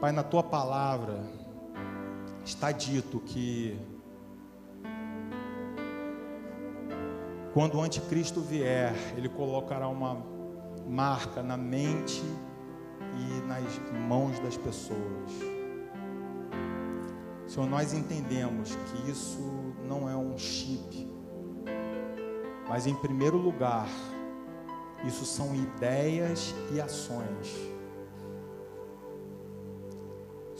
Pai, 0.00 0.10
na 0.12 0.24
tua 0.24 0.42
palavra 0.42 1.41
está 2.44 2.72
dito 2.72 3.20
que 3.20 3.78
Quando 7.52 7.76
o 7.76 7.82
anticristo 7.82 8.40
vier, 8.40 8.94
ele 9.14 9.28
colocará 9.28 9.86
uma 9.86 10.24
marca 10.88 11.42
na 11.42 11.54
mente 11.54 12.22
e 13.14 13.46
nas 13.46 13.62
mãos 14.08 14.38
das 14.38 14.56
pessoas. 14.56 15.30
Senhor, 17.46 17.68
nós 17.68 17.92
entendemos 17.92 18.74
que 18.74 19.10
isso 19.10 19.74
não 19.86 20.08
é 20.08 20.16
um 20.16 20.38
chip, 20.38 21.06
mas 22.66 22.86
em 22.86 22.94
primeiro 22.94 23.36
lugar, 23.36 23.88
isso 25.04 25.26
são 25.26 25.54
ideias 25.54 26.54
e 26.72 26.80
ações. 26.80 27.54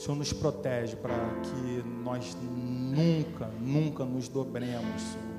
Senhor 0.03 0.17
nos 0.17 0.33
protege 0.33 0.97
para 0.97 1.15
que 1.43 1.83
nós 2.03 2.37
nunca, 2.43 3.51
nunca 3.61 4.05
nos 4.05 4.29
dobremos, 4.29 5.01
Senhor 5.01 5.33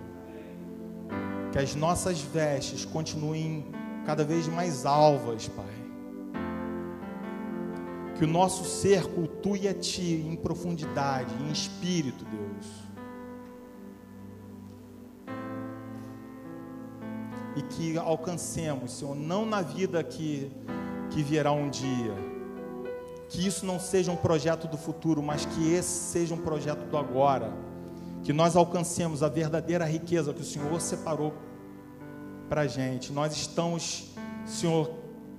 que 1.54 1.60
as 1.60 1.76
nossas 1.76 2.20
vestes 2.20 2.84
continuem 2.84 3.64
cada 4.08 4.24
vez 4.24 4.48
mais 4.48 4.88
alvas, 4.88 5.48
Pai. 5.48 5.66
Que 8.18 8.26
o 8.26 8.28
nosso 8.28 8.66
ser 8.66 9.06
cultue 9.06 9.68
a 9.68 9.74
Ti 9.74 10.26
em 10.28 10.36
profundidade, 10.36 11.32
em 11.44 11.52
espírito, 11.52 12.26
Deus. 12.26 12.66
E 17.56 17.62
que 17.62 17.98
alcancemos, 18.00 18.94
Senhor, 18.94 19.16
não 19.16 19.46
na 19.46 19.62
vida 19.62 20.04
que, 20.04 20.52
que 21.12 21.22
virá 21.22 21.52
um 21.52 21.70
dia, 21.70 22.16
que 23.30 23.46
isso 23.46 23.66
não 23.66 23.80
seja 23.80 24.12
um 24.12 24.16
projeto 24.16 24.68
do 24.68 24.78
futuro, 24.78 25.22
mas 25.22 25.46
que 25.46 25.74
esse 25.74 26.12
seja 26.12 26.34
um 26.34 26.38
projeto 26.38 26.86
do 26.90 26.98
agora 26.98 27.52
que 28.24 28.32
nós 28.32 28.56
alcancemos 28.56 29.22
a 29.22 29.28
verdadeira 29.28 29.86
riqueza 29.86 30.34
que 30.34 30.42
o 30.42 30.46
Senhor 30.46 30.80
separou 30.80 31.34
para 32.48 32.62
a 32.62 32.68
gente. 32.68 33.12
Nós 33.12 33.36
estamos, 33.36 34.14
Senhor, 34.46 34.90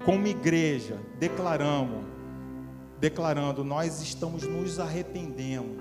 como 0.04 0.26
igreja, 0.26 0.98
declaramos, 1.18 2.04
declarando, 3.00 3.64
nós 3.64 4.02
estamos 4.02 4.42
nos 4.42 4.78
arrependendo. 4.78 5.78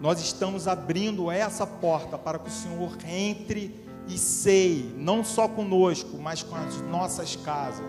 Nós 0.00 0.20
estamos 0.20 0.68
abrindo 0.68 1.30
essa 1.30 1.66
porta 1.66 2.18
para 2.18 2.38
que 2.38 2.48
o 2.48 2.52
Senhor 2.52 2.98
entre 3.08 3.82
e 4.06 4.18
sei, 4.18 4.94
não 4.98 5.24
só 5.24 5.48
conosco, 5.48 6.18
mas 6.18 6.42
com 6.42 6.54
as 6.54 6.78
nossas 6.82 7.36
casas. 7.36 7.86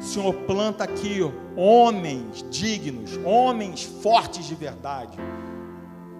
Senhor, 0.00 0.32
planta 0.46 0.84
aqui 0.84 1.18
homens 1.56 2.44
dignos, 2.50 3.18
homens 3.24 3.82
fortes 3.82 4.46
de 4.46 4.54
verdade 4.54 5.18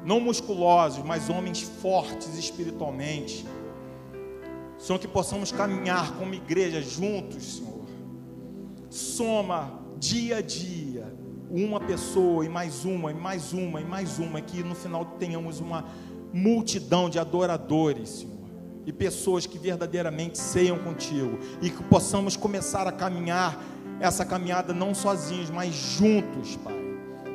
não 0.08 0.20
musculosos, 0.20 1.04
mas 1.04 1.28
homens 1.28 1.60
fortes 1.60 2.38
espiritualmente. 2.38 3.46
Senhor, 4.78 4.98
que 4.98 5.06
possamos 5.06 5.52
caminhar 5.52 6.14
como 6.16 6.32
igreja 6.32 6.80
juntos, 6.80 7.56
Senhor. 7.56 7.84
Soma 8.88 9.78
dia 9.98 10.38
a 10.38 10.40
dia 10.40 11.14
uma 11.50 11.78
pessoa 11.78 12.44
e 12.44 12.48
mais 12.48 12.86
uma, 12.86 13.10
e 13.10 13.14
mais 13.14 13.52
uma, 13.52 13.82
e 13.82 13.84
mais 13.84 14.18
uma, 14.18 14.40
que 14.40 14.62
no 14.62 14.74
final 14.74 15.04
tenhamos 15.18 15.60
uma 15.60 15.84
multidão 16.32 17.10
de 17.10 17.18
adoradores, 17.18 18.08
Senhor. 18.08 18.37
E 18.88 18.92
pessoas 18.92 19.44
que 19.44 19.58
verdadeiramente 19.58 20.38
ceiam 20.38 20.78
contigo. 20.78 21.38
E 21.60 21.68
que 21.68 21.82
possamos 21.82 22.38
começar 22.38 22.88
a 22.88 22.92
caminhar 22.92 23.62
essa 24.00 24.24
caminhada 24.24 24.72
não 24.72 24.94
sozinhos, 24.94 25.50
mas 25.50 25.74
juntos, 25.74 26.56
Pai. 26.56 26.74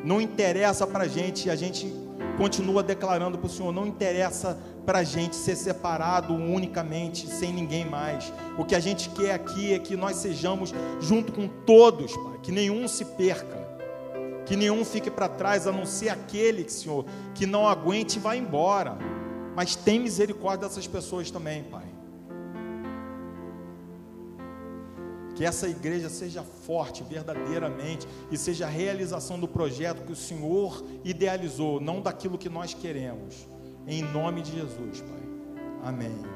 Não 0.04 0.20
interessa 0.20 0.88
para 0.88 1.04
a 1.04 1.08
gente, 1.08 1.52
a 1.52 1.56
gente 1.56 1.94
continua 2.40 2.82
declarando 2.82 3.38
para 3.38 3.46
o 3.46 3.50
Senhor: 3.52 3.72
não 3.72 3.86
interessa 3.86 4.58
para 4.84 5.00
a 5.00 5.04
gente 5.04 5.36
ser 5.36 5.56
separado 5.56 6.34
unicamente, 6.34 7.28
sem 7.28 7.54
ninguém 7.54 7.86
mais. 7.86 8.34
O 8.58 8.66
que 8.66 8.74
a 8.74 8.80
gente 8.80 9.10
quer 9.10 9.36
aqui 9.36 9.76
é 9.76 9.78
que 9.78 9.96
nós 9.96 10.16
sejamos 10.16 10.74
junto 11.00 11.32
com 11.32 11.48
todos, 11.48 12.18
Pai, 12.18 12.40
que 12.42 12.52
nenhum 12.52 12.88
se 12.88 13.06
perca, 13.06 13.60
que 14.48 14.56
nenhum 14.56 14.84
fique 14.84 15.12
para 15.12 15.30
trás, 15.30 15.68
a 15.68 15.72
não 15.72 15.86
ser 15.86 16.10
aquele, 16.10 16.68
Senhor, 16.68 17.06
que 17.36 17.46
não 17.46 17.68
aguente 17.68 18.18
e 18.18 18.20
vá 18.20 18.36
embora. 18.36 18.98
Mas 19.56 19.76
tem 19.76 20.00
misericórdia 20.00 20.68
dessas 20.68 20.88
pessoas 20.88 21.30
também, 21.30 21.64
Pai. 21.64 21.86
Que 25.36 25.46
essa 25.46 25.68
igreja 25.68 26.10
seja 26.10 26.44
forte 26.44 27.04
verdadeiramente 27.04 28.08
e 28.32 28.38
seja 28.38 28.66
a 28.66 28.70
realização 28.70 29.40
do 29.40 29.48
projeto 29.48 30.06
que 30.06 30.12
o 30.12 30.16
Senhor 30.16 30.84
idealizou, 31.04 31.80
não 31.80 32.02
daquilo 32.02 32.38
que 32.38 32.50
nós 32.50 32.74
queremos. 32.74 33.48
Em 33.88 34.02
nome 34.02 34.42
de 34.42 34.52
Jesus, 34.52 35.02
Pai. 35.02 35.24
Amém. 35.84 36.33